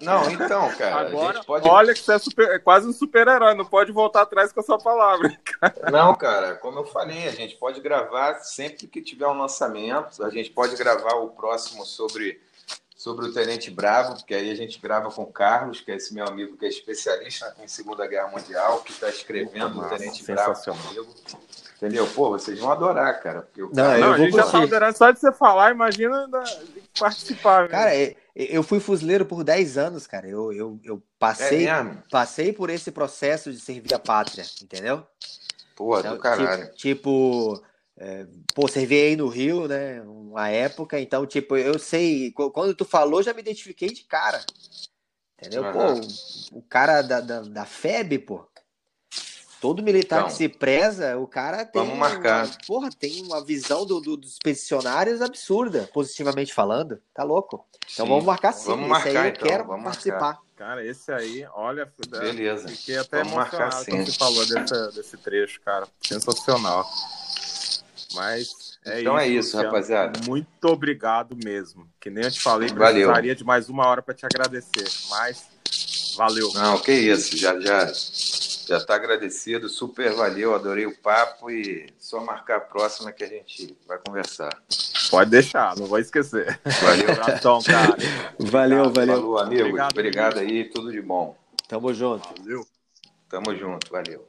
Não, 0.02 0.30
então, 0.32 0.70
cara. 0.76 1.08
Agora, 1.08 1.44
pode... 1.44 1.68
olha 1.68 1.94
que 1.94 2.00
você 2.00 2.14
é, 2.14 2.20
super, 2.20 2.50
é 2.50 2.60
quase 2.60 2.88
um 2.88 2.94
super-herói, 2.94 3.54
não 3.54 3.66
pode 3.66 3.92
voltar 3.92 4.24
atrás 4.24 4.52
com 4.52 4.60
a 4.60 4.64
sua 4.64 4.80
palavra. 4.80 5.38
Cara. 5.60 5.92
Não, 5.92 6.16
cara, 6.16 6.56
como 6.56 6.80
eu 6.80 6.86
falei, 6.86 7.28
a 7.28 7.32
gente 7.32 7.56
pode 7.56 7.80
gravar 7.82 8.36
sempre 8.40 8.88
que 8.88 9.02
tiver 9.02 9.28
um 9.28 9.38
lançamento. 9.38 10.24
A 10.24 10.30
gente 10.30 10.50
pode 10.50 10.76
gravar 10.76 11.16
o 11.16 11.30
próximo 11.30 11.86
sobre 11.86 12.40
sobre 13.10 13.26
o 13.26 13.34
Tenente 13.34 13.72
Bravo, 13.72 14.14
porque 14.14 14.36
aí 14.36 14.52
a 14.52 14.56
gente 14.56 14.80
grava 14.80 15.10
com 15.10 15.24
o 15.24 15.32
Carlos, 15.32 15.82
que 15.82 15.92
é 15.92 15.96
esse 15.96 16.14
meu 16.14 16.28
amigo 16.28 16.56
que 16.56 16.66
é 16.66 16.70
especialista 16.70 17.56
em 17.64 17.68
Segunda 17.68 18.06
Guerra 18.06 18.28
Mundial, 18.28 18.82
que 18.82 18.92
está 18.92 19.10
escrevendo 19.10 19.80
o 19.80 19.90
Tenente 19.90 20.24
Bravo 20.24 20.54
comigo. 20.64 21.08
Entendeu? 21.78 22.06
Pô, 22.08 22.30
vocês 22.30 22.60
vão 22.60 22.72
adorar, 22.72 23.20
cara. 23.20 23.42
Porque 23.42 23.64
o 23.64 23.72
cara... 23.72 23.98
Não, 23.98 24.08
não 24.08 24.14
a 24.14 24.18
gente 24.18 24.36
já 24.36 24.44
tá 24.44 24.62
adorando 24.62 24.98
só 24.98 25.10
de 25.10 25.20
você 25.20 25.32
falar, 25.32 25.72
imagina 25.72 26.30
participar. 27.00 27.62
Mesmo. 27.62 27.72
Cara, 27.72 27.92
eu 28.36 28.62
fui 28.62 28.80
fuzileiro 28.80 29.26
por 29.26 29.44
10 29.44 29.78
anos, 29.78 30.06
cara. 30.06 30.28
Eu, 30.28 30.54
eu, 30.54 30.80
eu 30.84 31.02
passei, 31.18 31.68
é 31.68 31.92
passei 32.12 32.54
por 32.54 32.70
esse 32.70 32.92
processo 32.92 33.52
de 33.52 33.60
servir 33.60 33.94
a 33.94 34.00
pátria, 34.00 34.46
entendeu? 34.62 35.04
Pô, 35.76 35.98
então, 35.98 36.14
do 36.16 36.20
caralho. 36.20 36.70
Tipo, 36.74 36.76
tipo 37.56 37.64
é, 38.02 38.26
pô, 38.56 38.66
servi 38.70 38.96
aí 38.96 39.16
no 39.18 39.28
Rio, 39.28 39.68
né? 39.68 40.02
Uma 40.04 40.48
época, 40.48 40.98
então, 41.02 41.26
tipo, 41.26 41.58
eu 41.58 41.78
sei. 41.78 42.32
Quando 42.32 42.74
tu 42.74 42.86
falou, 42.86 43.22
já 43.22 43.34
me 43.34 43.42
identifiquei 43.42 43.90
de 43.90 44.06
cara. 44.06 44.42
Entendeu? 45.38 45.64
Uhum. 45.64 45.74
Pô, 45.74 46.56
o, 46.56 46.60
o 46.60 46.62
cara 46.62 47.02
da, 47.02 47.20
da, 47.20 47.42
da, 47.42 47.66
FEB, 47.66 48.20
pô. 48.20 48.48
Todo 49.60 49.84
militar 49.84 50.20
então, 50.20 50.30
que 50.30 50.36
se 50.36 50.48
preza, 50.48 51.18
o 51.18 51.28
cara 51.28 51.66
tem. 51.66 51.82
Vamos 51.82 51.98
marcar. 51.98 52.46
Uma, 52.46 52.58
porra, 52.66 52.90
tem 52.98 53.22
uma 53.24 53.44
visão 53.44 53.86
do, 53.86 54.00
do, 54.00 54.16
dos 54.16 54.38
peticionários 54.42 55.22
absurda, 55.22 55.90
positivamente 55.94 56.54
falando. 56.54 57.02
Tá 57.14 57.24
louco? 57.24 57.68
Então 57.92 58.06
sim. 58.06 58.10
vamos 58.10 58.24
marcar 58.24 58.54
sim. 58.54 58.68
Vamos 58.68 58.88
marcar, 58.88 59.10
aí 59.10 59.16
eu 59.16 59.26
então, 59.26 59.48
quero 59.48 59.66
vamos 59.66 59.84
participar. 59.84 60.20
Marcar. 60.20 60.50
Cara, 60.56 60.86
esse 60.86 61.12
aí, 61.12 61.46
olha, 61.54 61.92
Beleza. 62.10 62.70
fiquei 62.70 62.98
até 62.98 63.24
vamos 63.24 63.34
emocionado 63.34 63.86
quando 63.86 64.06
você 64.06 64.18
falou 64.18 64.46
desse, 64.46 64.96
desse 64.96 65.18
trecho, 65.18 65.60
cara. 65.62 65.88
Sensacional. 66.02 66.86
Mas 68.14 68.80
é 68.86 69.02
então 69.02 69.16
isso, 69.16 69.24
é 69.24 69.28
isso, 69.28 69.48
Luciano. 69.48 69.66
rapaziada. 69.68 70.20
Muito 70.28 70.66
obrigado 70.66 71.38
mesmo. 71.44 71.88
Que 72.00 72.10
nem 72.10 72.24
eu 72.24 72.32
te 72.32 72.42
falei, 72.42 72.70
valeu. 72.70 73.08
precisaria 73.08 73.36
de 73.36 73.44
mais 73.44 73.70
uma 73.70 73.86
hora 73.88 74.02
para 74.02 74.14
te 74.14 74.26
agradecer. 74.26 74.88
Mas 75.10 75.48
valeu. 76.18 76.52
Não, 76.54 76.80
que 76.80 76.92
isso, 76.92 77.38
já 77.38 77.60
já 77.60 77.92
já 78.70 78.80
tá 78.80 78.94
agradecido, 78.96 79.68
super 79.68 80.14
valeu, 80.14 80.54
adorei 80.54 80.86
o 80.86 80.96
papo 80.96 81.50
e 81.50 81.88
só 81.98 82.24
marcar 82.24 82.58
a 82.58 82.62
próxima 82.62 83.12
que 83.12 83.24
a 83.24 83.28
gente 83.28 83.76
vai 83.88 83.98
conversar. 83.98 84.56
Pode 85.10 85.32
deixar, 85.32 85.76
não 85.76 85.88
vou 85.88 85.98
esquecer. 85.98 86.60
Valeu, 86.82 87.10
Abração, 87.20 87.60
cara. 87.64 87.98
Valeu, 88.38 88.84
obrigado, 88.84 88.94
valeu. 88.94 89.16
Falou, 89.16 89.40
amigo. 89.40 89.62
Obrigado, 89.62 89.92
obrigado 89.92 90.40
aí, 90.40 90.66
tudo 90.66 90.92
de 90.92 91.02
bom. 91.02 91.36
Tamo 91.68 91.92
junto. 91.96 92.28
Valeu. 92.38 92.66
Tamo 93.28 93.56
junto, 93.56 93.92
valeu. 93.92 94.28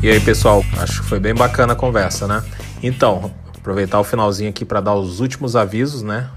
E 0.00 0.08
aí, 0.08 0.20
pessoal, 0.20 0.64
acho 0.78 1.02
que 1.02 1.08
foi 1.08 1.18
bem 1.18 1.34
bacana 1.34 1.72
a 1.72 1.76
conversa, 1.76 2.28
né? 2.28 2.44
Então, 2.80 3.34
aproveitar 3.56 3.98
o 3.98 4.04
finalzinho 4.04 4.48
aqui 4.48 4.64
para 4.64 4.80
dar 4.80 4.94
os 4.94 5.18
últimos 5.18 5.56
avisos, 5.56 6.02
né? 6.02 6.30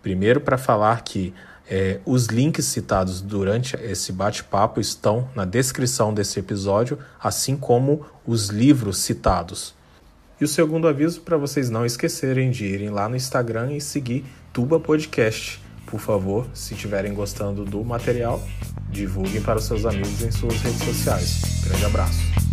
Primeiro, 0.00 0.40
para 0.40 0.56
falar 0.56 1.02
que 1.02 1.34
é, 1.68 1.98
os 2.06 2.26
links 2.26 2.64
citados 2.66 3.20
durante 3.20 3.74
esse 3.76 4.12
bate-papo 4.12 4.80
estão 4.80 5.28
na 5.34 5.44
descrição 5.44 6.14
desse 6.14 6.38
episódio, 6.38 6.96
assim 7.20 7.56
como 7.56 8.06
os 8.24 8.50
livros 8.50 8.98
citados. 8.98 9.74
E 10.40 10.44
o 10.44 10.48
segundo 10.48 10.86
aviso 10.86 11.22
para 11.22 11.36
vocês 11.36 11.68
não 11.68 11.84
esquecerem 11.84 12.52
de 12.52 12.66
irem 12.66 12.90
lá 12.90 13.08
no 13.08 13.16
Instagram 13.16 13.72
e 13.72 13.80
seguir 13.80 14.24
Tuba 14.52 14.78
Podcast. 14.78 15.60
Por 15.86 15.98
favor, 15.98 16.46
se 16.54 16.74
estiverem 16.74 17.14
gostando 17.14 17.64
do 17.64 17.82
material, 17.84 18.40
divulguem 18.90 19.42
para 19.42 19.60
seus 19.60 19.84
amigos 19.84 20.22
em 20.22 20.30
suas 20.30 20.60
redes 20.60 20.82
sociais. 20.84 21.64
Grande 21.64 21.84
abraço. 21.84 22.45